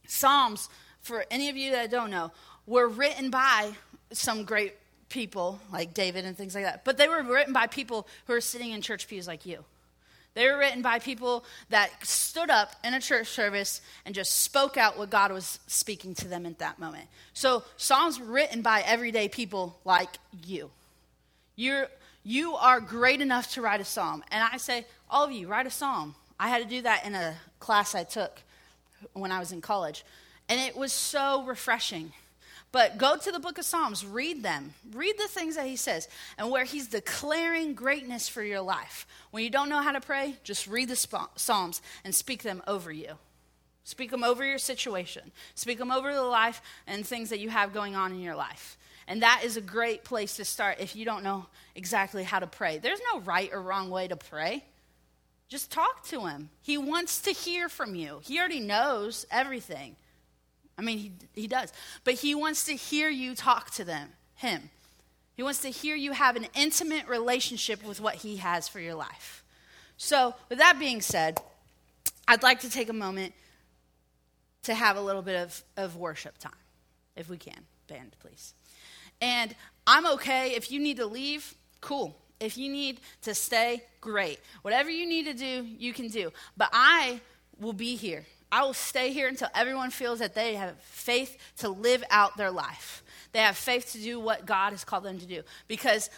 Psalms, 0.07 0.69
for 1.01 1.25
any 1.31 1.49
of 1.49 1.55
you 1.55 1.71
that 1.71 1.91
don't 1.91 2.09
know, 2.09 2.31
were 2.65 2.87
written 2.87 3.29
by 3.29 3.71
some 4.11 4.43
great 4.43 4.73
people 5.09 5.59
like 5.71 5.93
David 5.93 6.25
and 6.25 6.35
things 6.35 6.55
like 6.55 6.65
that. 6.65 6.83
But 6.83 6.97
they 6.97 7.07
were 7.07 7.23
written 7.23 7.53
by 7.53 7.67
people 7.67 8.07
who 8.25 8.33
are 8.33 8.41
sitting 8.41 8.71
in 8.71 8.81
church 8.81 9.07
pews 9.07 9.27
like 9.27 9.45
you. 9.45 9.63
They 10.35 10.47
were 10.49 10.57
written 10.57 10.81
by 10.81 10.99
people 10.99 11.45
that 11.69 11.89
stood 12.05 12.49
up 12.49 12.75
in 12.83 12.93
a 12.93 13.01
church 13.01 13.27
service 13.27 13.81
and 14.05 14.13
just 14.13 14.41
spoke 14.41 14.77
out 14.77 14.97
what 14.97 15.09
God 15.09 15.31
was 15.31 15.59
speaking 15.65 16.13
to 16.15 16.27
them 16.27 16.45
at 16.45 16.59
that 16.59 16.77
moment. 16.77 17.05
So, 17.33 17.63
Psalms 17.77 18.19
were 18.19 18.25
written 18.25 18.61
by 18.61 18.83
everyday 18.85 19.29
people 19.29 19.79
like 19.85 20.09
you. 20.45 20.69
You're, 21.55 21.87
you 22.23 22.55
are 22.55 22.81
great 22.81 23.21
enough 23.21 23.53
to 23.53 23.61
write 23.61 23.79
a 23.79 23.85
psalm. 23.85 24.23
And 24.29 24.43
I 24.43 24.57
say, 24.57 24.85
all 25.09 25.23
of 25.23 25.31
you, 25.31 25.47
write 25.47 25.67
a 25.67 25.71
psalm. 25.71 26.15
I 26.37 26.49
had 26.49 26.61
to 26.61 26.67
do 26.67 26.81
that 26.81 27.05
in 27.05 27.15
a 27.15 27.35
class 27.59 27.95
I 27.95 28.03
took 28.03 28.41
when 29.13 29.31
I 29.31 29.39
was 29.39 29.53
in 29.53 29.61
college. 29.61 30.03
And 30.49 30.59
it 30.59 30.75
was 30.75 30.91
so 30.91 31.43
refreshing 31.43 32.11
but 32.75 32.97
go 32.97 33.15
to 33.15 33.31
the 33.31 33.39
book 33.39 33.57
of 33.57 33.63
Psalms, 33.63 34.05
read 34.05 34.43
them, 34.43 34.73
read 34.91 35.17
the 35.17 35.29
things 35.29 35.55
that 35.55 35.65
he 35.65 35.77
says, 35.77 36.09
and 36.37 36.51
where 36.51 36.65
he's 36.65 36.87
declaring 36.87 37.73
greatness 37.73 38.27
for 38.27 38.43
your 38.43 38.59
life. 38.59 39.07
When 39.31 39.45
you 39.45 39.49
don't 39.49 39.69
know 39.69 39.81
how 39.81 39.93
to 39.93 40.01
pray, 40.01 40.35
just 40.43 40.67
read 40.67 40.89
the 40.89 41.29
Psalms 41.37 41.81
and 42.03 42.13
speak 42.13 42.43
them 42.43 42.61
over 42.67 42.91
you. 42.91 43.13
Speak 43.85 44.11
them 44.11 44.25
over 44.25 44.43
your 44.43 44.57
situation, 44.57 45.31
speak 45.53 45.77
them 45.77 45.89
over 45.89 46.13
the 46.13 46.21
life 46.21 46.61
and 46.85 47.07
things 47.07 47.29
that 47.29 47.39
you 47.39 47.47
have 47.47 47.71
going 47.71 47.95
on 47.95 48.11
in 48.11 48.19
your 48.19 48.35
life. 48.35 48.77
And 49.07 49.21
that 49.21 49.43
is 49.45 49.55
a 49.55 49.61
great 49.61 50.03
place 50.03 50.35
to 50.35 50.43
start 50.43 50.81
if 50.81 50.97
you 50.97 51.05
don't 51.05 51.23
know 51.23 51.45
exactly 51.75 52.25
how 52.25 52.39
to 52.39 52.47
pray. 52.47 52.79
There's 52.79 52.99
no 53.13 53.21
right 53.21 53.53
or 53.53 53.61
wrong 53.61 53.89
way 53.89 54.09
to 54.09 54.17
pray. 54.17 54.65
Just 55.47 55.71
talk 55.71 56.03
to 56.07 56.27
him. 56.27 56.49
He 56.61 56.77
wants 56.77 57.21
to 57.21 57.31
hear 57.31 57.69
from 57.69 57.95
you. 57.95 58.19
He 58.21 58.37
already 58.37 58.59
knows 58.59 59.25
everything. 59.31 59.95
I 60.77 60.81
mean, 60.81 60.97
he, 60.97 61.11
he 61.33 61.47
does. 61.47 61.71
But 62.03 62.15
he 62.15 62.35
wants 62.35 62.65
to 62.65 62.73
hear 62.73 63.09
you 63.09 63.35
talk 63.35 63.71
to 63.71 63.83
them, 63.83 64.09
him. 64.35 64.69
He 65.35 65.43
wants 65.43 65.59
to 65.59 65.69
hear 65.69 65.95
you 65.95 66.13
have 66.13 66.35
an 66.35 66.47
intimate 66.55 67.07
relationship 67.07 67.83
with 67.83 67.99
what 67.99 68.15
He 68.15 68.37
has 68.37 68.67
for 68.67 68.79
your 68.79 68.95
life. 68.95 69.43
So, 69.97 70.33
with 70.49 70.59
that 70.59 70.79
being 70.79 71.01
said, 71.01 71.39
I'd 72.27 72.43
like 72.43 72.61
to 72.61 72.69
take 72.69 72.89
a 72.89 72.93
moment 72.93 73.33
to 74.63 74.73
have 74.73 74.97
a 74.97 75.01
little 75.01 75.21
bit 75.21 75.35
of, 75.41 75.63
of 75.77 75.95
worship 75.97 76.37
time, 76.37 76.53
if 77.15 77.29
we 77.29 77.37
can. 77.37 77.65
Band, 77.87 78.15
please. 78.19 78.53
And 79.21 79.53
I'm 79.85 80.05
okay. 80.13 80.55
If 80.55 80.71
you 80.71 80.79
need 80.79 80.97
to 80.97 81.05
leave, 81.05 81.53
cool. 81.81 82.17
If 82.39 82.57
you 82.57 82.71
need 82.71 82.99
to 83.21 83.35
stay, 83.35 83.83
great. 84.01 84.39
Whatever 84.61 84.89
you 84.89 85.05
need 85.05 85.25
to 85.25 85.33
do, 85.33 85.65
you 85.77 85.93
can 85.93 86.07
do. 86.07 86.31
But 86.57 86.69
I 86.73 87.21
will 87.59 87.73
be 87.73 87.95
here. 87.95 88.25
I 88.51 88.63
will 88.63 88.73
stay 88.73 89.11
here 89.11 89.27
until 89.27 89.49
everyone 89.53 89.91
feels 89.91 90.19
that 90.19 90.35
they 90.35 90.55
have 90.55 90.79
faith 90.79 91.37
to 91.57 91.69
live 91.69 92.03
out 92.09 92.37
their 92.37 92.51
life. 92.51 93.03
They 93.31 93.39
have 93.39 93.57
faith 93.57 93.91
to 93.93 93.99
do 93.99 94.19
what 94.19 94.45
God 94.45 94.71
has 94.71 94.83
called 94.83 95.03
them 95.03 95.19
to 95.19 95.25
do. 95.25 95.41
Because 95.67 96.09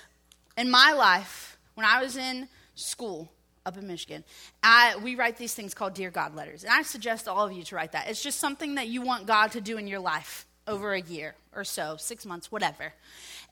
in 0.57 0.69
my 0.69 0.91
life, 0.93 1.57
when 1.75 1.85
I 1.85 2.01
was 2.01 2.17
in 2.17 2.47
school 2.75 3.31
up 3.65 3.77
in 3.77 3.87
Michigan, 3.87 4.23
I, 4.61 4.97
we 5.01 5.15
write 5.15 5.37
these 5.37 5.53
things 5.53 5.73
called 5.73 5.93
Dear 5.93 6.11
God 6.11 6.35
letters. 6.35 6.63
And 6.63 6.71
I 6.71 6.83
suggest 6.83 7.27
all 7.27 7.45
of 7.45 7.53
you 7.53 7.63
to 7.63 7.75
write 7.75 7.93
that. 7.93 8.09
It's 8.09 8.21
just 8.21 8.39
something 8.39 8.75
that 8.75 8.87
you 8.87 9.01
want 9.01 9.25
God 9.25 9.51
to 9.53 9.61
do 9.61 9.77
in 9.77 9.87
your 9.87 9.99
life 9.99 10.45
over 10.67 10.93
a 10.93 11.01
year 11.01 11.35
or 11.55 11.63
so, 11.63 11.95
six 11.97 12.25
months, 12.25 12.51
whatever. 12.51 12.93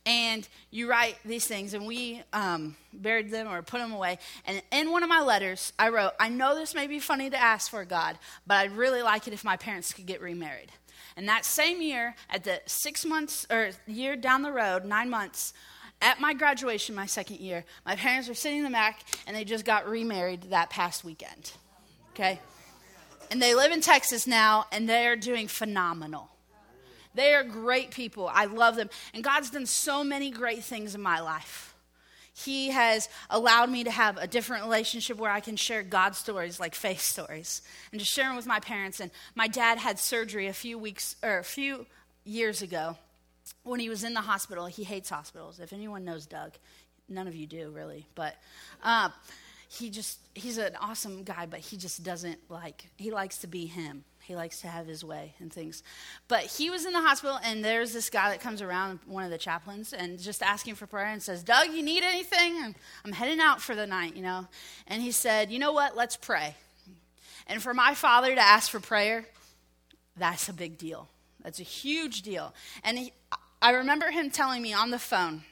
And 0.05 0.47
you 0.69 0.87
write 0.87 1.17
these 1.25 1.47
things, 1.47 1.73
and 1.73 1.87
we 1.87 2.21
um, 2.31 2.75
buried 2.93 3.31
them 3.31 3.47
or 3.47 3.63
put 3.63 3.79
them 3.79 3.91
away. 3.91 4.19
And 4.45 4.61
in 4.71 4.91
one 4.91 5.01
of 5.01 5.09
my 5.09 5.21
letters, 5.21 5.73
I 5.79 5.89
wrote, 5.89 6.11
I 6.19 6.29
know 6.29 6.53
this 6.53 6.75
may 6.75 6.85
be 6.85 6.99
funny 6.99 7.29
to 7.31 7.41
ask 7.41 7.71
for 7.71 7.83
God, 7.85 8.19
but 8.45 8.57
I'd 8.57 8.71
really 8.71 9.01
like 9.01 9.27
it 9.27 9.33
if 9.33 9.43
my 9.43 9.57
parents 9.57 9.93
could 9.93 10.05
get 10.05 10.21
remarried. 10.21 10.71
And 11.17 11.27
that 11.27 11.45
same 11.45 11.81
year, 11.81 12.15
at 12.29 12.43
the 12.43 12.61
six 12.65 13.05
months 13.05 13.47
or 13.49 13.71
year 13.87 14.15
down 14.15 14.41
the 14.41 14.51
road, 14.51 14.85
nine 14.85 15.09
months, 15.09 15.53
at 16.01 16.19
my 16.19 16.33
graduation, 16.33 16.93
my 16.93 17.05
second 17.05 17.39
year, 17.39 17.63
my 17.85 17.95
parents 17.95 18.27
were 18.27 18.33
sitting 18.35 18.59
in 18.59 18.63
the 18.63 18.69
back 18.69 19.01
and 19.25 19.35
they 19.35 19.43
just 19.43 19.65
got 19.65 19.87
remarried 19.87 20.43
that 20.49 20.69
past 20.69 21.03
weekend. 21.03 21.53
Okay? 22.13 22.39
And 23.31 23.41
they 23.41 23.55
live 23.55 23.71
in 23.71 23.81
Texas 23.81 24.27
now 24.27 24.65
and 24.71 24.87
they're 24.87 25.15
doing 25.15 25.47
phenomenal. 25.47 26.29
They 27.15 27.33
are 27.33 27.43
great 27.43 27.91
people. 27.91 28.29
I 28.31 28.45
love 28.45 28.75
them. 28.75 28.89
And 29.13 29.23
God's 29.23 29.49
done 29.49 29.65
so 29.65 30.03
many 30.03 30.29
great 30.29 30.63
things 30.63 30.93
in 30.93 31.01
my 31.01 31.21
life. 31.21 31.73
He 32.33 32.69
has 32.69 33.07
allowed 33.29 33.69
me 33.69 33.85
to 33.85 33.91
have 33.91 34.17
a 34.17 34.27
different 34.27 34.65
relationship 34.65 35.17
where 35.17 35.31
I 35.31 35.39
can 35.39 35.55
share 35.55 35.83
God 35.83 36.15
stories 36.15 36.59
like 36.59 36.75
faith 36.75 36.99
stories 36.99 37.61
and 37.91 37.99
just 37.99 38.11
share 38.11 38.25
them 38.25 38.35
with 38.35 38.45
my 38.45 38.59
parents. 38.59 38.99
And 38.99 39.09
my 39.35 39.47
dad 39.47 39.77
had 39.77 39.97
surgery 39.97 40.47
a 40.47 40.53
few 40.53 40.77
weeks 40.77 41.15
or 41.23 41.37
a 41.37 41.43
few 41.45 41.85
years 42.25 42.61
ago 42.61 42.97
when 43.63 43.79
he 43.79 43.87
was 43.87 44.03
in 44.03 44.13
the 44.13 44.21
hospital. 44.21 44.65
He 44.65 44.83
hates 44.83 45.09
hospitals. 45.09 45.61
If 45.61 45.71
anyone 45.71 46.03
knows 46.03 46.25
Doug, 46.25 46.51
none 47.07 47.29
of 47.29 47.35
you 47.35 47.47
do 47.47 47.69
really, 47.69 48.05
but 48.15 48.35
uh, 48.83 49.09
he 49.69 49.89
just, 49.89 50.19
he's 50.33 50.57
an 50.57 50.75
awesome 50.81 51.23
guy, 51.23 51.45
but 51.45 51.59
he 51.59 51.77
just 51.77 52.03
doesn't 52.03 52.39
like, 52.49 52.85
he 52.97 53.11
likes 53.11 53.37
to 53.39 53.47
be 53.47 53.65
him. 53.65 54.03
He 54.25 54.35
likes 54.35 54.61
to 54.61 54.67
have 54.67 54.87
his 54.87 55.03
way 55.03 55.35
and 55.39 55.53
things. 55.53 55.83
But 56.27 56.41
he 56.45 56.71
was 56.71 56.85
in 56.85 56.93
the 56.93 57.01
hospital, 57.01 57.37
and 57.43 57.63
there's 57.63 57.93
this 57.93 58.09
guy 58.09 58.31
that 58.31 58.41
comes 58.41 58.59
around, 58.59 58.99
one 59.05 59.23
of 59.23 59.29
the 59.29 59.37
chaplains, 59.37 59.93
and 59.93 60.19
just 60.19 60.41
asking 60.41 60.75
for 60.75 60.87
prayer 60.87 61.05
and 61.05 61.21
says, 61.21 61.43
Doug, 61.43 61.71
you 61.71 61.83
need 61.83 62.01
anything? 62.01 62.57
I'm, 62.63 62.75
I'm 63.05 63.11
heading 63.11 63.39
out 63.39 63.61
for 63.61 63.75
the 63.75 63.85
night, 63.85 64.15
you 64.15 64.23
know. 64.23 64.47
And 64.87 65.03
he 65.03 65.11
said, 65.11 65.51
You 65.51 65.59
know 65.59 65.73
what? 65.73 65.95
Let's 65.95 66.17
pray. 66.17 66.55
And 67.45 67.61
for 67.61 67.73
my 67.75 67.93
father 67.93 68.33
to 68.33 68.41
ask 68.41 68.71
for 68.71 68.79
prayer, 68.79 69.25
that's 70.17 70.49
a 70.49 70.53
big 70.53 70.79
deal. 70.79 71.07
That's 71.43 71.59
a 71.59 71.63
huge 71.63 72.23
deal. 72.23 72.55
And 72.83 72.97
he, 72.97 73.13
I 73.61 73.71
remember 73.71 74.09
him 74.09 74.31
telling 74.31 74.63
me 74.63 74.73
on 74.73 74.89
the 74.89 74.97
phone, 74.97 75.43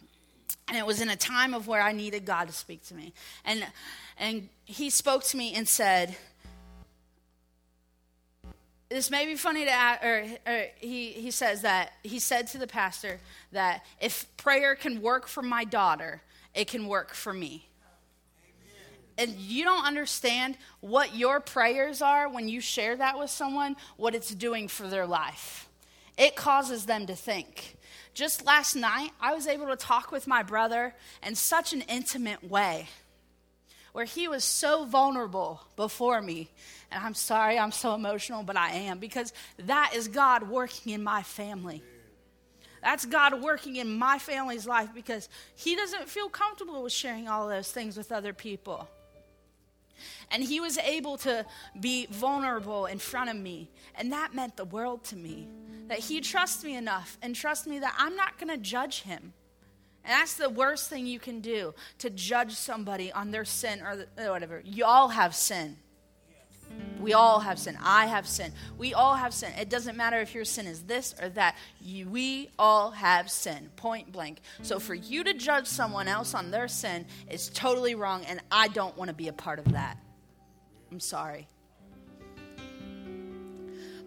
and 0.67 0.77
it 0.77 0.85
was 0.85 0.99
in 0.99 1.09
a 1.09 1.15
time 1.15 1.53
of 1.53 1.67
where 1.67 1.81
I 1.81 1.91
needed 1.91 2.25
God 2.25 2.47
to 2.47 2.53
speak 2.53 2.83
to 2.87 2.95
me. 2.95 3.13
And, 3.45 3.67
and 4.17 4.49
he 4.65 4.89
spoke 4.89 5.23
to 5.25 5.37
me 5.37 5.53
and 5.53 5.67
said, 5.67 6.15
this 8.93 9.09
may 9.09 9.25
be 9.25 9.33
funny 9.33 9.65
to 9.65 9.71
add, 9.71 10.03
or, 10.03 10.25
or, 10.45 10.65
he, 10.77 11.07
he 11.13 11.31
says 11.31 11.63
that 11.63 11.93
he 12.03 12.19
said 12.19 12.45
to 12.49 12.59
the 12.59 12.67
pastor 12.67 13.19
that 13.51 13.83
if 13.99 14.27
prayer 14.37 14.75
can 14.75 15.01
work 15.01 15.27
for 15.27 15.41
my 15.41 15.63
daughter, 15.63 16.21
it 16.53 16.67
can 16.67 16.87
work 16.87 17.15
for 17.15 17.33
me. 17.33 17.67
And 19.17 19.31
you 19.35 19.63
don't 19.63 19.85
understand 19.85 20.57
what 20.79 21.15
your 21.15 21.39
prayers 21.39 22.03
are 22.03 22.29
when 22.29 22.47
you 22.47 22.61
share 22.61 22.95
that 22.95 23.17
with 23.17 23.31
someone, 23.31 23.77
what 23.97 24.13
it's 24.13 24.33
doing 24.33 24.67
for 24.67 24.87
their 24.87 25.07
life. 25.07 25.67
It 26.15 26.35
causes 26.35 26.85
them 26.85 27.07
to 27.07 27.15
think. 27.15 27.77
Just 28.13 28.45
last 28.45 28.75
night, 28.75 29.09
I 29.19 29.33
was 29.33 29.47
able 29.47 29.67
to 29.67 29.75
talk 29.75 30.11
with 30.11 30.27
my 30.27 30.43
brother 30.43 30.93
in 31.25 31.33
such 31.33 31.73
an 31.73 31.81
intimate 31.81 32.43
way 32.43 32.87
where 33.93 34.05
he 34.05 34.27
was 34.27 34.43
so 34.43 34.85
vulnerable 34.85 35.61
before 35.75 36.21
me. 36.21 36.49
And 36.93 37.03
I'm 37.03 37.13
sorry 37.13 37.57
I'm 37.57 37.71
so 37.71 37.95
emotional, 37.95 38.43
but 38.43 38.55
I 38.55 38.71
am 38.71 38.99
because 38.99 39.33
that 39.57 39.93
is 39.95 40.07
God 40.07 40.49
working 40.49 40.93
in 40.93 41.03
my 41.03 41.23
family. 41.23 41.81
That's 42.83 43.05
God 43.05 43.41
working 43.41 43.77
in 43.77 43.97
my 43.97 44.19
family's 44.19 44.67
life 44.67 44.89
because 44.93 45.29
he 45.55 45.75
doesn't 45.75 46.09
feel 46.09 46.29
comfortable 46.29 46.83
with 46.83 46.91
sharing 46.91 47.27
all 47.27 47.47
those 47.47 47.71
things 47.71 47.97
with 47.97 48.11
other 48.11 48.33
people. 48.33 48.87
And 50.29 50.43
he 50.43 50.59
was 50.59 50.77
able 50.77 51.17
to 51.19 51.45
be 51.79 52.07
vulnerable 52.07 52.85
in 52.85 52.99
front 52.99 53.29
of 53.29 53.37
me. 53.37 53.69
And 53.95 54.11
that 54.11 54.35
meant 54.35 54.57
the 54.57 54.65
world 54.65 55.03
to 55.05 55.15
me. 55.15 55.47
That 55.87 55.99
he 55.99 56.21
trusts 56.21 56.63
me 56.63 56.75
enough 56.75 57.17
and 57.21 57.35
trusts 57.35 57.67
me 57.67 57.79
that 57.79 57.95
I'm 57.97 58.15
not 58.15 58.37
going 58.37 58.49
to 58.49 58.57
judge 58.57 59.03
him. 59.03 59.33
And 60.03 60.11
that's 60.11 60.33
the 60.35 60.49
worst 60.49 60.89
thing 60.89 61.07
you 61.07 61.19
can 61.19 61.39
do 61.39 61.73
to 61.99 62.09
judge 62.09 62.53
somebody 62.53 63.11
on 63.11 63.31
their 63.31 63.45
sin 63.45 63.81
or 63.81 64.05
whatever. 64.29 64.61
You 64.65 64.83
all 64.85 65.09
have 65.09 65.33
sin. 65.33 65.77
We 67.03 67.13
all 67.13 67.41
have 67.41 67.59
sin. 67.59 67.77
I 67.83 68.07
have 68.07 68.25
sin. 68.25 68.51
We 68.77 68.93
all 68.93 69.15
have 69.15 69.33
sin. 69.33 69.51
It 69.59 69.69
doesn't 69.69 69.97
matter 69.97 70.19
if 70.19 70.33
your 70.33 70.45
sin 70.45 70.65
is 70.65 70.83
this 70.83 71.13
or 71.21 71.29
that. 71.29 71.55
We 71.83 72.49
all 72.57 72.91
have 72.91 73.29
sin, 73.29 73.69
point 73.75 74.11
blank. 74.11 74.39
So 74.61 74.79
for 74.79 74.95
you 74.95 75.23
to 75.25 75.33
judge 75.33 75.67
someone 75.67 76.07
else 76.07 76.33
on 76.33 76.49
their 76.49 76.67
sin 76.67 77.05
is 77.29 77.49
totally 77.49 77.93
wrong, 77.93 78.23
and 78.25 78.39
I 78.49 78.69
don't 78.69 78.97
want 78.97 79.09
to 79.09 79.13
be 79.13 79.27
a 79.27 79.33
part 79.33 79.59
of 79.59 79.73
that. 79.73 79.97
I'm 80.91 80.99
sorry. 80.99 81.47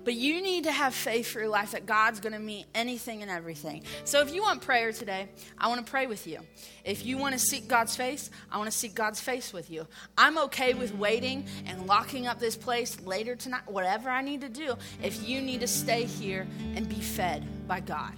But 0.06 0.14
you 0.14 0.40
need 0.40 0.64
to 0.64 0.72
have 0.72 0.94
faith 0.94 1.26
for 1.26 1.40
your 1.40 1.48
life 1.48 1.72
that 1.72 1.84
God's 1.84 2.20
going 2.20 2.32
to 2.32 2.38
meet 2.38 2.66
anything 2.76 3.22
and 3.22 3.30
everything. 3.30 3.82
So 4.04 4.20
if 4.20 4.32
you 4.32 4.40
want 4.40 4.62
prayer 4.62 4.92
today, 4.92 5.28
I 5.58 5.66
want 5.66 5.84
to 5.84 5.90
pray 5.90 6.06
with 6.06 6.28
you. 6.28 6.38
If 6.84 7.04
you 7.04 7.18
want 7.18 7.32
to 7.32 7.40
seek 7.40 7.66
God's 7.66 7.96
face, 7.96 8.30
I 8.48 8.58
want 8.58 8.70
to 8.70 8.78
seek 8.78 8.94
God's 8.94 9.18
face 9.18 9.52
with 9.52 9.68
you. 9.68 9.88
I'm 10.16 10.38
okay 10.38 10.74
with 10.74 10.94
waiting 10.94 11.46
and 11.66 11.88
locking 11.88 12.28
up 12.28 12.38
this 12.38 12.54
place 12.54 13.00
later 13.00 13.34
tonight, 13.34 13.62
whatever 13.66 14.08
I 14.08 14.22
need 14.22 14.42
to 14.42 14.48
do, 14.48 14.76
if 15.02 15.28
you 15.28 15.42
need 15.42 15.62
to 15.62 15.66
stay 15.66 16.04
here 16.04 16.46
and 16.76 16.88
be 16.88 17.00
fed 17.00 17.66
by 17.66 17.80
God 17.80 18.12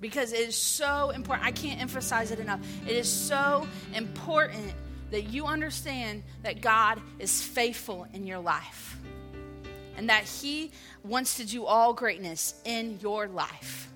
because 0.00 0.32
it 0.32 0.40
is 0.40 0.56
so 0.56 1.10
important. 1.10 1.46
I 1.46 1.52
can't 1.52 1.80
emphasize 1.80 2.32
it 2.32 2.40
enough. 2.40 2.58
It 2.88 2.96
is 2.96 3.08
so 3.08 3.68
important 3.94 4.72
that 5.12 5.28
you 5.28 5.46
understand 5.46 6.24
that 6.42 6.60
God 6.60 7.00
is 7.20 7.40
faithful 7.40 8.08
in 8.12 8.26
your 8.26 8.40
life 8.40 8.98
and 9.96 10.08
that 10.08 10.24
He 10.24 10.70
wants 11.02 11.36
to 11.36 11.46
do 11.46 11.64
all 11.64 11.92
greatness 11.92 12.54
in 12.64 12.98
your 13.00 13.26
life. 13.28 13.88